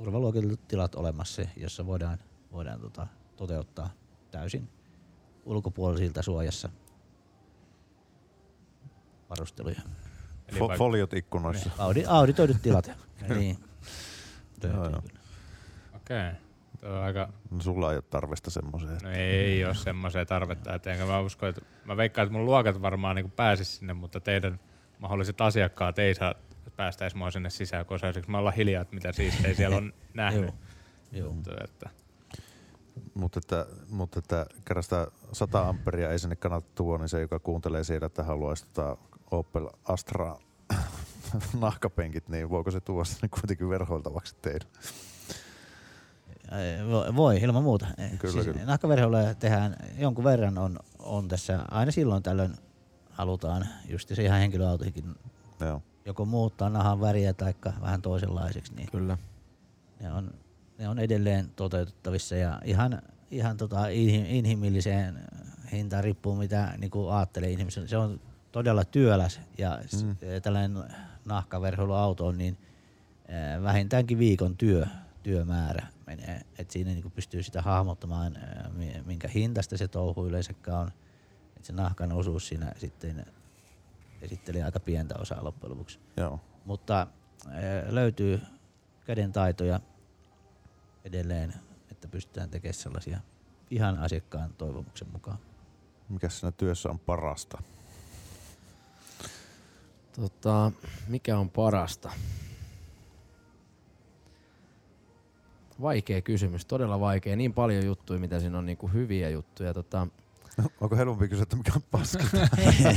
turvaluokitellut 0.03 0.69
tilat 0.69 0.95
olemassa, 0.95 1.43
jossa 1.57 1.87
voidaan, 1.87 2.19
voidaan 2.53 2.81
tota, 2.81 3.07
toteuttaa 3.37 3.91
täysin 4.31 4.69
ulkopuolisilta 5.45 6.23
suojassa 6.23 6.69
varusteluja. 9.31 9.81
Eli 10.49 10.59
Fo- 10.59 10.77
foliot 10.79 11.13
ikkunoissa. 11.13 11.71
Audi, 11.79 12.05
auditoidut 12.09 12.63
tilat. 12.63 12.91
niin. 13.39 13.59
Joo, 14.63 14.89
joo. 14.91 15.03
Okei. 15.97 16.33
Tuo 16.81 16.91
on 16.91 17.03
aika, 17.03 17.29
No, 17.51 17.61
sulla 17.61 17.91
ei 17.91 17.97
ole 17.97 18.05
tarvesta 18.11 18.51
semmoiseen. 18.51 18.99
no 19.03 19.11
ei 19.11 19.65
ole 19.65 19.75
semmoiseen 19.75 20.27
tarvetta, 20.27 20.75
että 20.75 20.93
enkä 20.93 21.05
mä 21.07 21.21
usko, 21.21 21.47
että 21.47 21.61
mä 21.85 21.97
veikkaan, 21.97 22.27
että 22.27 22.37
mun 22.39 22.45
luokat 22.47 22.83
varmaan 22.83 23.17
niin 23.17 23.31
pääsis 23.31 23.77
sinne, 23.77 23.93
mutta 23.93 24.21
teidän 24.21 24.61
mahdolliset 24.99 25.41
asiakkaat 25.41 25.99
ei 25.99 26.15
saa 26.15 26.35
päästäisi 26.77 27.17
mua 27.17 27.31
sinne 27.31 27.51
sisään, 27.51 27.87
kun 27.87 27.95
osaisinko 27.95 28.31
mä 28.33 28.39
olla 28.39 28.51
hiljaa, 28.51 28.83
että 28.83 28.95
mitä 28.95 29.13
siistejä 29.13 29.55
siellä 29.55 29.77
on 29.77 29.93
nähnyt. 30.15 30.45
Joo. 30.45 30.55
Joo. 31.13 31.33
Mutta, 31.33 31.51
että, 31.65 31.91
Mutta 33.15 33.39
että, 33.39 33.67
mutta 33.89 34.19
että 34.19 34.47
kerran 34.65 34.83
sitä 34.83 35.07
100 35.33 35.69
amperia 35.69 36.11
ei 36.11 36.19
sinne 36.19 36.37
kannata 36.37 36.69
tuoda, 36.75 37.03
niin 37.03 37.09
se, 37.09 37.21
joka 37.21 37.39
kuuntelee 37.39 37.85
siellä, 37.85 38.07
että 38.07 38.23
haluaisi 38.23 38.67
tota 38.67 38.97
Opel 39.31 39.69
Astra 39.85 40.37
nahkapenkit, 41.61 42.29
niin 42.29 42.51
voiko 42.51 42.71
se 42.71 42.81
tuoda 42.81 43.05
sinne 43.05 43.29
kuitenkin 43.29 43.69
verhoiltavaksi 43.69 44.37
teille? 44.43 44.67
Ei, 46.53 46.89
Voi, 46.89 47.17
voi, 47.17 47.37
ilman 47.37 47.63
muuta. 47.63 47.87
Kyllä, 48.19 48.33
siis 48.33 48.47
kyllä. 48.47 48.65
Nahkaverhoilla 48.65 49.35
tehdään 49.35 49.77
jonkun 49.99 50.25
verran 50.25 50.59
on, 50.59 50.79
on 50.99 51.29
tässä, 51.29 51.65
aina 51.71 51.93
silloin 51.93 52.23
tällöin 52.23 52.55
halutaan 53.11 53.67
just 53.89 54.09
se 54.15 54.23
ihan 54.23 54.41
henkilöautoihin 54.41 55.15
Joo. 55.61 55.83
Joko 56.05 56.25
muuttaa 56.25 56.69
nahan 56.69 57.01
väriä 57.01 57.33
tai 57.33 57.55
vähän 57.81 58.03
toisenlaiseksi, 58.03 58.75
niin 58.75 58.89
Kyllä. 58.91 59.19
ne 60.01 60.13
on, 60.13 60.31
ne 60.79 60.89
on 60.89 60.99
edelleen 60.99 61.51
toteutettavissa 61.57 62.37
ja 62.37 62.61
ihan, 62.65 63.03
ihan 63.31 63.57
tota 63.57 63.85
inhi- 63.87 64.27
inhimilliseen 64.29 65.19
hintaan 65.73 66.05
riippuu 66.05 66.35
mitä 66.37 66.75
niin 66.79 66.91
ajattelee 67.13 67.51
ihmisen. 67.51 67.89
Se 67.89 67.97
on 67.97 68.21
todella 68.53 68.85
työläs 68.85 69.41
ja 69.59 69.79
Mm. 70.03 70.17
tällainen 70.43 70.79
nahkaverhoiluauto 71.25 72.27
on 72.27 72.39
niin 72.39 72.59
vähintäänkin 73.63 74.19
viikon 74.19 74.57
työ, 74.57 74.87
työmäärä 75.23 75.87
menee. 76.07 76.41
Et 76.59 76.71
siinä 76.71 76.91
niin 76.91 77.11
pystyy 77.11 77.43
sitä 77.43 77.63
hahmottamaan, 77.63 78.39
mi- 78.73 79.03
minkä 79.07 79.29
hintasta 79.29 79.77
se 79.77 79.89
touhu 79.89 80.27
yleensäkään 80.27 80.79
on. 80.79 80.93
Et 81.57 81.65
se 81.65 81.73
nahkan 81.73 82.13
osuus 82.13 82.49
siinä 82.49 82.73
sitten 82.79 83.27
esittelee 84.23 84.65
aika 84.65 84.81
pientä 84.81 85.15
osaa 85.19 85.45
loppujen 85.45 85.71
lopuksi 85.71 85.99
Joo. 86.17 86.41
mutta 86.65 87.07
eh, 87.47 87.93
löytyy 87.93 88.41
käden 89.05 89.33
taitoja 89.33 89.81
edelleen, 91.05 91.55
että 91.91 92.09
pystytään 92.09 92.51
tekemään 92.51 92.75
sellaisia 92.75 93.21
ihan 93.71 93.99
asiakkaan 93.99 94.55
toivomuksen 94.59 95.09
mukaan. 95.13 95.39
Mikä 96.09 96.29
siinä 96.29 96.53
työssä 96.53 96.89
on 96.89 96.99
parasta? 96.99 97.63
Tota, 100.17 100.73
mikä 101.09 101.39
on 101.39 101.51
parasta? 101.51 102.13
Vaikea 105.81 106.21
kysymys, 106.21 106.65
todella 106.65 107.01
vaikea. 107.01 107.37
Niin 107.37 107.55
paljon 107.55 107.87
juttuja, 107.87 108.21
mitä 108.21 108.41
siinä 108.41 108.59
on 108.59 108.67
niinku 108.67 108.89
hyviä 108.89 109.31
juttuja. 109.31 109.75
Tota, 109.75 110.07
Onko 110.81 110.97
helpompi 110.97 111.29
kysyä, 111.29 111.43
että 111.43 111.57
mikä 111.57 111.73
on 111.77 111.83
paska? 111.91 112.25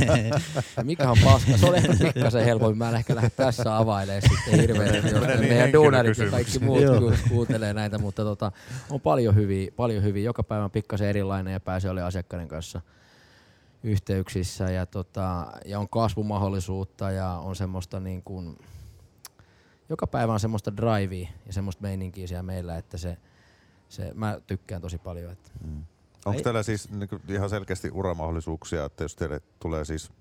mikä 0.84 1.12
on 1.12 1.18
paska? 1.24 1.58
Se 1.58 1.66
on 1.66 1.76
ehkä 1.76 1.93
pikkasen 1.99 2.45
helpompi. 2.45 2.78
Mä 2.78 2.89
en 2.89 2.95
ehkä 2.95 3.16
lähde 3.16 3.30
tässä 3.30 3.78
availemaan 3.78 4.22
sitten 4.22 4.60
hirveästi, 4.60 5.10
jos 5.10 5.28
niin 5.28 5.39
meidän 5.39 5.74
duunarit 5.74 6.18
ja 6.18 6.32
kaikki 6.32 6.60
muut 6.60 6.84
kuuntelee 7.30 7.74
näitä, 7.74 7.97
mutta 7.97 8.24
tota, 8.24 8.51
on 8.89 9.01
paljon 9.01 9.36
hyviä, 9.36 9.72
paljon 9.76 10.03
hyviä. 10.03 10.24
Joka 10.24 10.43
päivä 10.43 10.64
on 10.64 10.72
pikkasen 10.72 11.08
erilainen 11.08 11.53
ja 11.53 11.60
pääsee 11.60 11.91
olemaan 11.91 12.08
asiakkaiden 12.08 12.47
kanssa 12.47 12.82
yhteyksissä 13.84 14.72
ja, 14.72 14.86
tota, 14.86 15.47
ja 15.66 15.80
on 15.80 15.89
kasvumahdollisuutta 15.89 17.12
ja 17.12 17.30
on 17.30 17.56
semmoista 17.56 17.99
niin 17.99 18.24
kuin, 18.24 18.58
joka 19.89 20.08
päivä 20.08 20.34
on 20.34 20.39
semmoista 20.39 20.78
drivea 20.78 21.28
ja 21.45 21.53
semmoista 21.53 21.82
meininkiä 21.82 22.28
siellä 22.28 22.43
meillä, 22.43 22.78
että 22.78 22.97
se, 22.97 23.18
se 23.89 24.12
mä 24.14 24.39
tykkään 24.47 24.82
tosi 24.82 24.97
paljon. 24.97 25.32
Että 25.32 25.49
Mm. 25.66 25.86
Onko 26.26 26.38
Ei- 26.38 26.44
teillä 26.44 26.64
siis 26.64 26.90
niin 26.92 27.10
ihan 27.30 27.50
selkeästi 27.50 27.90
uramahdollisuuksia, 27.94 28.86
että 28.86 29.04
jos 29.04 29.16
teille 29.16 29.42
tulee 29.60 29.86
siis 29.86 30.12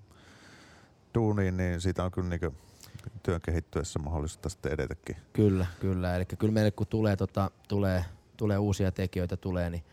duuniin, 1.15 1.57
niin 1.57 1.81
siitä 1.81 2.03
on 2.03 2.11
kyllä 2.11 2.29
niin 2.29 2.55
työn 3.23 3.41
kehittyessä 3.41 3.99
mahdollista 3.99 4.49
sitten 4.49 4.71
edetäkin. 4.71 5.15
Kyllä, 5.33 5.65
kyllä. 5.79 6.15
Eli 6.15 6.25
kyllä 6.25 6.53
meille 6.53 6.71
kun 6.71 6.87
tulee, 6.87 7.15
tota, 7.15 7.51
tulee, 7.67 8.05
tulee 8.37 8.57
uusia 8.57 8.91
tekijöitä, 8.91 9.37
tulee, 9.37 9.69
niin 9.69 9.83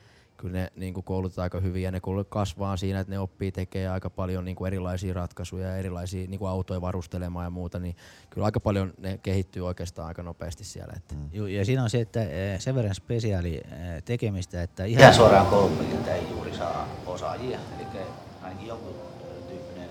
kyllä 0.43 0.59
ne 0.59 0.73
niin 0.77 0.95
kuin 0.95 1.05
koulutetaan 1.05 1.43
aika 1.45 1.61
hyvin 1.61 1.83
ja 1.83 1.91
ne 1.91 2.01
kasvaa 2.29 2.77
siinä, 2.77 3.01
että 3.01 3.11
ne 3.13 3.19
oppii 3.19 3.53
tekemään 3.53 3.93
aika 3.95 4.11
paljon 4.11 4.45
niin 4.45 4.57
kuin 4.57 4.67
erilaisia 4.67 5.15
ratkaisuja 5.15 5.67
ja 5.67 5.77
erilaisia 5.77 6.29
niin 6.29 6.39
kuin 6.39 6.49
autoja 6.49 6.81
varustelemaan 6.81 7.45
ja 7.47 7.51
muuta, 7.51 7.79
niin 7.79 7.97
kyllä 8.31 8.45
aika 8.45 8.61
paljon 8.61 8.93
ne 8.99 9.19
kehittyy 9.23 9.67
oikeastaan 9.67 10.09
aika 10.09 10.23
nopeasti 10.23 10.65
siellä. 10.65 10.93
Että. 10.97 11.15
Ju- 11.33 11.47
Ja 11.47 11.65
siinä 11.65 11.83
on 11.83 11.91
se, 11.91 12.01
että 12.01 12.23
eh, 12.23 12.61
sen 12.61 12.75
verran 12.75 12.95
spesiaali 12.95 13.55
eh, 13.57 14.03
tekemistä, 14.05 14.63
että 14.63 14.85
ihan 14.85 15.15
suoraan 15.15 15.47
kouluttajilta 15.47 16.11
ei 16.15 16.31
juuri 16.31 16.57
saa 16.57 16.89
osaajia. 17.07 17.59
Eli 17.79 17.87
ainakin 18.43 18.67
jonkun 18.67 18.95
eh, 19.21 19.49
tyyppinen 19.49 19.89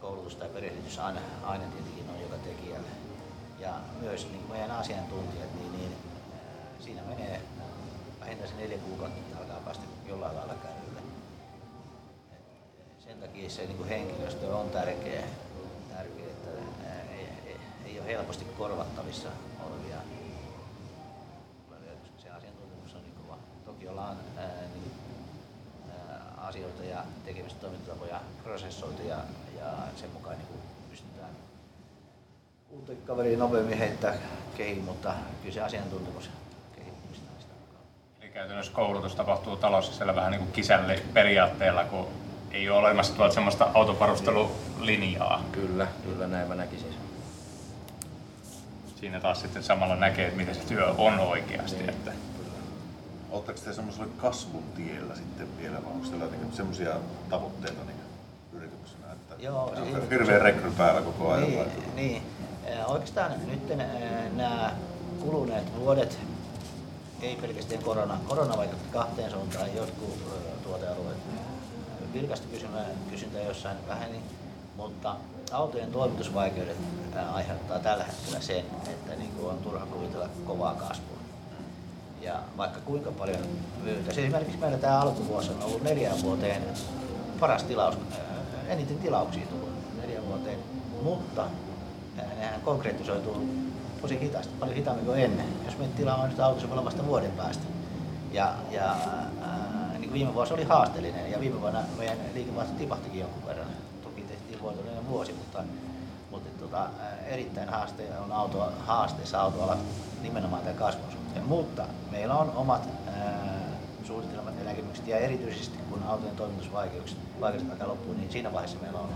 koulutus 0.00 0.36
tai 0.36 0.48
perehdytys 0.48 0.98
aina, 0.98 1.20
aina 1.44 1.64
tietenkin 1.64 2.04
on 2.14 2.20
joka 2.22 2.36
tekijälle. 2.36 2.88
Ja 3.60 3.74
myös 4.00 4.26
niin 4.30 4.38
kuin 4.38 4.50
meidän 4.50 4.70
asiantuntijat, 4.70 5.54
niin, 5.54 5.72
niin 5.72 5.92
siinä 6.80 7.02
menee 7.08 7.40
neljä 8.58 8.78
kuukautta, 8.78 9.35
kärrylle. 10.62 11.00
Et 12.32 13.00
sen 13.00 13.20
takia 13.20 13.50
se 13.50 13.62
niin 13.62 13.76
kuin 13.76 13.88
henkilöstö 13.88 14.56
on 14.56 14.70
tärkeä, 14.70 15.22
tärkeä 15.94 16.26
että 16.26 16.50
ei, 17.12 17.28
ei, 17.46 17.56
ei 17.84 18.00
ole 18.00 18.08
helposti 18.08 18.44
korvattavissa 18.44 19.28
olevia, 19.66 19.96
se 22.22 22.30
asiantuntemus 22.30 22.94
on 22.94 23.02
niin 23.02 23.14
kova. 23.14 23.38
Toki 23.64 23.88
ollaan 23.88 24.16
ää, 24.36 24.46
niin, 24.74 24.92
ää, 25.90 26.22
asioita 26.36 26.84
ja 26.84 27.04
tekemistä 27.24 27.60
toimintatapoja 27.60 28.20
prosessoitu 28.42 29.02
ja, 29.02 29.18
ja 29.56 29.72
sen 29.96 30.10
mukaan 30.10 30.38
niin 30.38 30.48
kuin 30.48 30.60
pystytään 30.90 31.30
uutta 32.70 32.92
kaveria 33.06 33.38
nopeammin 33.38 33.78
heittää 33.78 34.14
kehiin, 34.56 34.84
mutta 34.84 35.14
kyllä 35.42 35.54
se 35.54 35.60
asiantuntemus 35.60 36.30
kehittymistä 36.76 37.26
on 37.34 37.40
sitä 37.40 37.54
mukaan. 37.60 37.84
Eli 38.20 38.25
käytännössä 38.36 38.72
koulutus 38.72 39.14
tapahtuu 39.14 39.56
talossa 39.56 39.92
siellä 39.92 40.14
vähän 40.14 40.30
niin 40.30 40.38
kuin 40.40 40.52
kisälle 40.52 41.02
periaatteella, 41.14 41.84
kun 41.84 42.06
ei 42.50 42.70
ole 42.70 42.78
olemassa 42.78 43.14
tuolta 43.14 43.34
semmoista 43.34 43.70
autovarustelulinjaa. 43.74 45.42
Kyllä, 45.52 45.86
kyllä 46.04 46.26
näin 46.26 46.48
mä 46.48 46.54
näkisin. 46.54 46.94
Siinä 49.00 49.20
taas 49.20 49.40
sitten 49.40 49.62
samalla 49.62 49.96
näkee, 49.96 50.24
että 50.26 50.36
miten 50.36 50.54
se 50.54 50.60
työ 50.60 50.86
on 50.98 51.18
oikeasti. 51.18 51.84
Että 51.88 52.12
Oletteko 53.30 53.58
te 53.64 53.72
semmoisella 53.72 54.08
kasvun 54.16 54.62
tiellä 54.76 55.14
sitten 55.14 55.48
vielä, 55.58 55.84
vai 55.84 55.92
onko 55.92 56.06
teillä 56.08 56.28
semmoisia 56.52 56.94
tavoitteita 57.30 57.84
niin 57.86 57.96
yrityksenä, 58.52 59.12
että 59.12 59.34
Joo, 59.38 59.64
on 59.64 59.86
siis- 59.86 60.10
hirveä 60.10 60.38
rekry 60.38 60.70
päällä 60.70 61.00
koko 61.02 61.32
ajan? 61.32 61.56
vai? 61.56 61.66
Niin, 61.94 61.94
niin. 61.96 62.22
Oikeastaan 62.86 63.32
nyt 63.46 63.68
nämä 64.36 64.72
kuluneet 65.20 65.76
vuodet, 65.76 66.18
ei 67.22 67.36
pelkästään 67.36 67.82
korona, 67.82 68.18
korona 68.28 68.56
vaikutti 68.56 68.88
kahteen 68.92 69.30
suuntaan, 69.30 69.76
jotkut 69.76 70.18
tuotealueet 70.62 71.18
vilkasta 72.14 72.46
kysyntä, 72.48 72.84
kysyntä 73.10 73.38
jossain 73.38 73.76
väheni, 73.88 74.20
mutta 74.76 75.16
autojen 75.52 75.92
toimitusvaikeudet 75.92 76.76
aiheuttaa 77.32 77.78
tällä 77.78 78.04
hetkellä 78.04 78.40
sen, 78.40 78.64
että 78.86 79.14
niin 79.16 79.30
kuin 79.30 79.50
on 79.50 79.58
turha 79.58 79.86
kuvitella 79.86 80.28
kovaa 80.44 80.74
kasvua. 80.74 81.16
Ja 82.20 82.42
vaikka 82.56 82.80
kuinka 82.80 83.12
paljon 83.12 83.40
myytäisiin. 83.82 84.26
Esimerkiksi 84.26 84.58
meillä 84.58 84.78
tämä 84.78 85.00
alkuvuosi 85.00 85.50
on 85.50 85.62
ollut 85.62 85.82
neljään 85.82 86.22
vuoteen 86.22 86.62
paras 87.40 87.62
tilaus, 87.62 87.96
eniten 88.68 88.98
tilauksia 88.98 89.46
tullut 89.46 89.70
neljän 90.00 90.26
vuoteen, 90.26 90.58
mutta 91.02 91.44
nehän 92.38 92.60
konkretisoituu 92.60 93.65
tosi 94.06 94.20
hitaasti, 94.20 94.54
paljon 94.60 94.76
hitaammin 94.76 95.06
kuin 95.06 95.20
ennen. 95.20 95.46
Jos 95.64 95.78
me 95.78 95.86
tilaamaan 95.96 96.30
nyt 96.30 96.40
auto, 96.40 96.60
se 96.60 96.68
voi 96.68 96.72
olla 96.72 96.84
vasta 96.84 97.06
vuoden 97.06 97.30
päästä. 97.30 97.62
Ja, 98.32 98.54
ja 98.70 98.96
ää, 99.42 99.90
niin 99.92 100.00
kuin 100.00 100.12
viime 100.12 100.34
vuosi 100.34 100.54
oli 100.54 100.64
haasteellinen 100.64 101.32
ja 101.32 101.40
viime 101.40 101.60
vuonna 101.60 101.82
meidän 101.98 102.18
liikevaihto 102.34 102.74
tipahtikin 102.78 103.20
jonkun 103.20 103.46
verran. 103.46 103.66
Toki 104.02 104.22
tehtiin 104.22 104.62
voitollinen 104.62 105.08
vuosi, 105.08 105.32
mutta, 105.32 105.64
mutta 106.30 106.48
tota, 106.60 106.88
erittäin 107.26 107.68
haaste 107.68 108.02
on 108.24 108.32
auto, 108.32 108.72
haasteessa 108.86 109.40
autoala 109.40 109.76
nimenomaan 110.22 110.62
tämän 110.62 110.76
kasvun 110.76 111.12
suhteen. 111.12 111.44
Mutta 111.44 111.84
meillä 112.10 112.34
on 112.34 112.52
omat 112.56 112.88
ää, 113.06 113.60
suunnitelmat 114.04 114.54
ja 114.58 114.64
näkemykset 114.64 115.08
ja 115.08 115.18
erityisesti 115.18 115.78
kun 115.90 116.02
autojen 116.02 116.36
toimitusvaikeukset 116.36 117.18
alkaa 117.42 117.88
loppuun, 117.88 118.16
niin 118.16 118.32
siinä 118.32 118.52
vaiheessa 118.52 118.78
meillä 118.82 118.98
on 118.98 119.08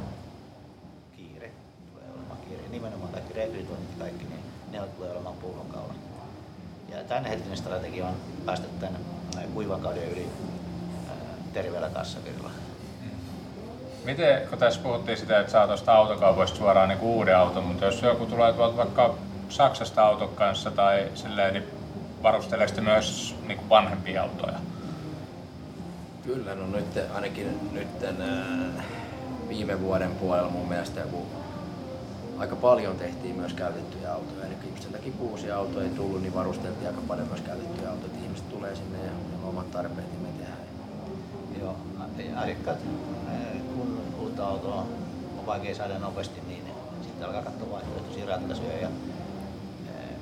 kiire, 1.16 1.51
tulee 1.93 2.05
olemaan 2.14 2.38
kiire. 2.49 2.68
Nimenomaan 2.68 3.12
kaikki 3.12 3.32
rekrytoinnit 3.34 3.99
kaikki, 3.99 4.24
niin 4.24 4.41
ne 4.71 4.81
tulee 4.97 5.11
olemaan 5.11 5.37
pullonkaula. 5.37 5.95
Ja 6.89 7.05
tämänhetkinen 7.05 7.59
strategia 7.59 8.07
on 8.07 8.14
päästä 8.47 8.66
tämän 8.81 9.01
kuivan 9.55 9.81
kauden 9.81 10.12
yli 10.12 10.29
terveellä 11.53 11.89
kassavirralla. 11.89 12.51
Miten, 14.05 14.49
kun 14.49 14.59
tässä 14.59 14.81
puhuttiin 14.81 15.18
sitä, 15.18 15.41
että 15.41 15.53
saa 15.53 15.66
tuosta 15.66 15.93
autokaupoista 15.93 16.59
suoraan 16.59 16.89
niin 16.89 17.01
uuden 17.01 17.37
auton, 17.37 17.64
mutta 17.64 17.85
jos 17.85 18.03
joku 18.03 18.27
tulee 18.27 18.53
tuolta 18.53 18.77
vaikka 18.77 19.14
Saksasta 19.49 20.03
auton 20.03 20.29
kanssa 20.29 20.71
tai 20.71 21.09
silleen, 21.14 21.55
niin 21.55 21.64
varusteleeko 22.23 22.75
te 22.75 22.81
myös 22.81 23.37
niin 23.47 23.59
kuin 23.59 23.68
vanhempia 23.68 24.23
autoja? 24.23 24.59
Kyllä, 26.25 26.55
no 26.55 26.66
nyt 26.66 26.99
ainakin 27.14 27.73
nyt 27.73 27.89
viime 29.49 29.81
vuoden 29.81 30.14
puolella 30.14 30.51
mun 30.51 30.68
mielestä 30.68 31.01
joku, 31.01 31.27
aika 32.41 32.57
paljon 32.57 32.97
tehtiin 32.97 33.36
myös 33.36 33.55
käytettyjä 33.55 34.12
autoja. 34.12 34.47
Eli 34.47 34.55
takia 34.93 35.12
kun 35.18 35.30
uusia 35.30 35.57
autoja 35.57 35.84
ei 35.84 35.91
tullut, 35.91 36.22
niin 36.22 36.34
varusteltiin 36.34 36.86
aika 36.86 37.01
paljon 37.09 37.28
myös 37.28 37.41
käytettyjä 37.41 37.91
autoja. 37.91 38.12
Ihmiset 38.22 38.49
tulee 38.49 38.76
sinne 38.76 38.99
ja 38.99 39.12
on 39.43 39.49
omat 39.49 39.70
tarpeet, 39.70 40.07
niin 40.12 40.22
me 40.22 40.28
tehdään. 40.38 40.59
Joo, 41.61 41.76
asiakkaat, 42.36 42.78
kun 43.74 44.01
uutta 44.18 44.47
autoa 44.47 44.74
on 45.38 45.47
vaikea 45.47 45.74
saada 45.74 45.99
nopeasti, 45.99 46.41
niin 46.49 46.64
sitten 47.03 47.26
alkaa 47.26 47.43
katsoa 47.43 47.70
vaihtoehtoisia 47.70 48.26
ratkaisuja. 48.26 48.80
Ja, 48.80 48.88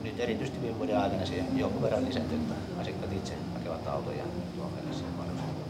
nyt 0.02 0.20
erityisesti 0.20 0.62
viime 0.62 0.78
vuoden 0.78 0.98
aikana 0.98 1.26
se 1.26 1.44
jonkun 1.56 1.82
verran 1.82 2.04
lisääntyy, 2.04 2.38
että 2.38 2.54
asiakkaat 2.80 3.12
itse 3.12 3.34
hakevat 3.54 3.86
autoja 3.86 4.24
Suomelle 4.56 4.92
sen 4.92 5.18
varusteluun. 5.18 5.68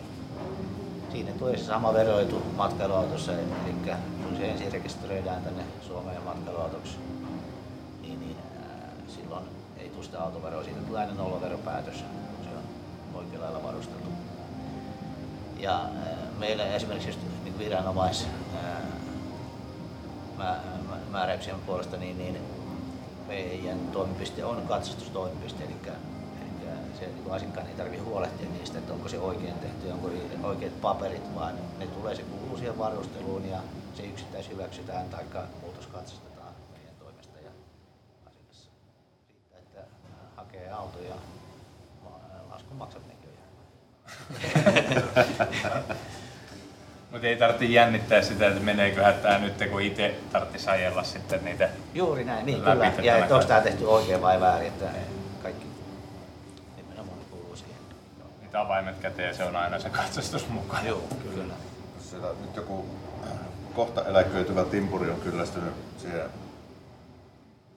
Siinä 1.13 1.31
tulee 1.39 1.57
sama 1.57 1.95
veroetu 1.95 2.43
matkailuautossa, 2.57 3.33
eli 3.33 3.43
kun 4.29 4.37
se 4.37 4.51
ensin 4.51 4.73
rekisteröidään 4.73 5.43
tänne 5.43 5.63
Suomeen 5.87 6.23
matkailuautoksi, 6.23 6.97
niin, 8.03 8.21
niin 8.21 8.37
ää, 8.63 8.91
silloin 9.09 9.45
ei 9.77 9.89
tule 9.89 10.05
sitä 10.05 10.23
autoveroa. 10.23 10.65
Siitä 10.65 10.81
tulee 10.81 11.01
aina 11.01 11.15
nollaveropäätös, 11.15 11.95
kun 12.37 12.45
se 12.45 12.51
on 12.51 12.63
oikealla 13.21 13.47
lailla 13.47 13.69
varusteltu. 13.69 14.09
Ja 15.59 15.75
ää, 15.75 16.17
meillä 16.39 16.67
esimerkiksi 16.67 17.09
just 17.09 17.21
niin 17.45 17.59
viranomais 17.59 18.27
ää, 18.65 18.83
mä- 20.39 20.61
mä- 20.89 20.97
määräyksien 21.11 21.61
puolesta, 21.67 21.97
niin, 21.97 22.19
niin 22.19 22.39
meidän 23.29 23.79
toimipiste 23.79 24.45
on 24.45 24.63
katsastustoimipiste, 24.69 25.65
eli, 25.65 25.77
se 26.99 27.07
niin 27.07 27.33
asiakkaan 27.33 27.67
ei 27.67 27.75
tarvitse 27.75 28.05
huolehtia 28.05 28.49
niistä, 28.51 28.79
että 28.79 28.93
onko 28.93 29.09
se 29.09 29.19
oikein 29.19 29.55
tehty, 29.55 29.91
onko 29.91 30.11
oikeat 30.43 30.81
paperit, 30.81 31.35
vaan 31.35 31.55
ne 31.79 31.87
tulee, 31.87 32.15
se 32.15 32.23
kuuluu 32.23 32.57
siihen 32.57 32.79
varusteluun 32.79 33.49
ja 33.49 33.59
se 33.95 34.03
yksittäis 34.03 34.51
hyväksytään 34.51 35.09
tai 35.09 35.25
muutos 35.61 35.87
katsastetaan 35.87 36.53
meidän 36.73 36.95
toimesta 36.99 37.39
ja 37.45 37.51
asiakas 38.27 38.71
riittää, 39.29 39.59
että 39.59 39.81
hakee 40.37 40.71
auto 40.71 40.99
ja 40.99 41.15
laskun 42.51 42.77
maksat 42.77 43.03
näköjään. 43.07 43.49
Mutta 47.11 47.27
ei 47.27 47.37
tarvitse 47.37 47.65
jännittää 47.65 48.23
sitä, 48.23 48.49
että 48.49 48.61
meneeköhän 48.61 49.15
tämä 49.15 49.39
nyt, 49.39 49.55
kun 49.71 49.83
itse 49.83 50.15
tarvitsisi 50.33 50.71
ajella 50.71 51.05
sitten 51.05 51.45
niitä. 51.45 51.69
Juuri 51.95 52.25
näin, 52.25 52.47
niin 52.47 52.59
kyllä. 52.59 52.93
Ja 53.03 53.17
onko 53.17 53.45
tämä 53.45 53.61
tehty 53.61 53.85
oikein 53.85 54.23
vai 54.23 54.41
väärin, 54.41 54.69
että 54.69 54.85
kaikki 55.43 55.67
nimenomaan 56.77 57.19
kuuluu 57.31 57.57
siihen. 57.57 57.77
Niitä 58.49 58.61
avaimet 58.61 58.99
käteen, 58.99 59.35
se 59.35 59.45
on 59.45 59.57
aina 59.57 59.79
se 59.79 59.91
katsastus 59.91 60.49
mukana. 60.49 60.89
Joo, 60.89 61.03
kyllä. 61.35 61.55
Siellä 62.01 62.29
nyt 62.41 62.57
joku 62.57 62.87
kohta 63.75 64.05
eläköityvä 64.05 64.65
timpuri 64.65 65.11
on 65.11 65.21
kyllästynyt 65.21 65.75
siihen 65.99 66.31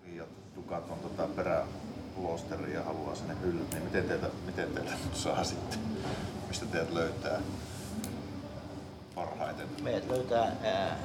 Fiat 0.06 0.30
Ducaton 0.56 1.00
tota 1.00 1.28
peräpulosteriin 1.36 2.74
ja 2.74 2.84
haluaa 2.84 3.16
sinne 3.16 3.36
hyllyt, 3.42 3.72
niin 3.72 3.84
miten 3.84 4.04
teiltä, 4.04 4.28
miten 4.46 4.74
teiltä 4.74 4.92
nyt 4.92 5.16
saa 5.16 5.44
sitten? 5.44 5.80
Mistä 6.48 6.66
teidät 6.66 6.94
löytää 6.94 7.40
parhaiten? 9.16 9.68
Meidät 9.84 10.10
löytää, 10.10 10.52
ää, 10.64 10.98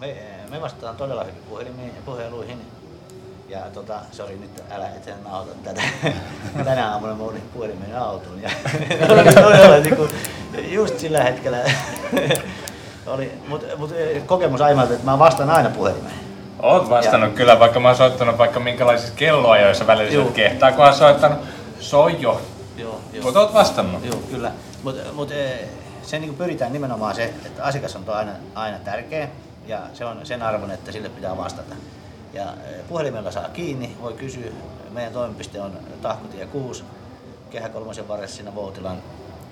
me, 0.00 0.16
me 0.50 0.60
vastataan 0.60 0.96
todella 0.96 1.24
hyvin 1.24 1.42
puhelimiin 1.48 1.94
ja 1.94 2.02
puheluihin. 2.04 2.71
Ja 3.52 3.60
tota, 3.74 3.94
sori 4.12 4.36
nyt, 4.36 4.62
älä 4.70 4.86
et 4.88 5.14
nauta 5.24 5.50
tätä. 5.64 5.82
Tänä 6.64 6.92
aamuna 6.92 7.14
mä 7.14 7.22
olin 7.22 7.42
puhelimen 7.54 7.98
autoon 7.98 8.42
ja 8.42 8.50
oli 9.08 9.34
todella 9.34 9.76
niin 9.76 9.96
kuin, 9.96 10.10
just 10.68 10.98
sillä 10.98 11.22
hetkellä 11.22 11.58
oli, 13.06 13.32
mutta 13.48 13.66
mut, 13.76 13.94
kokemus 14.26 14.60
aimalta, 14.60 14.92
että 14.92 15.04
mä 15.04 15.18
vastaan 15.18 15.50
aina 15.50 15.70
puhelimeen. 15.70 16.14
Oot 16.62 16.90
vastannut 16.90 17.30
Ja- 17.30 17.36
kyllä, 17.36 17.58
vaikka 17.58 17.80
mä 17.80 17.88
oon 17.88 17.96
soittanut 17.96 18.38
vaikka 18.38 18.60
minkälaisissa 18.60 19.14
kelloajoissa 19.16 19.86
välillä 19.86 20.12
Juu. 20.12 20.24
Juu. 20.24 20.32
kehtaa, 20.32 20.72
kun 20.72 20.84
oon 20.84 20.94
soittanut, 20.94 21.38
soi 21.80 22.16
jo. 22.20 22.40
Joo, 22.76 23.00
joo. 23.12 23.22
Mutta 23.24 23.40
oot 23.40 23.54
vastannut. 23.54 24.04
Joo, 24.04 24.16
kyllä. 24.30 24.50
Mutta 24.82 25.02
mut, 25.12 25.30
eh, 25.30 25.60
se 26.02 26.18
niin 26.18 26.34
pyritään 26.34 26.72
nimenomaan 26.72 27.14
se, 27.14 27.24
että 27.24 27.64
asiakas 27.64 27.96
on 27.96 28.04
aina, 28.08 28.32
aina 28.54 28.78
tärkeä 28.78 29.28
ja 29.66 29.78
se 29.92 30.04
on 30.04 30.26
sen 30.26 30.42
arvon, 30.42 30.70
että 30.70 30.92
sille 30.92 31.08
pitää 31.08 31.36
vastata. 31.36 31.74
Ja 32.32 32.54
eh, 32.64 32.84
puhelimella 32.88 33.30
saa 33.30 33.48
kiinni, 33.48 33.96
voi 34.02 34.12
kysyä. 34.12 34.50
Meidän 34.90 35.12
toimipiste 35.12 35.60
on 35.60 35.78
Tahkotie 36.02 36.46
6, 36.46 36.84
Kehä 37.50 37.68
kolmosen 37.68 38.08
varressa 38.08 38.36
siinä 38.36 38.54
Voutilan 38.54 39.02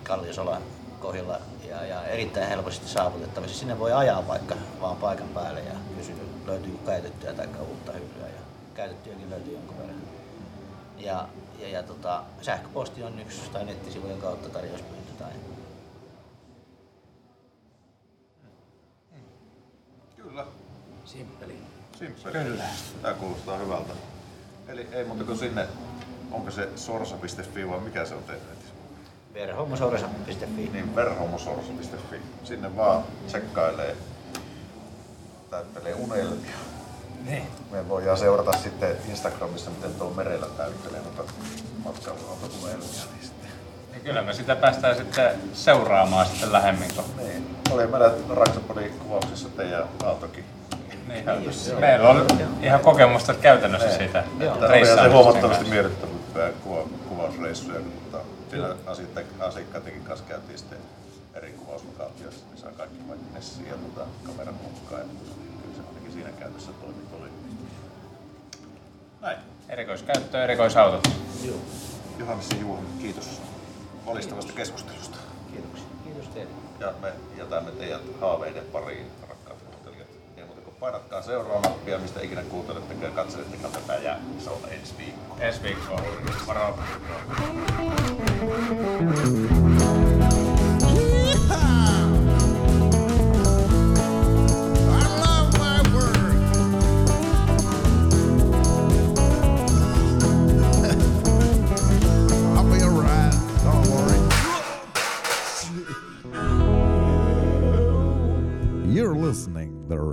Kalliosolan 0.02 0.62
kohdilla 1.00 1.38
ja, 1.68 1.86
ja 1.86 2.04
erittäin 2.04 2.48
helposti 2.48 2.88
saavutettavissa. 2.88 3.58
Sinne 3.58 3.78
voi 3.78 3.92
ajaa 3.92 4.28
vaikka 4.28 4.54
vaan 4.80 4.96
paikan 4.96 5.28
päälle 5.28 5.60
ja 5.60 5.72
kysyä, 5.96 6.14
löytyykö 6.46 6.78
käytettyä 6.86 7.32
tai 7.32 7.48
uutta 7.68 7.92
hyllyä 7.92 8.26
ja 8.26 8.40
käytettyäkin 8.74 9.30
löytyy 9.30 9.54
jonkun 9.54 9.78
verran. 9.78 9.96
Ja, 10.98 11.28
ja, 11.58 11.68
ja 11.68 11.82
tota, 11.82 12.22
sähköposti 12.42 13.02
on 13.02 13.20
yksi 13.20 13.50
tai 13.52 13.64
nettisivujen 13.64 14.18
kautta 14.18 14.48
tarjouspyyntö 14.48 15.12
tai 15.18 15.32
Kyllä. 20.16 20.46
Simppeli. 21.04 21.79
Simppeli. 22.00 22.44
Kyllä. 22.44 22.64
Tämä 23.02 23.14
kuulostaa 23.14 23.56
hyvältä. 23.56 23.92
Eli 24.68 24.88
ei 24.92 25.04
muuta 25.04 25.24
kuin 25.24 25.38
sinne, 25.38 25.68
onko 26.32 26.50
se 26.50 26.68
sorsa.fi 26.76 27.68
vai 27.68 27.80
mikä 27.80 28.04
se 28.04 28.14
on 28.14 28.22
teidän 28.22 28.46
netissä? 28.50 28.74
verhomosorsa.fi. 29.34 30.70
Niin 30.72 30.96
verhomosorsa.fi. 30.96 32.16
Sinne 32.44 32.76
vaan 32.76 33.04
tsekkailee, 33.26 33.96
täyttelee 35.50 35.94
unelmia. 35.94 36.56
Niin. 37.24 37.46
Me 37.70 37.88
voidaan 37.88 38.18
seurata 38.18 38.52
sitten 38.52 38.96
Instagramissa, 39.08 39.70
miten 39.70 39.94
tuo 39.94 40.10
merellä 40.10 40.46
täyttelee 40.56 41.00
noita 41.00 41.32
matkailuauto-unelmia. 41.84 43.04
Niin 43.12 43.22
sitten. 43.22 43.50
Niin 43.92 44.02
kyllä 44.02 44.22
me 44.22 44.32
sitä 44.32 44.56
päästään 44.56 44.96
sitten 44.96 45.40
seuraamaan 45.52 46.26
sitten 46.26 46.52
lähemmin. 46.52 46.90
Niin. 47.16 47.56
Oli 47.70 47.86
meillä 47.86 48.14
Raksapodin 48.28 48.98
kuvauksessa 48.98 49.48
teidän 49.48 49.84
autokin. 50.04 50.44
Niin, 51.10 51.80
meillä 51.80 52.08
on 52.08 52.26
ihan 52.62 52.80
kokemusta 52.80 53.34
käytännössä 53.34 53.96
siitä 53.96 54.24
Että 54.40 54.66
olihan 54.66 54.98
se 54.98 55.08
huomattavasti 55.08 55.64
miellyttävämpää 55.64 56.50
kuva, 56.64 56.82
kuvausreissuja, 57.08 57.80
kun 57.80 57.92
tota, 58.10 58.24
siellä 58.50 58.76
asiakka- 58.86 59.44
asiakkaidenkin 59.44 60.04
kanssa 60.04 60.26
käytiin 60.28 60.58
sitten 60.58 60.78
eri 61.34 61.52
kuvauslokaatioissa, 61.52 62.44
niin 62.50 62.58
saa 62.58 62.70
kaikki 62.76 63.08
vaikka 63.08 63.26
Nessi 63.34 63.68
ja 63.68 63.74
tota, 63.74 64.06
kameran 64.26 64.54
mukaan. 64.54 65.00
Ja 65.00 65.06
kyllä 65.62 65.74
se 65.76 65.82
ainakin 65.88 66.12
siinä 66.12 66.30
käytössä 66.38 66.70
toimi. 66.72 66.94
toimi. 67.10 67.30
Näin. 69.20 69.38
Erikoiskäyttö, 69.68 70.44
erikoisautot. 70.44 71.08
Johannes 72.18 72.46
ja 72.50 72.56
Juha, 72.60 72.78
kiitos 73.00 73.40
valistavasta 74.06 74.52
keskustelusta. 74.52 75.16
Kiitoksia. 75.52 75.86
Kiitos 76.04 76.28
teille. 76.28 76.52
Ja 76.80 76.92
me 77.02 77.12
jätämme 77.38 77.70
teidät 77.70 78.00
haaveiden 78.20 78.64
pariin. 78.72 79.06
Painatkaa 80.80 81.22
seuraa 81.22 81.60
nappia, 81.60 81.98
mistä 81.98 82.20
ikinä 82.20 82.42
kuuntelettekään 82.42 83.12
ja 83.12 83.16
katselettekaan 83.16 83.72
tätä 83.72 83.94
ja 83.94 84.16
se 84.38 84.50
on 84.50 84.60
ensi 84.70 84.94
viikko. 84.98 85.36
Ensi 85.40 85.62
viikkoa. 85.62 86.02
Moro. 86.46 86.78
I 91.52 91.99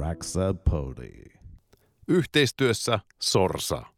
The 0.07 0.13
Raxa 0.13 0.53
Pody. 0.69 1.23
Yhteistyössä 2.07 2.99
Sorsa. 3.21 3.96